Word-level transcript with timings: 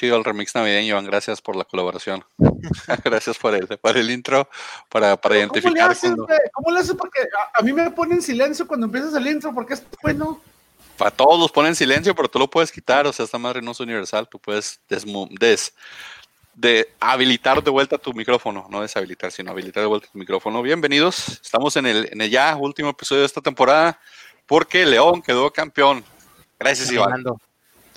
chido 0.00 0.16
el 0.16 0.24
remix 0.24 0.54
navideño, 0.54 0.88
Iván. 0.88 1.04
Gracias 1.04 1.42
por 1.42 1.56
la 1.56 1.64
colaboración. 1.64 2.24
gracias 3.04 3.36
por 3.36 3.54
el, 3.54 3.66
por 3.66 3.96
el 3.98 4.10
intro, 4.10 4.48
para, 4.88 5.20
para 5.20 5.36
identificar. 5.36 5.72
¿Cómo 5.72 5.76
le 5.76 5.92
haces, 5.92 6.14
¿Cómo 6.52 6.70
le 6.70 6.80
haces? 6.80 6.94
Porque 6.94 7.20
a, 7.54 7.62
mí 7.62 7.72
me 7.74 7.90
ponen 7.90 8.22
silencio 8.22 8.66
cuando 8.66 8.86
empiezas 8.86 9.12
el 9.14 9.26
intro, 9.26 9.54
porque 9.54 9.74
es 9.74 9.84
bueno. 10.02 10.40
Para 10.96 11.10
todos 11.10 11.38
los 11.38 11.52
ponen 11.52 11.74
silencio, 11.74 12.14
pero 12.14 12.28
tú 12.28 12.38
lo 12.38 12.48
puedes 12.48 12.72
quitar, 12.72 13.06
o 13.06 13.12
sea, 13.12 13.24
esta 13.26 13.38
madre 13.38 13.60
no 13.60 13.72
es 13.72 13.80
universal, 13.80 14.28
tú 14.28 14.38
puedes 14.38 14.80
des, 14.88 15.04
des, 15.30 15.74
de 16.54 16.92
habilitar 16.98 17.62
de 17.62 17.70
vuelta 17.70 17.96
tu 17.96 18.12
micrófono, 18.12 18.66
no 18.70 18.82
deshabilitar, 18.82 19.32
sino 19.32 19.50
habilitar 19.50 19.82
de 19.82 19.86
vuelta 19.86 20.08
tu 20.12 20.18
micrófono. 20.18 20.62
Bienvenidos, 20.62 21.40
estamos 21.42 21.76
en 21.76 21.86
el, 21.86 22.08
en 22.12 22.20
el 22.20 22.30
ya 22.30 22.56
último 22.56 22.90
episodio 22.90 23.20
de 23.20 23.26
esta 23.26 23.40
temporada, 23.40 23.98
porque 24.46 24.84
León 24.84 25.22
quedó 25.22 25.50
campeón. 25.50 26.04
Gracias, 26.58 26.90
Iván. 26.90 27.24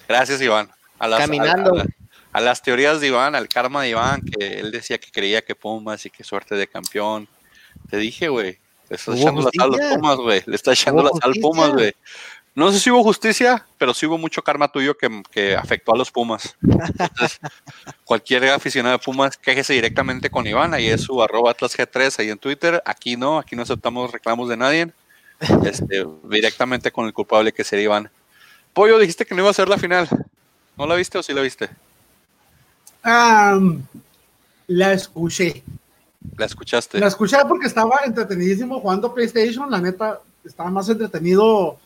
Gracias, 0.08 0.41
Iván. 0.41 0.70
A 0.99 1.08
las, 1.08 1.20
Caminando. 1.20 1.82
A, 1.82 1.85
las 2.42 2.62
teorías 2.62 3.00
de 3.00 3.08
Iván, 3.08 3.36
al 3.36 3.48
karma 3.48 3.84
de 3.84 3.90
Iván, 3.90 4.22
que 4.22 4.60
él 4.60 4.72
decía 4.72 4.98
que 4.98 5.12
creía 5.12 5.44
que 5.44 5.55
Pumas 5.55 6.05
y 6.05 6.10
que 6.10 6.24
suerte 6.24 6.55
de 6.55 6.68
campeón. 6.68 7.28
Te 7.90 7.98
dije, 7.98 8.30
güey. 8.30 8.60
Le 8.90 8.96
está 8.96 9.16
echando 9.16 9.41
la 9.41 9.52
sal 9.52 9.74
a 9.74 9.78
los 9.78 9.96
Pumas, 9.96 10.18
güey. 10.18 10.44
Le 10.46 10.55
está 10.55 10.74
echando 10.74 11.04
la 11.04 11.10
sal 11.22 11.34
Pumas, 11.41 11.72
güey. 11.72 11.94
No 12.55 12.72
sé 12.72 12.80
si 12.80 12.91
hubo 12.91 13.02
justicia, 13.02 13.66
pero 13.80 13.96
sí 13.96 14.05
hubo 14.05 14.20
mucho 14.20 14.44
karma 14.44 14.72
tuyo 14.72 14.96
que, 14.96 15.55
afectó 15.55 15.94
a 15.94 15.98
los 15.98 16.12
Pumas. 16.12 16.55
Entonces, 16.62 17.40
cualquier 18.05 18.50
aficionado 18.50 18.98
de 18.98 19.04
Pumas, 19.04 19.38
quéjese 19.38 19.74
directamente 19.74 20.29
con 20.29 20.46
Iván. 20.46 20.74
Ahí 20.76 20.88
es 20.88 21.02
su 21.02 21.22
arroba 21.24 21.55
atlasg3 21.55 22.20
ahí 22.20 22.29
en 22.29 22.38
Twitter. 22.38 22.82
Aquí 22.85 23.18
no, 23.18 23.40
aquí 23.40 23.55
no 23.55 23.63
aceptamos 23.63 24.12
reclamos 24.12 24.50
de 24.50 24.57
nadie. 24.57 24.91
Este, 25.66 26.05
directamente 26.24 26.91
con 26.91 27.05
el 27.05 27.13
culpable 27.13 27.52
que 27.52 27.63
sería 27.63 27.85
Iván. 27.85 28.12
Pollo, 28.74 29.00
dijiste 29.00 29.26
que 29.26 29.34
no 29.34 29.41
iba 29.41 29.50
a 29.50 29.54
ser 29.54 29.68
la 29.68 29.77
final. 29.77 30.07
¿No 30.77 30.85
la 30.85 30.96
viste 30.96 31.18
o 31.18 31.24
sí 31.24 31.34
la 31.34 31.41
viste? 31.41 31.70
La 33.04 34.93
escuché. 34.93 35.63
¿La 36.37 36.46
escuchaste? 36.46 36.99
La 36.99 37.07
escuché 37.07 37.37
porque 37.48 37.68
estaba 37.68 37.99
entretenidísimo 38.05 38.79
jugando 38.79 39.13
PlayStation. 39.13 39.70
La 39.70 39.82
neta, 39.82 40.21
estaba 40.43 40.70
más 40.70 40.87
entretenido 40.90 41.77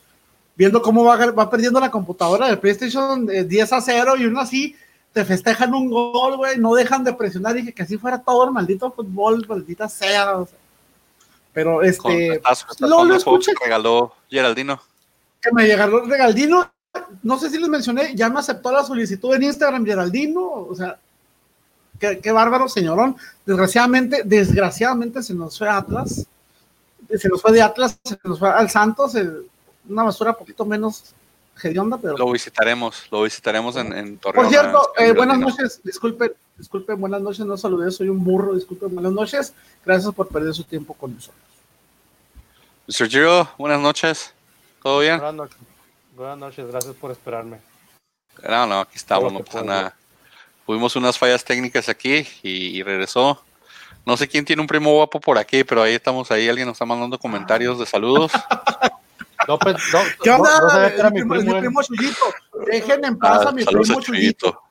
viendo 0.56 0.80
cómo 0.80 1.04
va, 1.04 1.16
va 1.32 1.50
perdiendo 1.50 1.80
la 1.80 1.90
computadora 1.90 2.48
del 2.48 2.58
PlayStation 2.58 3.26
10 3.26 3.52
eh, 3.52 3.74
a 3.74 3.80
0 3.80 4.16
y 4.18 4.24
uno 4.24 4.40
así 4.40 4.76
te 5.12 5.24
festejan 5.24 5.74
un 5.74 5.88
gol, 5.88 6.36
güey, 6.36 6.58
no 6.58 6.74
dejan 6.74 7.02
de 7.02 7.12
presionar. 7.12 7.54
Dije 7.54 7.72
que 7.72 7.82
así 7.82 7.96
fuera 7.96 8.20
todo 8.20 8.44
el 8.44 8.52
maldito 8.52 8.90
fútbol, 8.92 9.44
maldita 9.48 9.88
sea. 9.88 10.44
Pero 11.52 11.82
este. 11.82 12.40
lo, 12.80 13.04
lo 13.04 13.14
escuché. 13.16 13.52
Que 13.54 13.64
regaló 13.64 14.14
Geraldino. 14.30 14.80
Que 15.40 15.50
me 15.52 15.66
regaló 15.66 16.06
Geraldino 16.06 16.70
no 17.22 17.38
sé 17.38 17.50
si 17.50 17.58
les 17.58 17.68
mencioné, 17.68 18.14
ya 18.14 18.28
me 18.28 18.40
aceptó 18.40 18.72
la 18.72 18.84
solicitud 18.84 19.34
en 19.34 19.44
Instagram 19.44 19.84
Geraldino, 19.84 20.42
o 20.42 20.74
sea, 20.74 20.98
qué, 21.98 22.32
bárbaro, 22.32 22.68
señorón. 22.68 23.16
Desgraciadamente, 23.44 24.22
desgraciadamente 24.24 25.22
se 25.22 25.34
nos 25.34 25.58
fue 25.58 25.68
Atlas, 25.68 26.26
se 27.08 27.28
nos 27.28 27.42
fue 27.42 27.52
de 27.52 27.62
Atlas, 27.62 27.98
se 28.02 28.18
nos 28.24 28.38
fue 28.38 28.50
al 28.50 28.70
Santos, 28.70 29.14
una 29.88 30.04
basura 30.04 30.30
un 30.30 30.36
poquito 30.36 30.64
menos 30.64 31.14
hedionda, 31.62 31.98
pero... 31.98 32.16
Lo 32.16 32.30
visitaremos, 32.30 33.06
lo 33.10 33.22
visitaremos 33.22 33.76
en, 33.76 33.92
en 33.92 34.18
Torreón. 34.18 34.44
Por 34.44 34.52
cierto, 34.52 34.92
eh, 34.96 35.12
buenas 35.12 35.38
noches, 35.38 35.80
disculpen, 35.82 36.32
disculpen, 36.56 37.00
buenas 37.00 37.20
noches, 37.20 37.44
no 37.44 37.56
saludé, 37.56 37.90
soy 37.90 38.08
un 38.08 38.22
burro, 38.22 38.54
disculpen, 38.54 38.94
buenas 38.94 39.12
noches, 39.12 39.54
gracias 39.84 40.14
por 40.14 40.28
perder 40.28 40.54
su 40.54 40.64
tiempo 40.64 40.94
con 40.94 41.14
nosotros. 41.14 41.42
Mr. 42.86 43.08
Giro, 43.08 43.48
buenas 43.58 43.80
noches, 43.80 44.32
¿todo 44.82 45.00
bien? 45.00 45.16
Buenas 45.16 45.34
noches. 45.34 45.58
Buenas 46.16 46.38
noches, 46.38 46.66
gracias 46.66 46.94
por 46.94 47.10
esperarme. 47.10 47.58
No, 48.48 48.66
no, 48.66 48.80
aquí 48.80 48.96
estamos, 48.96 49.32
no 49.32 49.40
pasa 49.40 49.62
nada. 49.62 49.97
Tuvimos 50.68 50.94
unas 50.96 51.16
fallas 51.16 51.42
técnicas 51.42 51.88
aquí 51.88 52.28
y, 52.42 52.82
regresó. 52.82 53.42
No 54.04 54.18
sé 54.18 54.28
quién 54.28 54.44
tiene 54.44 54.60
un 54.60 54.68
primo 54.68 54.92
guapo 54.92 55.18
por 55.18 55.38
aquí, 55.38 55.64
pero 55.64 55.82
ahí 55.82 55.94
estamos, 55.94 56.30
ahí 56.30 56.46
alguien 56.46 56.66
nos 56.66 56.74
está 56.74 56.84
mandando 56.84 57.18
comentarios 57.18 57.78
de 57.78 57.86
saludos. 57.86 58.30
No, 59.46 59.58
pues, 59.58 59.76
no, 59.94 60.00
¿Qué 60.22 60.30
onda? 60.30 61.10
mi, 61.10 61.24
primo, 61.24 61.54
mi 61.54 61.60
primo 61.60 61.82
Chuyito. 61.82 62.34
Dejen 62.66 63.02
en 63.02 63.18
paz 63.18 63.46
ah, 63.46 63.48
a 63.48 63.52
mi 63.52 63.64
primo 63.64 64.00
Chuyito. 64.02 64.62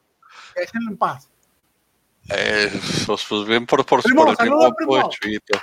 Déjenlo 0.56 0.92
en 0.92 0.98
paz. 0.98 1.30
Eh, 2.30 2.80
pues, 3.08 3.26
pues, 3.28 3.48
bien 3.48 3.66
por, 3.66 3.84
por, 3.84 4.04
por 4.04 4.30
el 4.30 4.36
primo 4.36 4.58
guapo 4.58 4.98
de 4.98 5.04
Chuyito. 5.10 5.60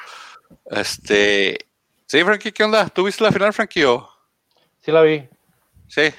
Este. 0.64 1.58
Sí, 2.06 2.24
Frankie, 2.24 2.50
¿qué 2.50 2.64
onda? 2.64 2.88
¿Tú 2.88 3.04
viste 3.04 3.22
la 3.22 3.30
final, 3.30 3.52
Frankie? 3.52 3.84
O? 3.84 4.10
Sí, 4.80 4.90
la 4.90 5.02
vi. 5.02 5.28
Sí. 5.86 6.12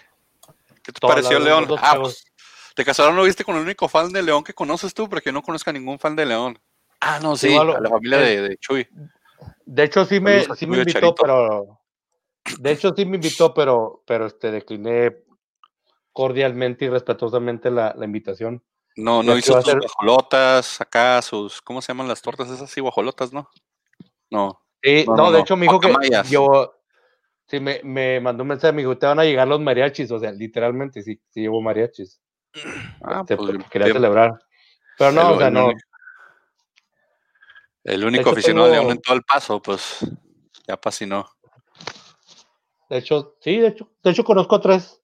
¿Qué 0.84 0.92
te 0.94 1.00
pareció 1.02 1.38
León? 1.40 1.68
Ah, 1.82 1.98
pues, 2.00 2.26
te 2.76 2.86
casaron, 2.86 3.16
lo 3.16 3.24
viste 3.24 3.44
con 3.44 3.56
el 3.56 3.64
único 3.64 3.88
fan 3.88 4.12
de 4.12 4.22
León 4.22 4.44
que 4.44 4.54
conoces 4.54 4.94
tú, 4.94 5.10
porque 5.10 5.30
yo 5.30 5.34
no 5.34 5.42
conozco 5.42 5.70
a 5.70 5.74
ningún 5.74 5.98
fan 5.98 6.16
de 6.16 6.26
León. 6.26 6.60
Ah, 7.00 7.20
no, 7.22 7.36
sí, 7.36 7.56
a 7.56 7.64
la 7.64 7.90
familia 7.90 8.20
de, 8.20 8.58
Chuy. 8.58 8.88
De 9.66 9.84
hecho, 9.84 10.06
sí 10.06 10.20
me, 10.20 10.44
sí 10.56 10.68
me 10.68 10.78
invitó, 10.78 11.16
pero. 11.16 11.80
De 12.60 12.72
hecho, 12.72 12.94
sí 12.96 13.06
me 13.06 13.16
invitó, 13.16 13.54
pero, 13.54 14.04
pero 14.06 14.28
este, 14.28 14.52
decliné 14.52 15.24
cordialmente 16.12 16.86
y 16.86 16.90
respetuosamente 16.90 17.72
la, 17.72 17.94
la 17.98 18.06
invitación. 18.06 18.64
No, 18.96 19.24
no 19.24 19.38
hizo 19.38 19.62
sus 19.62 19.76
guajolotas, 19.76 20.80
acá 20.80 21.22
sus, 21.22 21.62
¿cómo 21.62 21.82
se 21.82 21.88
llaman 21.88 22.08
las 22.08 22.22
tortas 22.22 22.50
esas? 22.50 22.70
Sí, 22.70 22.82
guajolotas, 22.82 23.34
¿no? 23.34 23.50
No. 24.30 24.62
Sí, 24.82 25.06
no, 25.08 25.32
de 25.32 25.40
hecho 25.40 25.58
me 25.58 25.66
dijo 25.66 25.80
que 25.80 25.92
yo, 26.30 26.76
Sí, 27.48 27.60
me, 27.60 27.80
me 27.84 28.20
mandó 28.20 28.44
un 28.44 28.50
mensaje, 28.50 28.74
me 28.74 28.82
dijo, 28.82 28.98
te 28.98 29.06
van 29.06 29.20
a 29.20 29.24
llegar 29.24 29.48
los 29.48 29.60
mariachis, 29.60 30.10
o 30.12 30.20
sea, 30.20 30.32
literalmente, 30.32 31.04
sí, 31.04 31.22
sí 31.30 31.42
llevo 31.42 31.62
mariachis. 31.62 32.20
Ah, 33.04 33.22
este, 33.22 33.38
pues, 33.38 33.70
quería 33.70 33.94
celebrar. 33.94 34.40
Pero 34.98 35.12
no, 35.12 35.32
o 35.32 35.38
sea, 35.38 35.50
no. 35.50 35.72
El 37.84 38.04
único 38.04 38.32
aficionado 38.32 38.68
de 38.68 38.74
León 38.74 38.92
en 38.92 39.02
todo 39.02 39.16
el 39.16 39.24
paso, 39.24 39.62
pues 39.62 40.00
ya 40.68 40.80
no. 41.06 41.30
De 42.90 42.98
hecho, 42.98 43.36
sí, 43.42 43.58
de 43.58 43.68
hecho, 43.68 43.92
de 44.04 44.12
hecho 44.12 44.24
conozco 44.24 44.56
a 44.56 44.62
tres. 44.62 45.02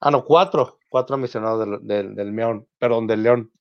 Ah, 0.00 0.10
no, 0.10 0.24
cuatro. 0.24 0.78
Cuatro 0.88 1.16
aficionados 1.16 1.60
del, 1.60 1.86
del, 1.86 2.14
del 2.16 2.34
León, 2.34 2.66
perdón, 2.78 3.06
del 3.06 3.22
León. 3.22 3.52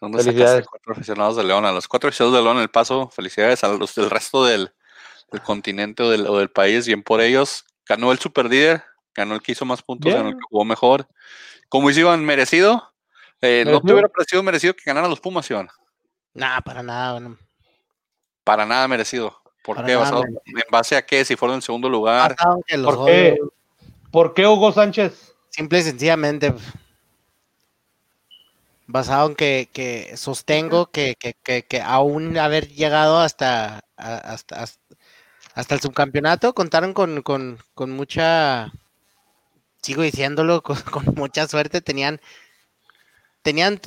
¿Dónde 0.00 0.22
sacaste 0.22 0.64
cuatro 0.64 0.92
aficionados 0.92 1.36
de 1.36 1.44
León? 1.44 1.66
A 1.66 1.72
los 1.72 1.86
cuatro 1.88 2.08
aficionados 2.08 2.38
de 2.38 2.42
León 2.42 2.56
en 2.56 2.62
el 2.62 2.70
paso, 2.70 3.10
felicidades 3.10 3.64
a 3.64 3.68
los 3.68 3.94
del 3.94 4.08
resto 4.08 4.44
del, 4.44 4.72
del 5.30 5.42
continente 5.42 6.02
o 6.02 6.10
del, 6.10 6.26
o 6.26 6.38
del 6.38 6.50
país, 6.50 6.86
bien 6.86 7.02
por 7.02 7.20
ellos. 7.20 7.64
Ganó 7.86 8.12
el 8.12 8.18
super 8.18 8.46
líder, 8.46 8.82
ganó 9.14 9.34
el 9.34 9.42
que 9.42 9.52
hizo 9.52 9.64
más 9.64 9.82
puntos, 9.82 10.12
ganó 10.12 10.28
el 10.28 10.34
que 10.34 10.42
jugó 10.48 10.64
mejor. 10.64 11.08
Como 11.68 11.90
hicieron 11.90 12.24
merecido, 12.24 12.92
eh, 13.40 13.64
¿no 13.66 13.80
te 13.80 13.92
hubiera 13.92 14.08
parecido 14.08 14.42
merecido 14.42 14.74
que 14.74 14.82
ganaran 14.84 15.10
los 15.10 15.20
Pumas, 15.20 15.48
Iván? 15.50 15.68
Nada, 16.32 16.60
para 16.60 16.82
nada. 16.82 17.36
Para 18.42 18.66
nada 18.66 18.88
merecido. 18.88 19.40
¿Por 19.62 19.84
qué? 19.84 19.92
¿En 19.92 20.64
base 20.70 20.96
a 20.96 21.06
qué? 21.06 21.24
Si 21.24 21.36
fueron 21.36 21.56
en 21.56 21.62
segundo 21.62 21.88
lugar. 21.88 22.36
¿Por 22.84 23.06
qué? 23.06 23.38
¿Por 24.10 24.34
qué 24.34 24.46
Hugo 24.46 24.72
Sánchez? 24.72 25.34
Simple 25.48 25.78
y 25.78 25.82
sencillamente. 25.82 26.54
Basado 28.86 29.28
en 29.28 29.34
que, 29.34 30.12
sostengo 30.16 30.90
que, 30.90 31.16
que, 31.16 31.82
aún 31.82 32.36
haber 32.36 32.68
llegado 32.68 33.18
hasta, 33.18 33.84
hasta, 33.96 34.66
hasta 35.54 35.74
el 35.74 35.80
subcampeonato 35.80 36.54
contaron 36.54 36.92
con, 36.92 37.22
con, 37.22 37.58
con 37.74 37.90
mucha, 37.92 38.72
sigo 39.84 40.02
diciéndolo, 40.02 40.62
con, 40.62 40.78
mucha 41.14 41.46
suerte, 41.46 41.80
tenían, 41.80 42.20
tenían, 43.42 43.80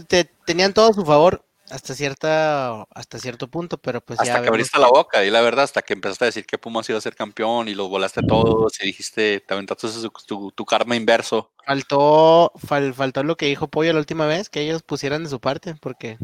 tenían 0.46 0.74
todo 0.74 0.90
a 0.90 0.94
su 0.94 1.06
favor 1.06 1.44
hasta 1.70 1.94
cierta, 1.94 2.84
hasta 2.94 3.20
cierto 3.20 3.50
punto, 3.50 3.78
pero 3.78 4.00
pues 4.00 4.20
hasta 4.22 4.42
que 4.42 4.48
abriste 4.48 4.80
la 4.80 4.88
boca, 4.88 5.26
y 5.26 5.30
la 5.30 5.42
verdad, 5.42 5.66
hasta 5.66 5.82
que 5.82 5.94
empezaste 5.94 6.24
a 6.24 6.28
decir 6.28 6.46
que 6.46 6.58
Pumas 6.58 6.88
iba 6.88 6.98
a 6.98 7.02
ser 7.02 7.16
campeón 7.16 7.68
y 7.68 7.76
los 7.76 7.90
volaste 7.90 8.22
todos 8.26 8.82
y 8.82 8.86
dijiste, 8.86 9.42
te 9.42 9.54
aventaste 9.54 9.88
tu, 10.26 10.52
tu, 10.52 10.66
karma 10.66 10.96
inverso. 10.96 11.52
Faltó, 11.66 12.54
faltó 12.56 13.24
lo 13.24 13.36
que 13.36 13.48
dijo 13.48 13.68
Pollo 13.68 13.92
la 13.92 14.00
última 14.00 14.28
vez, 14.28 14.50
que 14.50 14.62
ellos 14.62 14.82
pusieran 14.82 15.26
de 15.26 15.30
su 15.30 15.42
parte, 15.42 15.76
porque 15.76 16.18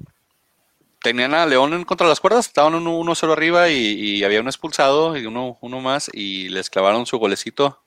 tenían 1.03 1.33
a 1.33 1.45
León 1.45 1.73
en 1.73 1.83
contra 1.83 2.07
las 2.07 2.21
cuerdas, 2.21 2.47
estaban 2.47 2.73
1-0 2.73 3.31
arriba 3.31 3.69
y, 3.69 4.23
había 4.23 4.39
un 4.39 4.47
expulsado 4.47 5.17
y 5.17 5.25
uno, 5.25 5.57
uno 5.61 5.81
más 5.81 6.09
y 6.11 6.49
les 6.49 6.69
clavaron 6.69 7.05
su 7.05 7.19
golecito. 7.19 7.82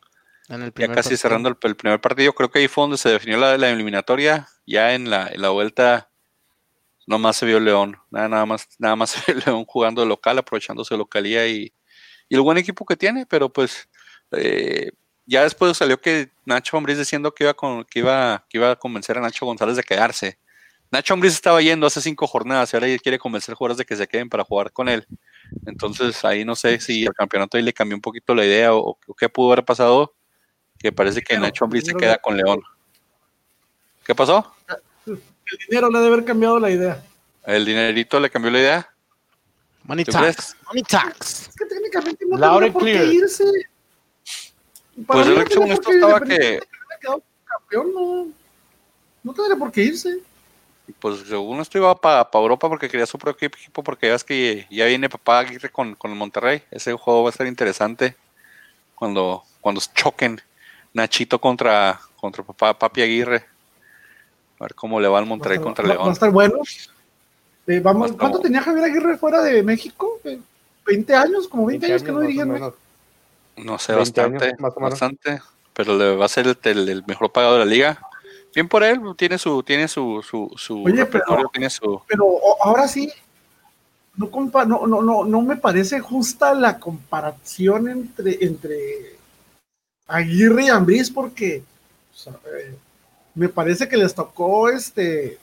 Ya 0.48 0.92
casi 0.92 1.16
cerrando 1.16 1.48
el, 1.48 1.56
primer 1.76 2.00
partido, 2.00 2.32
creo 2.32 2.50
que 2.50 2.60
ahí 2.60 2.68
fue 2.68 2.82
donde 2.82 2.98
se 2.98 3.08
definió 3.08 3.38
la, 3.38 3.56
la 3.58 3.70
eliminatoria. 3.70 4.48
Ya 4.66 4.94
en 4.94 5.10
la, 5.10 5.28
en 5.28 5.42
la 5.42 5.50
vuelta 5.50 6.10
nomás 7.06 7.36
se 7.36 7.46
vio 7.46 7.60
León, 7.60 7.96
nada, 8.10 8.28
nada 8.28 8.46
más, 8.46 8.68
nada 8.78 8.96
más 8.96 9.10
se 9.10 9.32
vio 9.32 9.42
León 9.44 9.64
jugando 9.64 10.02
de 10.02 10.08
local, 10.08 10.38
aprovechándose 10.38 10.94
de 10.94 10.98
localía 10.98 11.46
y, 11.46 11.72
y 12.28 12.34
el 12.34 12.40
buen 12.40 12.58
equipo 12.58 12.84
que 12.84 12.96
tiene, 12.96 13.26
pero 13.26 13.52
pues 13.52 13.88
eh, 14.32 14.90
ya 15.24 15.42
después 15.42 15.76
salió 15.76 16.00
que 16.00 16.30
Nacho 16.44 16.76
Ambriz 16.76 16.98
diciendo 16.98 17.32
que 17.32 17.44
iba, 17.44 17.54
con, 17.54 17.84
que, 17.84 18.00
iba, 18.00 18.44
que 18.48 18.58
iba 18.58 18.72
a 18.72 18.76
convencer 18.76 19.18
a 19.18 19.20
Nacho 19.20 19.46
González 19.46 19.76
de 19.76 19.82
quedarse 19.82 20.38
Nacho 20.90 21.14
Ambriz 21.14 21.32
estaba 21.32 21.60
yendo 21.60 21.86
hace 21.86 22.00
cinco 22.00 22.26
jornadas 22.26 22.72
y 22.72 22.76
ahora 22.76 22.86
quiere 22.98 23.18
convencer 23.18 23.54
jugadores 23.54 23.78
de 23.78 23.84
que 23.84 23.96
se 23.96 24.06
queden 24.06 24.28
para 24.28 24.44
jugar 24.44 24.72
con 24.72 24.88
él. 24.88 25.06
Entonces 25.66 26.24
ahí 26.24 26.44
no 26.44 26.54
sé 26.54 26.80
si 26.80 27.04
el 27.04 27.12
campeonato 27.12 27.56
ahí 27.56 27.62
le 27.62 27.72
cambió 27.72 27.96
un 27.96 28.00
poquito 28.00 28.34
la 28.34 28.44
idea 28.44 28.74
o, 28.74 28.98
qué 29.18 29.28
pudo 29.28 29.52
haber 29.52 29.64
pasado, 29.64 30.14
que 30.78 30.92
parece 30.92 31.22
que 31.22 31.38
Nacho 31.38 31.64
Ambriz 31.64 31.84
se 31.84 31.94
queda 31.94 32.18
con 32.18 32.36
León. 32.36 32.62
¿Qué 34.04 34.14
pasó? 34.14 34.54
El 35.06 35.20
dinero 35.68 35.90
le 35.90 35.98
debe 35.98 36.14
haber 36.14 36.24
cambiado 36.24 36.58
la 36.58 36.70
idea. 36.70 37.02
¿El 37.44 37.64
dinerito 37.64 38.18
le 38.18 38.30
cambió 38.30 38.50
la 38.50 38.58
idea? 38.58 38.90
Money 39.84 40.04
tax. 40.04 40.56
Money 40.66 40.82
tax. 40.82 41.48
Es 41.48 41.54
que 41.56 41.64
técnicamente 41.66 42.24
no 42.26 42.38
tendría 42.38 42.72
por 42.72 42.84
qué 42.84 43.04
irse. 43.06 43.44
pues 45.06 45.26
el 45.26 45.48
según 45.48 45.70
esto 45.70 45.90
estaba 45.90 46.20
que... 46.20 46.60
Campeón, 47.44 47.94
no, 47.94 48.28
no 49.22 49.32
tendría 49.32 49.56
por 49.56 49.70
qué 49.70 49.84
irse. 49.84 50.18
Pues 50.98 51.20
según 51.28 51.60
esto 51.60 51.78
iba 51.78 51.94
para 52.00 52.28
Europa 52.32 52.68
porque 52.68 52.88
quería 52.88 53.06
su 53.06 53.18
propio 53.18 53.48
equipo, 53.48 53.82
porque 53.82 54.06
ya 54.06 54.12
ves 54.12 54.24
que 54.24 54.66
ya 54.70 54.86
viene 54.86 55.08
papá 55.08 55.40
Aguirre 55.40 55.70
con, 55.70 55.94
con 55.94 56.10
el 56.10 56.16
Monterrey. 56.16 56.62
Ese 56.70 56.92
juego 56.94 57.24
va 57.24 57.30
a 57.30 57.32
ser 57.32 57.46
interesante 57.46 58.16
cuando, 58.94 59.42
cuando 59.60 59.80
choquen 59.94 60.40
Nachito 60.96 61.38
contra, 61.38 62.00
contra 62.18 62.42
papá 62.42 62.78
Papi 62.78 63.02
Aguirre. 63.02 63.44
A 64.58 64.64
ver 64.64 64.74
cómo 64.74 64.98
le 64.98 65.08
va 65.08 65.18
al 65.18 65.26
Monterrey 65.26 65.58
contra 65.58 65.86
León. 65.86 66.06
Va 66.06 66.08
a 66.08 66.12
estar 66.14 66.30
bueno. 66.30 66.60
Eh, 67.66 67.80
vamos, 67.80 68.12
¿Cuánto 68.12 68.40
tenía 68.40 68.62
Javier 68.62 68.86
Aguirre 68.86 69.18
fuera 69.18 69.42
de 69.42 69.62
México? 69.62 70.18
¿20 70.86 71.12
años? 71.12 71.48
¿Como 71.48 71.66
20, 71.66 71.84
años, 71.84 72.02
que 72.02 72.12
no 72.12 72.20
dirigía 72.20 72.46
No 72.46 73.78
sé, 73.78 73.92
bastante, 73.92 74.54
bastante. 74.58 75.42
Pero 75.74 75.98
le 75.98 76.16
va 76.16 76.24
a 76.24 76.28
ser 76.28 76.56
el, 76.62 77.04
mejor 77.06 77.30
pagado 77.30 77.58
de 77.58 77.58
la 77.58 77.70
liga. 77.70 78.00
Bien 78.54 78.66
por 78.66 78.82
él, 78.82 78.98
tiene 79.18 79.36
su, 79.36 79.62
tiene 79.62 79.88
su, 79.88 80.24
su, 80.26 80.50
su 80.56 80.82
Oye, 80.82 81.04
pero, 81.04 81.50
tiene 81.52 81.68
su... 81.68 82.00
pero 82.08 82.24
ahora 82.62 82.88
sí, 82.88 83.12
no, 84.16 84.30
no, 84.64 84.86
no, 84.86 85.02
no, 85.02 85.24
no 85.26 85.42
me 85.42 85.56
parece 85.56 86.00
justa 86.00 86.54
la 86.54 86.78
comparación 86.78 87.86
entre, 87.90 88.38
entre 88.40 89.15
Aguirre 90.06 90.64
y 90.64 90.68
Ambriz 90.68 91.10
porque 91.10 91.62
eh, 92.26 92.74
me 93.34 93.48
parece 93.48 93.88
que 93.88 93.96
les 93.96 94.14
tocó 94.14 94.68
este 94.68 95.38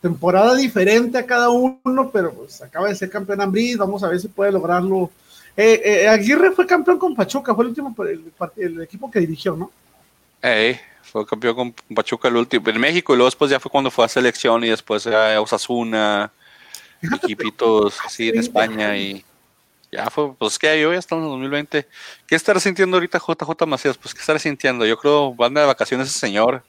temporada 0.00 0.56
diferente 0.56 1.16
a 1.16 1.24
cada 1.24 1.48
uno, 1.48 2.10
pero 2.12 2.34
pues 2.34 2.60
acaba 2.60 2.88
de 2.88 2.96
ser 2.96 3.08
campeón 3.08 3.40
Ambriz, 3.40 3.76
vamos 3.76 4.02
a 4.02 4.08
ver 4.08 4.18
si 4.18 4.28
puede 4.28 4.50
lograrlo. 4.50 5.10
Eh, 5.56 5.80
eh, 5.84 6.08
Aguirre 6.08 6.50
fue 6.50 6.66
campeón 6.66 6.98
con 6.98 7.14
Pachuca, 7.14 7.54
fue 7.54 7.64
el 7.64 7.68
último 7.68 7.94
el, 8.56 8.82
equipo 8.82 9.10
que 9.10 9.20
dirigió, 9.20 9.54
¿no? 9.54 9.70
fue 11.04 11.24
campeón 11.24 11.54
con 11.54 11.74
Pachuca 11.94 12.26
el 12.28 12.36
último 12.36 12.68
en 12.68 12.80
México 12.80 13.12
y 13.12 13.16
luego 13.16 13.28
después 13.28 13.50
ya 13.50 13.60
fue 13.60 13.70
cuando 13.70 13.90
fue 13.90 14.04
a 14.04 14.08
selección 14.08 14.64
y 14.64 14.70
después 14.70 15.06
a 15.06 15.40
Osasuna, 15.40 16.32
equipitos 17.00 17.98
así 18.04 18.30
en 18.30 18.38
España 18.38 18.96
y 18.96 19.24
ya 19.92 20.08
fue, 20.08 20.34
pues 20.34 20.58
que 20.58 20.80
yo 20.80 20.90
ya 20.92 20.98
estamos 20.98 21.24
en 21.24 21.30
2020. 21.30 21.86
¿Qué 22.26 22.34
estará 22.34 22.58
sintiendo 22.58 22.96
ahorita 22.96 23.18
JJ 23.18 23.66
Macías? 23.66 23.98
Pues 23.98 24.14
qué 24.14 24.20
estará 24.20 24.38
sintiendo, 24.38 24.86
yo 24.86 24.96
creo, 24.96 25.34
van 25.34 25.52
de 25.52 25.64
vacaciones 25.66 26.08
ese 26.08 26.18
señor. 26.18 26.62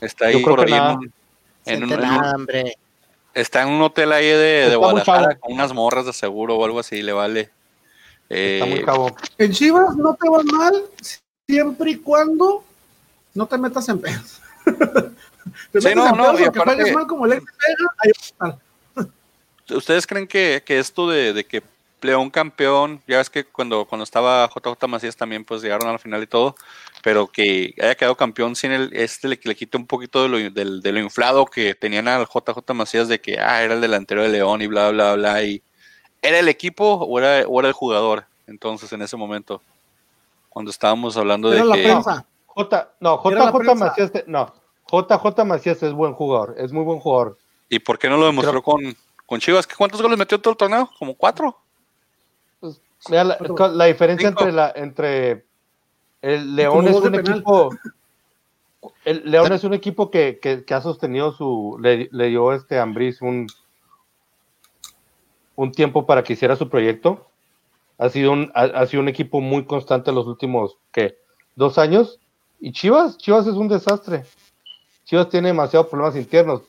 Está 0.00 0.26
ahí 0.26 0.42
por 0.42 0.60
ahí 0.60 0.74
en, 1.64 1.84
un, 1.84 2.70
Está 3.32 3.62
en 3.62 3.68
un 3.68 3.80
hotel 3.80 4.12
ahí 4.12 4.26
de, 4.26 4.68
de 4.68 4.76
Guadalajara 4.76 5.36
con 5.36 5.54
unas 5.54 5.72
morras 5.72 6.04
de 6.04 6.12
seguro 6.12 6.56
o 6.56 6.64
algo 6.64 6.78
así, 6.78 7.02
le 7.02 7.14
vale. 7.14 7.50
está 8.28 8.66
muy 8.66 8.78
eh, 8.78 8.84
cabo. 8.84 9.16
En 9.38 9.50
Chivas 9.50 9.96
no 9.96 10.14
te 10.14 10.28
va 10.28 10.42
mal 10.42 10.84
siempre 11.46 11.92
y 11.92 11.96
cuando 11.96 12.62
no 13.32 13.46
te 13.46 13.56
metas 13.56 13.88
en 13.88 14.00
pedos. 14.00 14.42
sí, 15.80 15.94
no, 15.94 16.12
no, 16.12 16.38
y 16.38 16.44
aparte, 16.44 16.92
mal 16.92 17.06
como 17.06 17.26
le 17.26 17.40
pega, 17.40 18.58
¿Ustedes 19.70 20.06
creen 20.06 20.26
que, 20.26 20.62
que 20.64 20.78
esto 20.78 21.08
de, 21.08 21.32
de, 21.32 21.44
que 21.44 21.62
León 22.04 22.30
campeón, 22.30 23.02
ya 23.06 23.18
ves 23.18 23.30
que 23.30 23.44
cuando, 23.44 23.86
cuando 23.86 24.04
estaba 24.04 24.48
JJ 24.48 24.86
Macías 24.86 25.16
también 25.16 25.44
pues 25.44 25.62
llegaron 25.62 25.88
a 25.88 25.92
la 25.92 25.98
final 25.98 26.22
y 26.22 26.26
todo, 26.26 26.54
pero 27.02 27.26
que 27.26 27.74
haya 27.80 27.94
quedado 27.94 28.16
campeón 28.16 28.54
sin 28.54 28.72
el, 28.72 28.90
este 28.92 29.26
le, 29.28 29.40
le 29.42 29.56
quite 29.56 29.76
un 29.76 29.86
poquito 29.86 30.22
de 30.22 30.28
lo, 30.28 30.50
de, 30.50 30.92
lo 30.92 30.98
inflado 31.00 31.46
que 31.46 31.74
tenían 31.74 32.06
al 32.08 32.26
JJ 32.26 32.74
Macías 32.74 33.08
de 33.08 33.20
que 33.20 33.40
ah, 33.40 33.62
era 33.62 33.74
el 33.74 33.80
delantero 33.80 34.22
de 34.22 34.28
León 34.28 34.62
y 34.62 34.66
bla, 34.66 34.90
bla, 34.90 35.14
bla, 35.14 35.42
y 35.42 35.62
¿era 36.22 36.38
el 36.38 36.48
equipo 36.48 36.84
o 36.94 37.18
era, 37.18 37.46
o 37.48 37.58
era 37.58 37.68
el 37.68 37.74
jugador? 37.74 38.26
Entonces, 38.46 38.92
en 38.92 39.02
ese 39.02 39.16
momento, 39.16 39.62
cuando 40.50 40.70
estábamos 40.70 41.16
hablando 41.16 41.50
de 41.50 41.64
la 41.64 41.74
que... 41.74 42.22
J, 42.46 42.90
no, 43.00 43.20
JJ 43.20 43.74
Macías, 43.74 44.12
no, 44.26 44.54
JJ 44.90 45.44
Macías 45.44 45.82
es 45.82 45.92
buen 45.92 46.12
jugador, 46.12 46.54
es 46.58 46.70
muy 46.70 46.84
buen 46.84 47.00
jugador. 47.00 47.38
¿Y 47.68 47.80
por 47.80 47.98
qué 47.98 48.08
no 48.08 48.16
lo 48.16 48.26
demostró 48.26 48.62
con, 48.62 48.96
con 49.26 49.40
Chivas? 49.40 49.66
¿Cuántos 49.66 50.00
goles 50.00 50.18
metió 50.18 50.40
todo 50.40 50.52
el 50.52 50.58
torneo? 50.58 50.88
¿Como 50.98 51.14
cuatro? 51.14 51.63
Mira, 53.08 53.24
la, 53.24 53.84
diferencia 53.84 54.28
entre 54.28 54.52
la 54.52 54.72
entre 54.74 55.44
el 56.22 56.56
León 56.56 56.88
es 56.88 56.96
un 56.96 57.14
equipo. 57.14 57.70
El 59.04 59.30
León 59.30 59.52
es 59.52 59.64
un 59.64 59.74
equipo 59.74 60.10
que, 60.10 60.64
ha 60.70 60.80
sostenido 60.80 61.32
su. 61.32 61.76
Le, 61.80 62.08
dio 62.28 62.52
este 62.52 62.78
Ambris 62.78 63.20
un, 63.20 63.46
un 65.56 65.72
tiempo 65.72 66.06
para 66.06 66.24
que 66.24 66.32
hiciera 66.32 66.56
su 66.56 66.68
proyecto. 66.70 67.28
Ha 67.98 68.08
sido 68.08 68.32
un, 68.32 68.50
ha, 68.54 68.86
sido 68.86 69.02
un 69.02 69.08
equipo 69.08 69.40
muy 69.40 69.66
constante 69.66 70.10
en 70.10 70.16
los 70.16 70.26
últimos 70.26 70.78
¿qué? 70.90 71.18
dos 71.56 71.78
años. 71.78 72.18
Y 72.58 72.72
Chivas, 72.72 73.18
Chivas 73.18 73.46
es 73.46 73.54
un 73.54 73.68
desastre. 73.68 74.24
Chivas 75.04 75.28
tiene 75.28 75.48
demasiados 75.48 75.88
problemas 75.88 76.16
internos. 76.16 76.62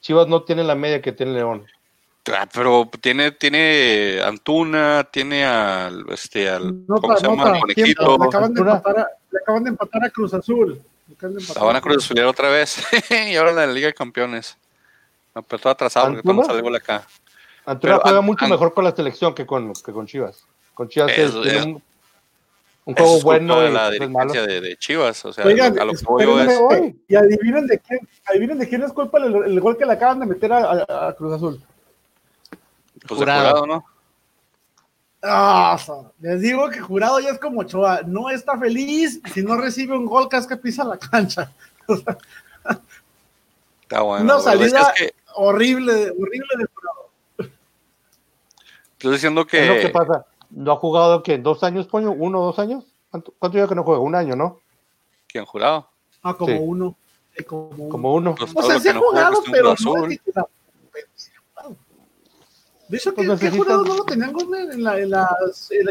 Chivas 0.00 0.28
no 0.28 0.42
tiene 0.42 0.62
la 0.62 0.74
media 0.74 1.00
que 1.00 1.12
tiene 1.12 1.32
León. 1.32 1.66
Ah, 2.34 2.48
pero 2.52 2.88
tiene, 3.00 3.32
tiene 3.32 4.20
Antuna, 4.22 5.08
tiene 5.10 5.44
al, 5.44 6.04
este, 6.10 6.48
al, 6.48 6.84
¿cómo 6.86 7.16
se 7.16 7.26
llama? 7.26 7.60
Le 7.74 7.92
acaban, 7.92 8.54
de 8.54 8.60
empatar 8.60 8.98
a, 8.98 9.08
le 9.30 9.38
acaban 9.38 9.64
de 9.64 9.70
empatar 9.70 10.04
a 10.04 10.10
Cruz 10.10 10.34
Azul. 10.34 10.80
La 11.20 11.62
van 11.64 11.76
a 11.76 11.80
Cruz 11.80 12.04
Azul 12.04 12.18
otra 12.20 12.50
vez. 12.50 12.78
y 13.10 13.36
ahora 13.36 13.52
la 13.52 13.66
Liga 13.66 13.86
de 13.88 13.94
Campeones. 13.94 14.56
No, 15.34 15.42
pero 15.42 15.60
todo 15.60 15.72
atrasado 15.72 16.06
porque 16.06 16.20
estamos 16.20 16.48
al 16.48 16.62
gol 16.62 16.76
acá. 16.76 17.06
Antuna 17.64 17.98
juega 18.02 18.20
mucho 18.20 18.46
mejor 18.48 18.74
con 18.74 18.84
la 18.84 18.94
selección 18.94 19.34
que 19.34 19.46
con, 19.46 19.72
que 19.72 19.92
con 19.92 20.06
Chivas. 20.06 20.44
Con 20.74 20.88
Chivas 20.88 21.10
es, 21.16 21.34
un, 21.34 21.82
un, 22.84 22.94
juego 22.94 23.20
bueno. 23.20 23.60
De 23.60 23.70
la 23.70 23.90
dirigencia 23.90 24.46
de, 24.46 24.60
de, 24.60 24.76
Chivas. 24.76 25.24
O 25.24 25.32
sea, 25.32 25.44
Oigan, 25.44 25.78
a 25.78 25.84
lo 25.84 25.92
que 25.92 25.98
es. 25.98 26.94
Y 27.08 27.14
adivinen 27.14 27.66
de 27.66 27.78
quién, 27.78 28.00
adivinen 28.26 28.58
de 28.58 28.68
quién 28.68 28.82
es 28.82 28.92
culpa 28.92 29.18
el, 29.18 29.34
el, 29.44 29.60
gol 29.60 29.76
que 29.76 29.84
le 29.84 29.92
acaban 29.92 30.20
de 30.20 30.26
meter 30.26 30.52
a, 30.52 31.08
a 31.08 31.12
Cruz 31.14 31.34
Azul. 31.34 31.62
Pues 33.08 33.18
jurado. 33.18 33.66
¿no? 33.66 33.84
Ah, 35.22 35.76
les 36.20 36.40
digo 36.40 36.70
que 36.70 36.80
jurado 36.80 37.18
ya 37.18 37.30
es 37.30 37.38
como 37.38 37.60
Ochoa, 37.60 38.02
no 38.06 38.30
está 38.30 38.56
feliz 38.56 39.20
si 39.32 39.42
no 39.42 39.56
recibe 39.56 39.96
un 39.96 40.06
gol 40.06 40.28
que 40.28 40.56
pisa 40.56 40.84
la 40.84 40.96
cancha. 40.96 41.50
está 43.82 44.02
bueno. 44.02 44.24
Una 44.24 44.38
salida 44.40 44.92
horrible, 45.34 46.10
horrible 46.10 46.48
de 46.58 46.66
jurado. 46.72 47.08
Estoy 48.92 49.12
diciendo 49.12 49.46
que. 49.46 49.62
Es 49.62 49.68
lo 49.68 49.80
que 49.80 49.88
pasa. 49.88 50.26
¿No 50.50 50.72
ha 50.72 50.76
jugado 50.76 51.22
que 51.22 51.38
dos 51.38 51.62
años, 51.62 51.86
Poño? 51.86 52.12
¿Uno 52.12 52.40
o 52.40 52.46
dos 52.46 52.58
años? 52.58 52.84
¿Cuánto, 53.10 53.34
cuánto 53.38 53.56
lleva 53.56 53.68
que 53.68 53.74
no 53.74 53.84
juega? 53.84 54.00
Un 54.00 54.14
año, 54.14 54.36
¿no? 54.36 54.60
¿Quién 55.26 55.44
jurado? 55.44 55.88
Ah, 56.22 56.34
como 56.34 56.58
uno. 56.60 56.96
Como, 57.46 58.14
uno. 58.14 58.34
o 58.54 58.62
sea, 58.62 58.80
sí 58.80 58.88
ha 58.88 58.94
jugado, 58.94 59.42
pero 59.50 59.74
no 59.84 60.06
es 60.06 60.20
de 62.88 62.96
hecho, 62.96 63.14
¿qué, 63.14 63.24
pues 63.24 63.38
¿qué 63.38 63.50
jurado 63.50 63.84
no 63.84 63.96
lo 63.96 64.04
tenían 64.04 64.30
en 64.72 64.82
la, 64.82 64.98
en 64.98 65.10
la, 65.10 65.28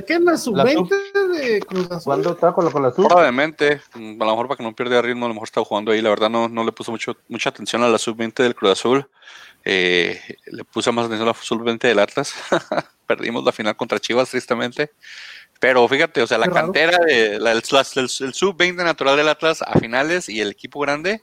en 0.10 0.26
la 0.26 0.38
sub-20 0.38 1.38
de 1.38 1.60
Cruz 1.60 1.92
Azul? 1.92 2.04
¿Cuándo 2.04 2.32
está 2.32 2.52
con 2.52 2.66
la, 2.66 2.72
con 2.72 2.82
la 2.82 2.92
sub? 2.92 3.08
Probablemente, 3.08 3.82
a 3.94 4.00
lo 4.00 4.16
mejor 4.16 4.48
para 4.48 4.58
que 4.58 4.64
no 4.64 4.76
pierda 4.76 5.02
ritmo, 5.04 5.26
a 5.26 5.28
lo 5.28 5.36
mejor 5.36 5.48
estaba 5.48 5.66
jugando 5.66 5.92
ahí. 5.92 6.02
La 6.02 6.10
verdad 6.10 6.30
no, 6.30 6.50
no 6.50 6.64
le 6.64 6.72
puso 6.72 6.92
mucho, 6.92 7.16
mucha 7.28 7.50
atención 7.50 7.84
a 7.84 7.90
la 7.90 8.00
sub-20 8.00 8.42
del 8.42 8.56
Cruz 8.56 8.72
Azul. 8.72 9.08
Eh, 9.64 10.20
le 10.48 10.64
puse 10.64 10.92
más 10.92 11.06
atención 11.06 11.28
a 11.28 11.34
la 11.34 11.38
sub-20 11.40 11.80
del 11.80 12.00
Atlas. 12.00 12.34
Perdimos 13.06 13.44
la 13.44 13.52
final 13.52 13.76
contra 13.78 14.00
Chivas, 14.00 14.32
tristemente. 14.32 14.92
Pero 15.60 15.88
fíjate, 15.88 16.24
o 16.24 16.28
sea, 16.28 16.40
la 16.40 16.50
cantera, 16.50 16.98
de, 17.06 17.40
la, 17.40 17.52
el, 17.52 17.58
el 17.58 17.64
sub-20 18.34 18.76
natural 18.84 19.18
del 19.18 19.30
Atlas 19.30 19.62
a 19.62 19.80
finales 19.80 20.30
y 20.30 20.42
el 20.42 20.50
equipo 20.50 20.80
grande, 20.80 21.22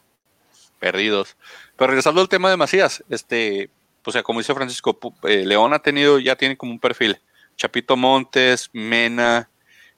perdidos. 0.78 1.37
Pero 1.76 1.88
regresando 1.88 2.21
al 2.21 2.28
tema 2.28 2.50
de 2.50 2.57
Macías, 2.57 3.02
este, 3.11 3.71
o 4.04 4.12
sea, 4.12 4.23
como 4.23 4.40
dice 4.40 4.54
Francisco, 4.54 4.99
eh, 5.25 5.44
León 5.46 5.73
ha 5.73 5.78
tenido, 5.78 6.18
ya 6.18 6.37
tiene 6.37 6.56
como 6.56 6.73
un 6.73 6.78
perfil. 6.78 7.20
Chapito 7.56 7.96
Montes, 7.96 8.70
Mena, 8.73 9.49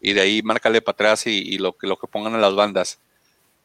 y 0.01 0.13
de 0.13 0.21
ahí 0.21 0.43
márcale 0.43 0.83
para 0.83 0.95
atrás 0.95 1.27
y, 1.27 1.59
lo, 1.59 1.77
que, 1.77 1.87
lo 1.87 1.99
que 1.99 2.07
pongan 2.07 2.35
en 2.35 2.41
las 2.41 2.55
bandas. 2.55 3.01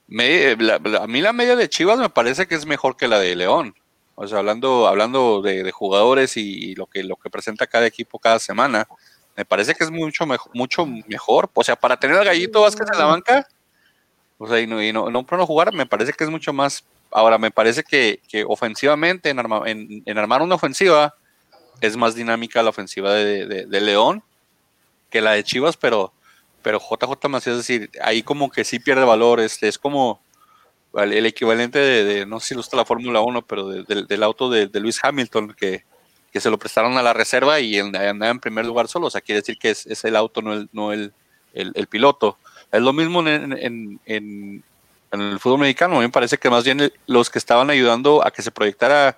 a 0.10 1.07
mí 1.07 1.21
la 1.21 1.33
media 1.33 1.55
de 1.55 1.69
Chivas 1.69 2.00
me 2.00 2.10
parece 2.10 2.48
que 2.48 2.55
es 2.55 2.65
mejor 2.65 2.98
que 2.98 3.07
la 3.07 3.19
de 3.19 3.36
León. 3.36 3.75
O 4.15 4.27
sea, 4.27 4.39
hablando, 4.39 4.88
hablando 4.88 5.41
de, 5.41 5.69
jugadores 5.71 6.38
y, 6.38 6.75
lo 6.75 6.86
que 6.86 7.03
lo 7.03 7.15
que 7.15 7.29
presenta 7.29 7.67
cada 7.67 7.88
equipo 7.88 8.19
cada 8.19 8.39
semana, 8.39 8.88
me 9.36 9.45
parece 9.45 9.74
que 9.75 9.83
es 9.83 9.91
mucho 9.91 10.25
mejor, 10.25 10.51
mucho 10.53 10.86
mejor. 10.86 11.50
O 11.53 11.63
sea, 11.63 11.75
para 11.75 11.98
tener 11.98 12.17
al 12.17 12.25
Gallito 12.25 12.62
Vázquez 12.62 12.88
en 12.91 13.00
la 13.00 13.05
banca, 13.05 13.48
o 14.38 14.48
sea, 14.48 14.60
y 14.60 14.67
no, 14.67 14.81
y 14.81 14.91
no, 14.91 15.10
no, 15.10 15.25
no 15.29 15.48
jugar, 15.48 15.74
me 15.74 15.86
parece 15.86 16.13
que 16.13 16.24
es 16.24 16.29
mucho 16.29 16.53
más 16.53 16.83
Ahora, 17.12 17.38
me 17.38 17.51
parece 17.51 17.84
que, 17.84 18.22
ofensivamente, 18.48 19.30
en, 19.30 20.18
armar 20.18 20.41
una 20.41 20.56
ofensiva, 20.56 21.15
es 21.82 21.98
más 21.98 22.15
dinámica 22.15 22.63
la 22.63 22.70
ofensiva 22.70 23.13
de, 23.13 23.82
León 23.82 24.24
que 25.10 25.22
la 25.22 25.34
de 25.34 25.44
Chivas, 25.44 25.75
pero, 25.75 26.13
pero 26.62 26.80
JJ 26.80 27.27
Macías, 27.27 27.58
es 27.58 27.68
decir, 27.68 27.91
ahí 28.01 28.24
como 28.24 28.50
que 28.50 28.63
sí 28.63 28.80
pierde 28.80 29.03
valor, 29.03 29.41
este, 29.41 29.68
es 29.68 29.77
como, 29.77 30.22
el 30.94 31.25
equivalente 31.25 31.80
de, 31.80 32.25
no 32.25 32.39
sé 32.39 32.53
si 32.53 32.60
está 32.60 32.77
la 32.77 32.86
Fórmula 32.86 33.22
1, 33.22 33.41
pero 33.44 33.68
del 33.68 34.24
auto 34.24 34.50
de, 34.50 34.68
Luis 34.80 35.00
Hamilton, 35.03 35.53
que, 35.53 35.84
se 36.34 36.50
lo 36.50 36.58
prestaron 36.58 36.98
a 36.98 37.03
la 37.03 37.12
reserva 37.12 37.60
y 37.60 37.77
andaba 37.77 38.30
en 38.30 38.39
primer 38.39 38.65
lugar 38.65 38.88
solo. 38.88 39.08
O 39.08 39.10
sea, 39.10 39.20
quiere 39.20 39.41
decir 39.41 39.58
que 39.58 39.72
es, 39.72 40.06
el 40.06 40.15
auto, 40.15 40.41
no 40.41 40.53
el, 40.53 40.70
no 40.72 40.94
el, 40.94 41.13
el, 41.53 41.88
piloto. 41.88 42.38
Es 42.72 42.82
lo 42.82 42.94
mismo 42.94 43.25
en, 43.27 44.00
en, 44.06 44.63
el 45.20 45.39
fútbol 45.39 45.60
mexicano. 45.60 45.96
A 45.96 46.00
mí 46.00 46.06
me 46.06 46.12
parece 46.12 46.38
que 46.38 46.50
más 46.50 46.63
bien 46.63 46.94
los 47.08 47.30
que 47.30 47.39
estaban 47.39 47.70
ayudando 47.70 48.25
a 48.25 48.32
que 48.32 48.41
se 48.41 48.51
proyectara 48.51 49.18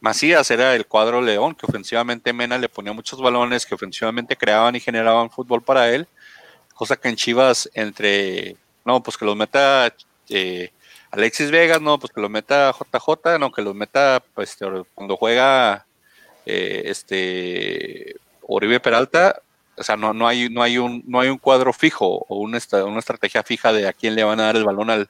Macías 0.00 0.50
era 0.50 0.74
el 0.74 0.86
cuadro 0.86 1.20
León, 1.20 1.54
que 1.54 1.66
ofensivamente 1.66 2.32
Mena 2.32 2.58
le 2.58 2.68
ponía 2.68 2.92
muchos 2.92 3.20
balones, 3.20 3.66
que 3.66 3.74
ofensivamente 3.74 4.36
creaban 4.36 4.76
y 4.76 4.80
generaban 4.80 5.30
fútbol 5.30 5.62
para 5.62 5.90
él, 5.90 6.06
cosa 6.74 6.96
que 6.96 7.08
en 7.08 7.16
Chivas 7.16 7.68
entre, 7.74 8.56
no, 8.84 9.02
pues 9.02 9.16
que 9.16 9.24
los 9.24 9.36
meta 9.36 9.92
eh, 10.28 10.70
Alexis 11.10 11.50
Vegas, 11.50 11.80
no, 11.80 11.98
pues 11.98 12.12
que 12.12 12.20
lo 12.20 12.28
meta 12.28 12.72
JJ, 12.72 13.38
no, 13.40 13.50
que 13.50 13.62
lo 13.62 13.74
meta 13.74 14.22
pues, 14.34 14.50
este, 14.50 14.66
cuando 14.94 15.16
juega 15.16 15.86
eh, 16.44 16.82
este 16.86 18.16
Oribe 18.42 18.80
Peralta, 18.80 19.42
o 19.78 19.82
sea, 19.82 19.96
no, 19.96 20.12
no, 20.12 20.26
hay, 20.26 20.48
no, 20.48 20.62
hay 20.62 20.78
un, 20.78 21.02
no 21.06 21.20
hay 21.20 21.28
un 21.28 21.38
cuadro 21.38 21.72
fijo 21.72 22.24
o 22.28 22.38
una, 22.38 22.58
una 22.84 22.98
estrategia 22.98 23.42
fija 23.42 23.72
de 23.72 23.86
a 23.86 23.92
quién 23.92 24.14
le 24.14 24.24
van 24.24 24.40
a 24.40 24.44
dar 24.44 24.56
el 24.56 24.64
balón 24.64 24.90
al, 24.90 25.08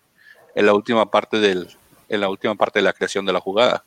en 0.54 0.66
la 0.66 0.74
última 0.74 1.10
parte 1.10 1.38
del, 1.38 1.68
en 2.08 2.20
la 2.20 2.28
última 2.28 2.54
parte 2.54 2.78
de 2.78 2.84
la 2.84 2.92
creación 2.92 3.24
de 3.26 3.32
la 3.32 3.40
jugada. 3.40 3.84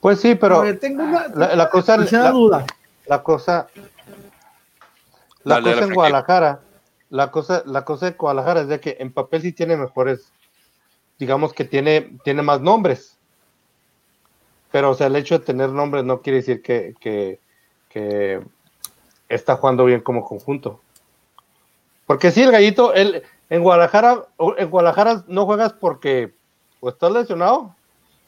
Pues 0.00 0.20
sí, 0.20 0.34
pero 0.34 0.62
la, 0.62 1.70
cosa, 1.70 1.96
la, 1.96 2.30
duda. 2.30 2.66
la 3.06 3.22
cosa, 3.22 3.68
la 5.42 5.60
cosa 5.60 5.84
en 5.84 5.94
Guadalajara, 5.94 6.60
la 7.10 7.30
cosa, 7.30 7.62
la 7.66 7.84
cosa 7.84 8.06
de 8.06 8.16
Guadalajara 8.16 8.60
es 8.60 8.68
de 8.68 8.80
que 8.80 8.96
en 9.00 9.12
papel 9.12 9.42
sí 9.42 9.52
tiene 9.52 9.76
mejores, 9.76 10.32
digamos 11.18 11.52
que 11.52 11.64
tiene, 11.64 12.16
tiene 12.22 12.42
más 12.42 12.60
nombres. 12.60 13.16
Pero, 14.70 14.90
o 14.90 14.94
sea, 14.94 15.08
el 15.08 15.16
hecho 15.16 15.38
de 15.38 15.44
tener 15.44 15.70
nombres 15.70 16.04
no 16.04 16.20
quiere 16.20 16.38
decir 16.38 16.62
que, 16.62 16.94
que, 17.00 17.40
que 17.88 18.40
está 19.28 19.56
jugando 19.56 19.84
bien 19.84 20.00
como 20.00 20.24
conjunto. 20.24 20.80
Porque 22.06 22.30
sí, 22.30 22.42
el 22.42 22.50
gallito, 22.50 22.94
él, 22.94 23.22
en 23.50 23.62
Guadalajara, 23.62 24.26
en 24.56 24.70
Guadalajara 24.70 25.24
no 25.26 25.46
juegas 25.46 25.72
porque 25.74 26.32
o 26.80 26.88
estás 26.88 27.12
lesionado 27.12 27.74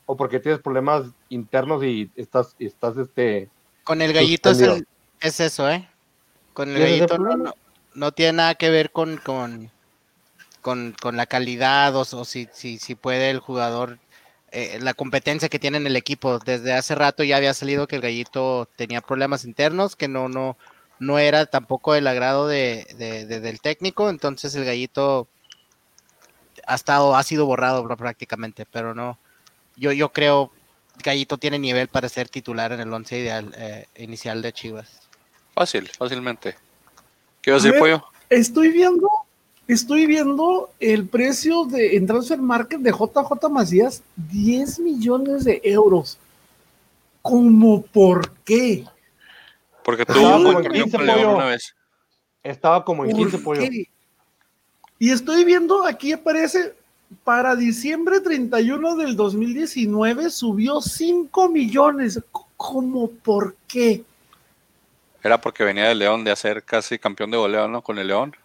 o 0.06 0.16
porque 0.16 0.40
tienes 0.40 0.60
problemas 0.60 1.04
internos 1.28 1.84
y 1.84 2.10
estás, 2.16 2.54
estás 2.58 2.96
este. 2.96 3.48
Con 3.84 4.02
el 4.02 4.12
gallito 4.12 4.50
es, 4.50 4.60
es, 5.20 5.40
eso, 5.40 5.70
¿eh? 5.70 5.88
Con 6.52 6.70
el 6.70 6.78
gallito 6.80 7.18
no, 7.18 7.54
no, 7.94 8.12
tiene 8.12 8.34
nada 8.34 8.54
que 8.54 8.70
ver 8.70 8.90
con, 8.90 9.18
con, 9.18 9.70
con, 10.62 11.16
la 11.16 11.26
calidad 11.26 11.94
o, 11.96 12.04
si, 12.24 12.48
si, 12.52 12.78
si 12.78 12.94
puede 12.94 13.30
el 13.30 13.38
jugador, 13.38 13.98
eh, 14.50 14.78
la 14.80 14.94
competencia 14.94 15.48
que 15.48 15.58
tiene 15.58 15.78
en 15.78 15.86
el 15.86 15.96
equipo. 15.96 16.38
Desde 16.38 16.72
hace 16.72 16.94
rato 16.94 17.22
ya 17.22 17.36
había 17.36 17.54
salido 17.54 17.86
que 17.86 17.96
el 17.96 18.02
gallito 18.02 18.68
tenía 18.76 19.00
problemas 19.00 19.44
internos, 19.44 19.96
que 19.96 20.08
no, 20.08 20.28
no, 20.28 20.56
no 21.00 21.18
era 21.18 21.46
tampoco 21.46 21.96
el 21.96 22.06
agrado 22.06 22.46
de, 22.46 22.86
del 22.96 23.60
técnico, 23.60 24.08
entonces 24.08 24.54
el 24.54 24.64
gallito 24.64 25.26
ha 26.66 26.76
estado, 26.76 27.16
ha 27.16 27.22
sido 27.24 27.46
borrado 27.46 27.86
prácticamente, 27.96 28.66
pero 28.70 28.94
no, 28.94 29.18
yo, 29.76 29.90
yo 29.92 30.12
creo 30.12 30.52
Gallito 31.02 31.38
tiene 31.38 31.58
nivel 31.58 31.88
para 31.88 32.08
ser 32.08 32.28
titular 32.28 32.72
en 32.72 32.80
el 32.80 32.92
once 32.92 33.18
ideal 33.18 33.52
eh, 33.56 33.86
inicial 33.96 34.42
de 34.42 34.52
Chivas. 34.52 35.00
Fácil, 35.54 35.88
fácilmente. 35.88 36.56
¿Qué 37.42 37.50
va 37.50 37.56
a 37.56 37.60
decir, 37.60 37.78
Pollo? 37.78 38.04
Estoy 38.28 38.70
viendo, 38.70 39.08
estoy 39.66 40.06
viendo 40.06 40.70
el 40.78 41.06
precio 41.06 41.64
de 41.64 41.96
en 41.96 42.06
Transfer 42.06 42.38
Market 42.38 42.80
de 42.80 42.90
JJ 42.90 43.48
Macías, 43.50 44.02
10 44.16 44.78
millones 44.80 45.44
de 45.44 45.60
euros. 45.64 46.18
¿Cómo 47.22 47.82
por 47.82 48.30
qué? 48.44 48.84
Porque 49.84 50.04
tuvo 50.04 50.36
un 50.36 50.90
pollo 50.90 51.34
una 51.36 51.46
vez. 51.46 51.74
Estaba 52.42 52.84
como 52.84 53.04
en 53.04 53.16
15 53.16 53.38
pollo. 53.38 53.62
Y 54.98 55.10
estoy 55.10 55.44
viendo, 55.44 55.86
aquí 55.86 56.12
aparece, 56.12 56.74
para 57.24 57.56
diciembre 57.56 58.20
31 58.20 58.96
del 58.96 59.16
2019 59.16 60.30
subió 60.30 60.80
5 60.80 61.48
millones. 61.48 62.20
¿Cómo 62.56 63.10
por 63.10 63.56
qué? 63.66 64.04
Era 65.22 65.40
porque 65.40 65.64
venía 65.64 65.88
de 65.88 65.94
León 65.94 66.24
de 66.24 66.30
hacer 66.30 66.62
casi 66.62 66.98
campeón 66.98 67.30
de 67.30 67.38
goleo, 67.38 67.68
¿no? 67.68 67.82
Con 67.82 67.98
el 67.98 68.08
León. 68.08 68.36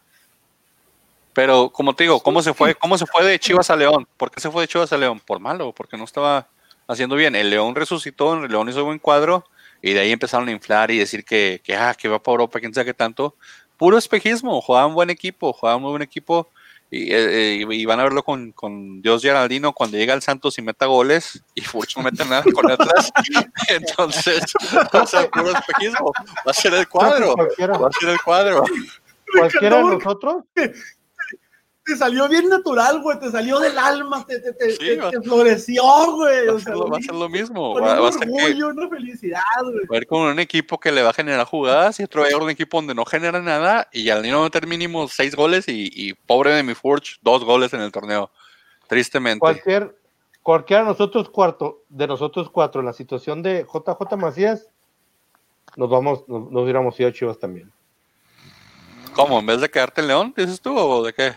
Pero, 1.33 1.69
como 1.69 1.93
te 1.93 2.05
digo, 2.05 2.21
¿cómo 2.21 2.41
se 2.41 2.53
fue, 2.53 2.75
cómo 2.75 2.97
se 2.97 3.05
fue 3.05 3.25
de 3.25 3.37
Chivas 3.39 3.69
a 3.69 3.75
León? 3.75 4.07
¿Por 4.15 4.31
qué 4.31 4.39
se 4.39 4.49
fue 4.49 4.63
de 4.63 4.67
Chivas 4.69 4.93
a 4.93 4.97
León? 4.97 5.19
Por 5.19 5.39
malo, 5.39 5.73
porque 5.73 5.97
no 5.97 6.05
estaba 6.05 6.47
haciendo 6.87 7.17
bien. 7.17 7.35
El 7.35 7.49
León 7.49 7.75
resucitó, 7.75 8.33
el 8.35 8.49
León 8.49 8.69
hizo 8.69 8.85
buen 8.85 8.99
cuadro 8.99 9.45
y 9.81 9.93
de 9.93 9.99
ahí 9.99 10.11
empezaron 10.11 10.47
a 10.47 10.51
inflar 10.51 10.91
y 10.91 10.97
decir 10.97 11.23
que, 11.23 11.61
que, 11.63 11.75
ah, 11.75 11.93
que 11.93 12.07
va 12.07 12.21
para 12.21 12.33
Europa, 12.33 12.59
quién 12.59 12.73
sabe 12.73 12.85
qué 12.85 12.93
tanto. 12.93 13.35
Puro 13.77 13.97
espejismo, 13.97 14.61
jugaban 14.61 14.93
buen 14.93 15.09
equipo, 15.09 15.53
jugaban 15.53 15.81
muy 15.81 15.91
buen 15.91 16.01
equipo. 16.01 16.49
Y, 16.91 17.11
eh, 17.11 17.61
eh, 17.61 17.85
van 17.85 17.99
a 17.99 18.03
verlo 18.03 18.23
con, 18.23 18.51
con, 18.51 19.01
Dios 19.01 19.21
Geraldino 19.21 19.73
cuando 19.73 19.97
llega 19.97 20.13
al 20.13 20.21
Santos 20.21 20.57
y 20.57 20.61
meta 20.61 20.85
goles 20.85 21.43
y 21.55 21.61
Furch 21.61 21.97
no 21.97 22.03
mete 22.03 22.23
nada 22.25 22.43
con 22.53 22.71
Atlas. 22.71 23.11
Entonces, 23.67 24.53
va 24.93 25.01
a 25.01 25.07
ser 25.07 25.29
puro 25.29 25.51
espejismo. 25.51 26.11
Va 26.47 26.51
a 26.51 26.53
ser 26.53 26.73
el 26.73 26.87
cuadro. 26.87 27.35
Va 27.35 27.87
a 27.87 27.99
ser 27.99 28.09
el 28.09 28.21
cuadro. 28.21 28.63
Cualquiera 29.37 29.77
de 29.77 29.83
nosotros 29.83 30.43
te 31.85 31.95
salió 31.95 32.27
bien 32.27 32.49
natural, 32.49 32.99
güey, 33.01 33.19
te 33.19 33.29
salió 33.29 33.59
del 33.59 33.77
alma, 33.77 34.25
te, 34.25 34.39
te, 34.39 34.53
te, 34.53 34.75
te 34.75 35.21
floreció, 35.21 35.83
güey. 36.15 36.47
Va, 36.47 36.97
a 36.97 37.01
ser 37.01 37.13
lo 37.13 37.29
mismo. 37.29 37.79
Va, 37.79 38.07
a 38.07 38.11
ser 38.11 38.27
orgullo, 38.27 38.69
una 38.69 38.89
felicidad, 38.89 39.39
güey. 39.61 39.85
Va 39.85 39.95
a 39.95 39.97
ir 39.97 40.07
con 40.07 40.21
un 40.21 40.39
equipo 40.39 40.79
que 40.79 40.91
le 40.91 41.03
va 41.03 41.11
a 41.11 41.13
generar 41.13 41.45
jugadas 41.45 41.99
y 41.99 42.03
otro 42.03 42.21
va 42.21 42.27
a 42.27 42.31
ir 42.31 42.37
un 42.37 42.49
equipo 42.49 42.77
donde 42.77 42.95
no 42.95 43.05
genera 43.05 43.39
nada 43.39 43.87
y 43.93 44.09
al 44.09 44.23
niño 44.23 44.37
va 44.37 44.41
a 44.41 44.43
meter 44.45 44.65
mínimo 44.65 45.07
seis 45.07 45.35
goles 45.35 45.67
y, 45.67 45.91
y, 45.93 46.13
pobre 46.13 46.53
de 46.53 46.63
mi 46.63 46.73
Forge, 46.73 47.17
dos 47.21 47.43
goles 47.43 47.71
en 47.73 47.81
el 47.81 47.91
torneo. 47.91 48.31
Tristemente. 48.87 49.39
Cualquier, 49.39 49.95
cualquiera 50.41 50.81
de 50.81 50.89
nosotros 50.89 51.29
cuarto, 51.29 51.83
de 51.89 52.07
nosotros 52.07 52.49
cuatro, 52.49 52.81
en 52.81 52.87
la 52.87 52.93
situación 52.93 53.43
de 53.43 53.63
JJ 53.63 54.17
Macías, 54.17 54.71
nos 55.75 55.89
vamos, 55.91 56.27
nos, 56.27 56.49
nos 56.51 56.63
hubiéramos 56.63 56.99
ido 56.99 57.09
a 57.09 57.13
Chivas 57.13 57.37
también. 57.37 57.71
¿Cómo? 59.15 59.39
¿En 59.39 59.45
vez 59.45 59.61
de 59.61 59.71
quedarte 59.71 60.01
en 60.01 60.07
León, 60.07 60.33
dices 60.35 60.59
tú, 60.59 60.77
o 60.77 61.03
de 61.03 61.13
qué? 61.13 61.35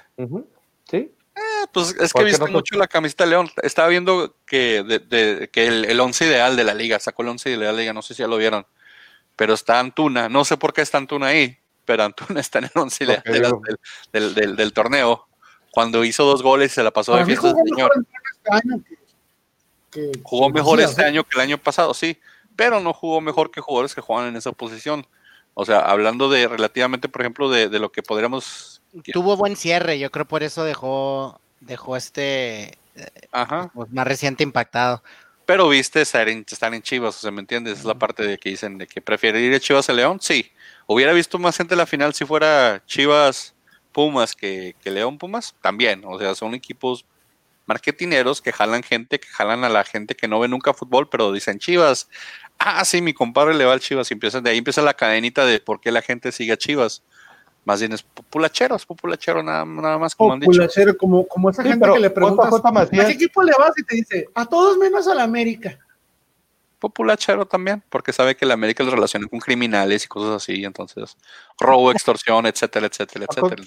Sí. 0.90 0.97
Eh, 0.97 1.66
pues 1.73 1.94
es 2.00 2.12
que 2.12 2.25
viste 2.25 2.44
mucho 2.49 2.76
la 2.76 2.88
camiseta 2.88 3.25
de 3.25 3.30
León. 3.30 3.49
Estaba 3.62 3.87
viendo 3.88 4.35
que, 4.44 4.82
de, 4.82 5.49
que 5.52 5.66
el, 5.66 5.85
el, 5.85 6.00
once 6.00 6.26
ideal 6.26 6.56
de 6.56 6.64
la 6.64 6.75
liga, 6.75 6.99
sacó 6.99 7.23
el 7.23 7.28
once 7.28 7.49
ideal 7.49 7.61
de 7.61 7.66
la 7.66 7.73
liga, 7.73 7.92
no 7.92 8.02
sé 8.02 8.14
si 8.14 8.23
ya 8.23 8.28
lo 8.28 8.37
vieron. 8.37 8.66
Pero 9.37 9.54
está 9.54 9.78
Antuna, 9.78 10.28
no 10.28 10.44
sé 10.44 10.56
por 10.56 10.73
qué 10.73 10.80
está 10.80 10.99
Antuna 10.99 11.28
ahí, 11.28 11.56
pero 11.85 12.02
Antuna 12.02 12.40
está 12.40 12.58
en 12.58 12.64
el 12.64 12.73
once 12.75 13.04
ideal 13.04 13.23
del, 14.12 14.35
del, 14.35 14.56
del, 14.56 14.73
torneo. 14.73 15.28
Cuando 15.70 16.04
hizo 16.04 16.25
dos 16.25 16.42
goles 16.42 16.73
se 16.73 16.82
la 16.82 16.90
pasó 16.90 17.14
de 17.14 17.25
fiesta 17.25 17.54
señor. 17.54 17.92
jugó 20.25 20.50
mejor 20.50 20.80
este 20.80 21.04
año 21.04 21.23
que 21.23 21.37
el 21.37 21.42
año 21.42 21.58
pasado, 21.58 21.94
sí, 21.94 22.18
pero 22.56 22.80
no 22.80 22.92
jugó 22.92 23.20
mejor 23.20 23.52
que 23.52 23.61
jugadores 23.61 23.94
que 23.94 24.00
juegan 24.00 24.26
en 24.26 24.37
esa 24.37 24.50
posición. 24.50 25.06
O 25.61 25.65
sea, 25.65 25.81
hablando 25.81 26.31
de 26.31 26.47
relativamente, 26.47 27.09
por 27.09 27.23
ejemplo, 27.23 27.50
de, 27.50 27.69
lo 27.81 27.91
que 27.91 28.00
podríamos... 28.00 28.81
Tuvo 29.12 29.37
buen 29.37 29.57
cierre, 29.57 29.99
yo 29.99 30.09
creo 30.12 30.25
por 30.25 30.45
eso 30.45 30.62
dejó, 30.62 31.41
dejó 31.59 31.97
este 31.97 32.79
Ajá. 33.33 33.69
Pues, 33.75 33.91
más 33.91 34.07
reciente 34.07 34.45
impactado. 34.45 35.03
Pero 35.47 35.69
viste 35.69 36.00
estar 36.00 36.29
en, 36.29 36.47
en 36.49 36.83
Chivas, 36.83 37.17
o 37.17 37.21
sea, 37.21 37.33
¿me 37.33 37.41
entiendes? 37.41 37.81
Es 37.81 37.85
la 37.85 37.97
parte 37.97 38.23
de 38.23 38.38
que 38.38 38.50
dicen 38.50 38.79
de 38.79 38.87
que 38.87 39.00
prefiere 39.00 39.41
ir 39.41 39.53
a 39.53 39.59
Chivas 39.59 39.91
a 39.91 39.95
León, 39.95 40.19
sí. 40.21 40.49
Hubiera 40.87 41.12
visto 41.12 41.41
más 41.41 41.57
gente 41.57 41.75
en 41.75 41.79
la 41.79 41.87
final 41.87 42.15
si 42.15 42.25
fuera 42.25 42.81
Chivas 42.87 43.53
Pumas 43.91 44.37
que, 44.37 44.77
que 44.81 44.93
León 44.93 45.19
Pumas, 45.19 45.57
también. 45.61 46.05
O 46.05 46.21
sea, 46.21 46.37
son 46.37 46.55
equipos 46.55 47.05
marketineros 47.69 48.41
que 48.41 48.51
jalan 48.51 48.83
gente, 48.83 49.21
que 49.21 49.29
jalan 49.29 49.63
a 49.63 49.69
la 49.69 49.85
gente 49.85 50.15
que 50.15 50.27
no 50.27 50.41
ve 50.41 50.49
nunca 50.49 50.73
fútbol, 50.73 51.09
pero 51.09 51.31
dicen 51.31 51.59
Chivas, 51.59 52.09
ah, 52.59 52.85
sí, 52.85 53.03
mi 53.03 53.13
compadre 53.13 53.55
le 53.55 53.67
va 53.67 53.75
al 53.75 53.81
Chivas 53.81 54.11
y 54.11 54.15
empieza, 54.15 54.41
de 54.41 54.51
ahí 54.51 54.59
empieza 54.59 54.81
la 54.83 54.95
cadenita 54.95 55.45
de 55.45 55.61
por 55.61 55.81
qué 55.81 55.93
la 55.93 56.03
gente 56.03 56.33
sigue 56.33 56.53
a 56.53 56.57
Chivas. 56.57 57.05
Más 57.67 57.81
bien 57.81 57.93
es 57.93 58.03
populachero, 58.03 58.75
es 58.75 58.87
populachero 58.87 59.43
nada, 59.43 59.67
nada 59.67 59.99
más 59.99 60.15
como 60.15 60.33
han 60.33 60.41
dicho. 60.41 60.67
como, 60.99 61.29
como 61.29 61.51
esa 61.51 61.63
gente 61.63 61.87
que 61.93 61.99
le 61.99 62.09
pregunta 62.09 62.49
¿a 62.49 62.87
qué 62.89 63.11
equipo 63.11 63.43
le 63.43 63.53
vas? 63.59 63.73
Y 63.77 63.85
te 63.85 63.97
dice, 63.97 64.27
a 64.35 64.47
todos 64.47 64.79
menos 64.79 65.07
a 65.07 65.15
la 65.15 65.25
América. 65.25 65.79
Populachero 66.79 67.45
también, 67.45 67.83
porque 67.91 68.15
sabe 68.15 68.37
que 68.37 68.47
la 68.47 68.55
América 68.55 68.83
lo 68.85 68.93
relaciona 68.93 69.27
con 69.27 69.41
criminales 69.41 70.05
y 70.05 70.09
cosas 70.09 70.43
así, 70.43 70.65
entonces, 70.65 71.19
robo, 71.61 71.93
extorsión, 71.93 72.47
etcétera, 72.47 72.87
etcétera, 72.87 73.27
etcétera. 73.29 73.63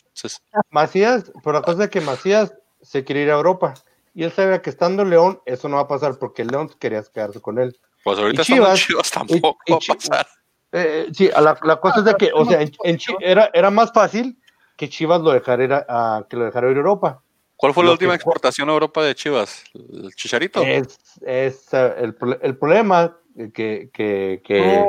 Macías, 0.72 1.32
pero 1.44 1.60
la 1.60 1.62
cosa 1.62 1.84
es 1.84 1.90
que 1.92 2.02
Macías 2.02 2.56
se 2.82 3.04
quiere 3.04 3.22
ir 3.24 3.30
a 3.30 3.36
Europa 3.36 3.76
y 4.14 4.24
él 4.24 4.32
sabe 4.32 4.62
que 4.62 4.70
estando 4.70 5.04
en 5.04 5.10
León, 5.10 5.42
eso 5.46 5.70
no 5.70 5.78
va 5.78 5.84
a 5.84 5.88
pasar 5.88 6.18
porque 6.20 6.44
León 6.44 6.70
quería 6.80 7.04
quedarse 7.04 7.40
con 7.42 7.60
él. 7.60 7.78
Pues 8.04 8.18
ahorita 8.20 8.44
Chivas, 8.44 8.80
Chivas 8.80 9.12
tampoco 9.12 9.58
va 9.72 9.76
a 9.76 9.96
pasar. 9.96 10.28
Eh, 10.74 11.08
sí, 11.14 11.30
la, 11.30 11.58
la, 11.64 11.80
cosa 11.80 12.00
es 12.00 12.06
de 12.06 12.16
que, 12.16 12.32
o 12.34 12.46
sea, 12.46 12.62
en, 12.62 13.00
era, 13.20 13.50
era 13.54 13.70
más 13.70 13.92
fácil 13.92 14.38
que 14.78 14.90
Chivas 14.90 15.22
lo 15.22 15.32
dejara, 15.32 15.86
a, 15.88 16.26
que 16.30 16.38
lo 16.38 16.46
dejara 16.46 16.70
ir 16.70 16.78
a 16.78 16.80
Europa. 16.80 17.22
¿Cuál 17.56 17.74
fue 17.74 17.84
la 17.84 17.92
última 17.92 18.16
exportación 18.16 18.70
a 18.70 18.74
Europa 18.74 19.04
de 19.04 19.14
Chivas? 19.14 19.64
¿El 19.74 20.16
Chicharito? 20.16 20.62
Es, 20.64 21.00
eh, 21.26 21.54
el, 22.00 22.16
el, 22.42 22.58
problema 22.58 23.16
que, 23.54 23.90
que, 23.94 24.42
que 24.44 24.86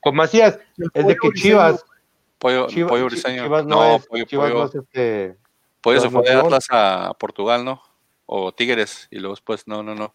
con 0.00 0.14
Macías 0.14 0.58
es 0.92 1.06
de 1.06 1.16
que 1.16 1.30
Chivas. 1.32 1.84
Pollo, 2.38 2.66
pollo 2.88 3.08
Chivas 3.10 3.66
no, 3.66 4.00
pollo, 4.08 4.24
Chivas 4.24 4.50
pollo. 4.50 4.70
No 4.74 4.80
este, 4.80 5.36
pollo 5.80 6.00
se 6.00 6.10
fue 6.10 6.22
de 6.22 6.32
Atlas 6.32 6.66
a 6.70 7.14
Portugal, 7.18 7.64
¿no? 7.64 7.82
O 8.32 8.52
Tigres, 8.52 9.08
y 9.10 9.18
luego 9.18 9.34
después, 9.34 9.66
no, 9.66 9.82
no, 9.82 9.96
no. 9.96 10.14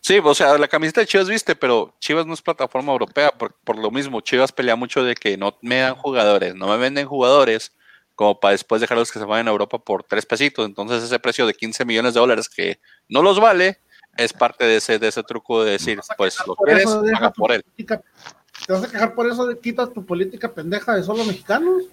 Sí, 0.00 0.18
o 0.22 0.34
sea, 0.34 0.58
la 0.58 0.66
camiseta 0.66 1.00
de 1.00 1.06
Chivas 1.06 1.28
viste, 1.28 1.54
pero 1.54 1.94
Chivas 2.00 2.26
no 2.26 2.34
es 2.34 2.42
plataforma 2.42 2.90
europea, 2.90 3.30
por, 3.30 3.54
por 3.54 3.78
lo 3.78 3.92
mismo, 3.92 4.20
Chivas 4.20 4.50
pelea 4.50 4.74
mucho 4.74 5.04
de 5.04 5.14
que 5.14 5.36
no 5.36 5.56
me 5.62 5.78
dan 5.78 5.94
jugadores, 5.94 6.56
no 6.56 6.66
me 6.66 6.76
venden 6.76 7.06
jugadores, 7.06 7.72
como 8.16 8.40
para 8.40 8.50
después 8.50 8.80
dejarlos 8.80 9.12
que 9.12 9.20
se 9.20 9.24
vayan 9.24 9.46
a 9.46 9.52
Europa 9.52 9.78
por 9.78 10.02
tres 10.02 10.26
pesitos. 10.26 10.66
Entonces 10.66 11.04
ese 11.04 11.20
precio 11.20 11.46
de 11.46 11.54
15 11.54 11.84
millones 11.84 12.14
de 12.14 12.20
dólares 12.20 12.48
que 12.48 12.80
no 13.08 13.22
los 13.22 13.38
vale 13.38 13.78
es 14.16 14.32
parte 14.32 14.64
de 14.64 14.78
ese, 14.78 14.98
de 14.98 15.06
ese 15.06 15.22
truco 15.22 15.62
de 15.62 15.70
decir, 15.70 16.00
pues 16.16 16.36
lo 16.44 16.56
quieres, 16.56 16.86
paga 17.12 17.30
por 17.30 17.52
él. 17.52 17.64
¿Te 17.76 18.72
vas 18.72 18.82
a 18.82 18.90
quejar 18.90 19.14
por 19.14 19.30
eso 19.30 19.46
de 19.46 19.56
quitas 19.56 19.92
tu 19.92 20.04
política 20.04 20.52
pendeja 20.52 20.96
de 20.96 21.04
solo 21.04 21.24
mexicanos? 21.24 21.84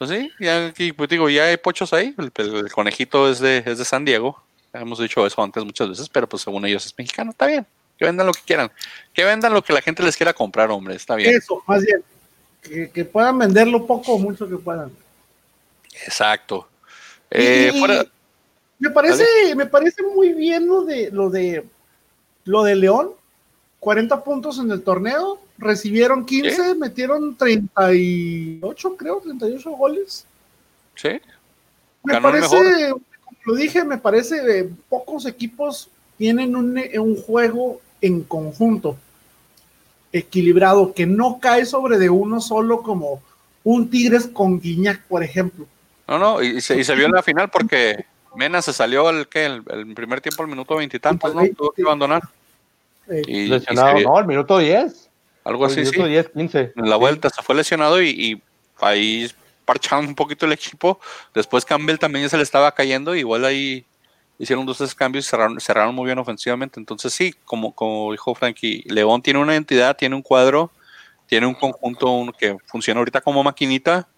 Pues 0.00 0.08
sí, 0.08 0.32
ya 0.40 0.72
pues 0.96 1.10
digo, 1.10 1.28
ya 1.28 1.44
hay 1.44 1.58
pochos 1.58 1.92
ahí. 1.92 2.14
El, 2.16 2.72
conejito 2.72 3.28
es 3.28 3.38
de, 3.38 3.62
es 3.66 3.76
de 3.76 3.84
San 3.84 4.02
Diego. 4.02 4.42
hemos 4.72 4.98
dicho 4.98 5.26
eso 5.26 5.42
antes 5.42 5.62
muchas 5.62 5.90
veces, 5.90 6.08
pero 6.08 6.26
pues 6.26 6.42
según 6.42 6.64
ellos 6.64 6.86
es 6.86 6.94
mexicano, 6.96 7.32
está 7.32 7.44
bien. 7.44 7.66
Que 7.98 8.06
vendan 8.06 8.26
lo 8.26 8.32
que 8.32 8.40
quieran. 8.40 8.72
Que 9.12 9.24
vendan 9.26 9.52
lo 9.52 9.62
que 9.62 9.74
la 9.74 9.82
gente 9.82 10.02
les 10.02 10.16
quiera 10.16 10.32
comprar, 10.32 10.70
hombre, 10.70 10.94
está 10.94 11.16
bien. 11.16 11.34
Eso, 11.36 11.62
más 11.66 11.84
bien. 11.84 12.02
Que, 12.62 12.90
que 12.90 13.04
puedan 13.04 13.38
venderlo 13.38 13.86
poco 13.86 14.14
o 14.14 14.18
mucho 14.18 14.48
que 14.48 14.56
puedan. 14.56 14.90
Exacto. 16.06 16.66
Eh, 17.30 17.70
me 18.78 18.88
parece, 18.88 19.54
me 19.54 19.66
parece 19.66 20.02
muy 20.02 20.32
bien 20.32 20.66
lo 20.66 20.82
de 20.82 21.10
lo 21.10 21.28
de 21.28 21.62
lo 22.44 22.62
de 22.62 22.74
León. 22.74 23.10
40 23.80 24.24
puntos 24.24 24.58
en 24.60 24.70
el 24.70 24.82
torneo, 24.82 25.38
recibieron 25.60 26.24
15, 26.24 26.74
metieron 26.74 27.36
38, 27.36 28.96
creo, 28.96 29.20
38 29.20 29.70
goles. 29.70 30.26
Sí. 30.96 31.20
Me 32.02 32.20
parece, 32.20 32.48
como 32.48 33.36
lo 33.44 33.54
dije, 33.54 33.84
me 33.84 33.98
parece 33.98 34.36
que 34.44 34.70
pocos 34.88 35.26
equipos 35.26 35.88
tienen 36.16 36.56
un, 36.56 36.82
un 36.98 37.16
juego 37.22 37.80
en 38.00 38.22
conjunto 38.22 38.96
equilibrado 40.12 40.92
que 40.92 41.06
no 41.06 41.38
cae 41.40 41.64
sobre 41.66 41.98
de 41.98 42.10
uno 42.10 42.40
solo 42.40 42.82
como 42.82 43.22
un 43.62 43.90
Tigres 43.90 44.26
con 44.26 44.58
Guiñac, 44.58 45.02
por 45.04 45.22
ejemplo. 45.22 45.66
No, 46.08 46.18
no, 46.18 46.42
y 46.42 46.60
se, 46.60 46.78
y 46.78 46.84
se 46.84 46.94
vio 46.94 47.06
en 47.06 47.12
la 47.12 47.22
final 47.22 47.50
porque 47.50 48.06
Mena 48.34 48.62
se 48.62 48.72
salió 48.72 49.10
el, 49.10 49.28
que 49.28 49.44
el, 49.44 49.62
primer 49.94 50.20
tiempo 50.20 50.42
al 50.42 50.48
minuto 50.48 50.76
veintitantos, 50.76 51.34
¿no? 51.34 51.42
Tuvo 51.56 51.70
que 51.72 51.82
abandonar. 51.82 52.22
Y, 53.26 53.46
lesionado, 53.46 54.00
no, 54.00 54.16
al 54.16 54.26
minuto 54.26 54.58
diez. 54.58 55.09
Algo 55.44 55.64
así, 55.64 55.84
sí. 55.86 56.02
10, 56.02 56.30
15. 56.30 56.72
En 56.76 56.90
la 56.90 56.96
vuelta 56.96 57.30
se 57.30 57.42
fue 57.42 57.54
lesionado 57.54 58.02
y, 58.02 58.42
ahí 58.80 59.30
parcharon 59.64 60.06
un 60.06 60.14
poquito 60.14 60.46
el 60.46 60.52
equipo. 60.52 61.00
Después 61.34 61.64
Campbell 61.64 61.98
también 61.98 62.24
ya 62.24 62.28
se 62.28 62.36
le 62.36 62.42
estaba 62.42 62.72
cayendo, 62.72 63.14
igual 63.14 63.44
ahí 63.44 63.84
hicieron 64.38 64.64
dos 64.64 64.78
tres 64.78 64.94
cambios 64.94 65.26
y 65.26 65.28
cerraron, 65.28 65.60
cerraron 65.60 65.94
muy 65.94 66.06
bien 66.06 66.18
ofensivamente. 66.18 66.80
Entonces 66.80 67.12
sí, 67.12 67.34
como, 67.44 67.74
como 67.74 68.10
dijo 68.10 68.34
Frankie, 68.34 68.84
León 68.86 69.22
tiene 69.22 69.38
una 69.38 69.52
identidad, 69.52 69.96
tiene 69.96 70.16
un 70.16 70.22
cuadro, 70.22 70.70
tiene 71.26 71.46
un 71.46 71.54
conjunto 71.54 72.32
que 72.38 72.56
funciona 72.66 72.98
ahorita 72.98 73.20
como 73.20 73.44
maquinita. 73.44 74.08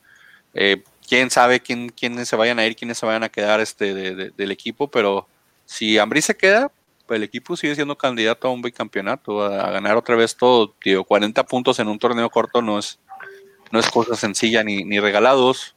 Eh, 0.54 0.82
quién 1.06 1.30
sabe 1.30 1.60
quién, 1.60 1.88
quiénes 1.88 2.28
se 2.28 2.36
vayan 2.36 2.58
a 2.58 2.66
ir, 2.66 2.76
quiénes 2.76 2.98
se 2.98 3.06
vayan 3.06 3.24
a 3.24 3.28
quedar 3.28 3.60
este 3.60 3.94
del 4.14 4.50
equipo, 4.50 4.88
pero 4.88 5.26
si 5.66 5.98
Ambrí 5.98 6.22
se 6.22 6.36
queda, 6.36 6.70
el 7.12 7.22
equipo 7.22 7.56
sigue 7.56 7.74
siendo 7.74 7.96
candidato 7.96 8.48
a 8.48 8.50
un 8.50 8.62
bicampeonato, 8.62 9.42
a, 9.42 9.70
ganar 9.70 9.96
otra 9.96 10.16
vez 10.16 10.36
todo, 10.36 10.74
digo, 10.84 11.04
40 11.04 11.44
puntos 11.46 11.78
en 11.78 11.88
un 11.88 11.98
torneo 11.98 12.28
corto 12.30 12.62
no 12.62 12.78
es, 12.78 12.98
no 13.70 13.78
es 13.78 13.90
cosa 13.90 14.16
sencilla 14.16 14.62
ni, 14.64 14.84
ni 14.84 15.00
regalados. 15.00 15.74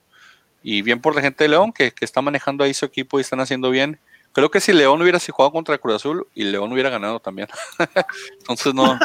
Y 0.63 0.81
bien 0.81 0.99
por 0.99 1.15
la 1.15 1.21
gente 1.21 1.43
de 1.43 1.49
León 1.49 1.71
que, 1.71 1.91
que 1.91 2.05
está 2.05 2.21
manejando 2.21 2.63
ahí 2.63 2.73
su 2.73 2.85
equipo 2.85 3.17
y 3.17 3.21
están 3.21 3.39
haciendo 3.39 3.69
bien. 3.69 3.99
Creo 4.33 4.49
que 4.51 4.59
si 4.59 4.73
León 4.73 5.01
hubiera 5.01 5.19
jugado 5.19 5.51
contra 5.51 5.77
Cruz 5.77 5.95
Azul 5.95 6.27
y 6.33 6.43
León 6.43 6.71
hubiera 6.73 6.89
ganado 6.89 7.19
también. 7.19 7.47
Entonces 8.39 8.73
no, 8.73 8.97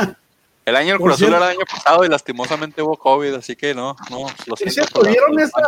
El 0.64 0.76
año 0.76 0.94
el 0.94 1.00
Cruz 1.00 1.14
Azul 1.14 1.28
era 1.28 1.38
el 1.38 1.56
año 1.56 1.66
pasado 1.70 2.04
y 2.04 2.08
lastimosamente 2.08 2.82
hubo 2.82 2.96
COVID, 2.96 3.34
así 3.34 3.56
que 3.56 3.74
no, 3.74 3.96
no, 4.10 4.26
lo 4.46 4.56
siento. 4.56 5.02
¿vieron 5.02 5.38
esa, 5.38 5.60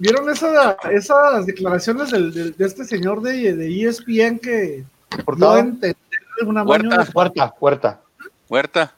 ¿Vieron 0.00 0.30
esa, 0.30 0.76
esas 0.90 1.46
declaraciones 1.46 2.10
del, 2.10 2.56
de 2.56 2.66
este 2.66 2.84
señor 2.84 3.20
de, 3.20 3.54
de 3.54 3.88
ESPN 3.88 4.38
que 4.38 4.84
no 5.36 5.56
entender 5.56 5.96
una 6.46 6.62
Huerta, 6.62 7.06
Huerta, 7.12 7.54
Huerta. 7.60 8.00
Huerta. 8.48 8.94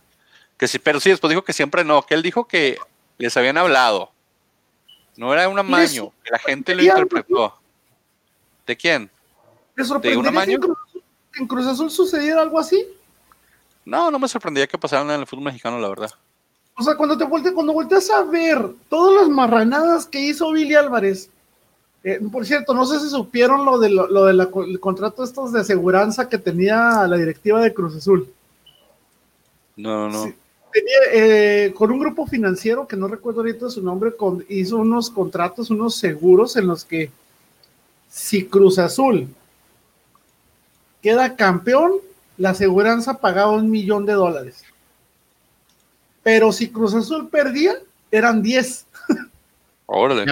Que 0.57 0.69
sí, 0.69 0.79
pero 0.79 1.01
sí, 1.01 1.11
después 1.11 1.29
dijo 1.31 1.43
que 1.43 1.53
siempre 1.53 1.85
no, 1.85 2.03
que 2.03 2.15
él 2.15 2.23
dijo 2.23 2.47
que 2.47 2.79
les 3.19 3.37
habían 3.37 3.59
hablado. 3.59 4.11
No 5.17 5.33
era 5.33 5.49
un 5.49 5.59
amaño, 5.59 6.13
que 6.23 6.31
la 6.31 6.39
gente 6.39 6.75
lo 6.75 6.83
interpretó. 6.83 7.59
¿De 8.67 8.77
quién? 8.77 9.11
¿De 9.77 10.17
un 10.17 10.27
amaño? 10.27 10.61
Que 10.61 11.41
en, 11.41 11.47
Cruz, 11.47 11.67
Azul 11.67 11.91
sucediera 11.91 12.43
algo 12.43 12.59
así? 12.59 12.87
No, 13.85 14.11
no 14.11 14.19
me 14.19 14.29
sorprendería 14.29 14.67
que 14.67 14.79
pasara 14.79 15.03
en 15.03 15.21
el 15.21 15.27
fútbol 15.27 15.47
mexicano, 15.47 15.79
la 15.79 15.89
verdad. 15.89 16.11
O 16.77 16.83
sea, 16.83 16.97
cuando 16.97 17.19
te 17.19 17.25
volteas, 17.25 17.55
cuando 17.55 17.73
volteas 17.73 18.09
a 18.11 18.23
ver 18.23 18.75
todas 18.89 19.23
las 19.23 19.29
marranadas 19.29 20.07
que 20.07 20.21
hizo 20.21 20.53
Billy 20.53 20.75
Álvarez, 20.75 21.31
eh, 22.05 22.21
por 22.33 22.45
cierto, 22.45 22.75
no 22.75 22.85
sé 22.85 22.99
si 23.01 23.09
supieron 23.09 23.65
lo 23.65 23.79
del 23.79 23.95
lo 23.95 24.25
de 24.25 24.79
contrato 24.81 25.23
estos 25.23 25.53
de 25.53 25.61
aseguranza 25.61 26.29
que 26.29 26.39
tenía 26.39 27.07
la 27.07 27.17
directiva 27.17 27.61
de 27.61 27.73
Cruz 27.73 27.97
Azul. 27.97 28.29
No, 29.77 30.09
no. 30.09 30.33
tenía, 30.73 30.99
eh, 31.13 31.73
con 31.75 31.93
un 31.93 32.01
grupo 32.01 32.27
financiero 32.27 32.87
que 32.87 32.97
no 32.97 33.07
recuerdo 33.07 33.41
ahorita 33.41 33.71
su 33.71 33.83
nombre, 33.83 34.17
con, 34.17 34.45
hizo 34.49 34.79
unos 34.79 35.11
contratos, 35.11 35.71
unos 35.71 35.95
seguros 35.97 36.57
en 36.57 36.67
los 36.67 36.85
que 36.85 37.11
si 38.11 38.47
Cruz 38.47 38.79
Azul 38.79 39.29
queda 41.01 41.37
campeón, 41.37 41.93
la 42.37 42.51
aseguranza 42.51 43.19
pagaba 43.19 43.53
un 43.53 43.71
millón 43.71 44.07
de 44.07 44.15
dólares. 44.15 44.65
Pero 46.23 46.53
si 46.53 46.69
Cruz 46.69 46.95
Azul 46.95 47.29
perdía, 47.29 47.75
eran 48.11 48.43
10. 48.43 48.87
Órale. 49.87 50.25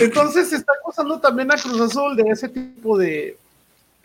Entonces 0.00 0.48
se 0.48 0.56
está 0.56 0.72
acusando 0.80 1.18
también 1.20 1.50
a 1.52 1.56
Cruz 1.56 1.80
Azul 1.80 2.16
de 2.16 2.30
ese 2.30 2.48
tipo 2.48 2.96
de. 2.98 3.36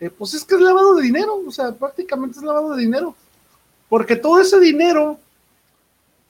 Eh, 0.00 0.10
pues 0.10 0.34
es 0.34 0.44
que 0.44 0.54
es 0.54 0.60
lavado 0.60 0.96
de 0.96 1.02
dinero, 1.02 1.40
o 1.46 1.50
sea, 1.50 1.72
prácticamente 1.72 2.38
es 2.38 2.44
lavado 2.44 2.74
de 2.74 2.82
dinero. 2.82 3.14
Porque 3.88 4.16
todo 4.16 4.40
ese 4.40 4.58
dinero, 4.58 5.18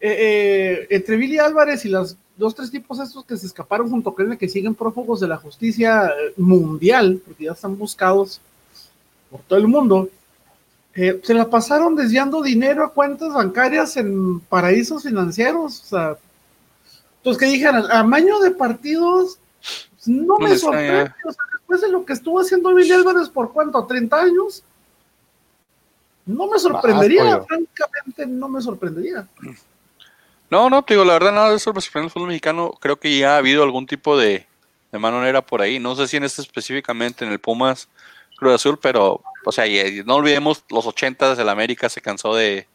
eh, 0.00 0.16
eh, 0.18 0.86
entre 0.90 1.16
Billy 1.16 1.38
Álvarez 1.38 1.84
y 1.84 1.88
los 1.88 2.16
dos, 2.36 2.54
tres 2.54 2.70
tipos 2.70 3.00
estos 3.00 3.24
que 3.24 3.36
se 3.36 3.46
escaparon 3.46 3.88
junto 3.88 4.14
con 4.14 4.30
él, 4.30 4.38
que 4.38 4.48
siguen 4.48 4.74
prófugos 4.74 5.20
de 5.20 5.28
la 5.28 5.36
justicia 5.36 6.12
mundial, 6.36 7.20
porque 7.24 7.44
ya 7.44 7.52
están 7.52 7.78
buscados 7.78 8.40
por 9.30 9.40
todo 9.42 9.58
el 9.58 9.68
mundo, 9.68 10.10
eh, 10.96 11.20
se 11.24 11.34
la 11.34 11.50
pasaron 11.50 11.96
desviando 11.96 12.40
dinero 12.40 12.84
a 12.84 12.92
cuentas 12.92 13.32
bancarias 13.32 13.96
en 13.96 14.38
paraísos 14.40 15.02
financieros. 15.02 15.82
O 15.82 15.86
sea, 15.86 16.18
pues 17.22 17.36
que 17.36 17.46
dijeran, 17.46 17.84
amaño 17.90 18.38
de 18.38 18.52
partidos, 18.52 19.38
no 20.06 20.38
me 20.38 20.56
sorprende. 20.56 21.12
O 21.24 21.32
sea, 21.32 21.44
después 21.52 21.80
de 21.80 21.88
lo 21.88 22.04
que 22.04 22.12
estuvo 22.12 22.40
haciendo 22.40 22.74
Billy 22.74 22.92
Álvarez 22.92 23.28
por 23.28 23.52
cuánto, 23.52 23.84
30 23.84 24.20
años, 24.20 24.62
no 26.26 26.46
me 26.46 26.58
sorprendería, 26.58 27.42
francamente, 27.42 28.26
no 28.26 28.48
me 28.48 28.60
sorprendería. 28.60 29.26
No, 30.50 30.70
no, 30.70 30.82
te 30.82 30.94
digo, 30.94 31.04
la 31.04 31.14
verdad, 31.14 31.32
nada 31.32 31.50
de 31.50 31.56
eso 31.56 31.72
me 31.72 31.80
sorprende 31.80 32.06
el 32.06 32.12
fútbol 32.12 32.28
mexicano. 32.28 32.72
Creo 32.80 32.98
que 32.98 33.18
ya 33.18 33.34
ha 33.34 33.38
habido 33.38 33.62
algún 33.62 33.86
tipo 33.86 34.16
de, 34.16 34.46
de 34.92 34.98
manonera 34.98 35.44
por 35.44 35.60
ahí. 35.60 35.78
No 35.78 35.94
sé 35.96 36.06
si 36.06 36.16
en 36.16 36.24
este 36.24 36.42
específicamente, 36.42 37.24
en 37.24 37.32
el 37.32 37.40
Pumas 37.40 37.88
Cruz 38.36 38.54
Azul, 38.54 38.78
pero 38.80 39.22
o 39.44 39.52
sea, 39.52 39.66
y, 39.66 40.02
no 40.04 40.16
olvidemos, 40.16 40.64
los 40.70 40.86
80 40.86 41.34
del 41.34 41.48
América 41.48 41.88
se 41.88 42.00
cansó 42.00 42.34
de 42.34 42.66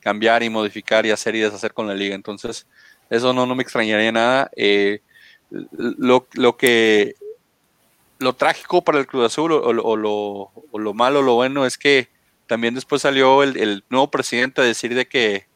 cambiar 0.00 0.42
y 0.42 0.50
modificar 0.50 1.06
y 1.06 1.10
hacer 1.10 1.34
y 1.34 1.40
deshacer 1.40 1.72
con 1.72 1.86
la 1.86 1.94
liga. 1.94 2.14
Entonces, 2.14 2.66
eso 3.10 3.32
no, 3.32 3.46
no 3.46 3.54
me 3.54 3.62
extrañaría 3.62 4.12
nada. 4.12 4.50
Eh, 4.54 5.00
lo, 5.50 6.26
lo, 6.32 6.56
que 6.56 7.14
lo 8.18 8.32
trágico 8.34 8.82
para 8.82 8.98
el 8.98 9.06
Cruz 9.06 9.26
Azul 9.26 9.52
o, 9.52 9.60
o, 9.60 9.96
lo, 9.96 10.12
o, 10.70 10.78
lo, 10.78 10.94
malo, 10.94 11.22
lo 11.22 11.34
bueno 11.34 11.66
es 11.66 11.78
que 11.78 12.08
también 12.46 12.74
después 12.74 13.02
salió 13.02 13.42
el, 13.42 13.56
el, 13.56 13.84
nuevo 13.88 14.10
presidente 14.10 14.60
a 14.60 14.64
decir 14.64 14.94
de 14.94 15.06
que 15.06 15.46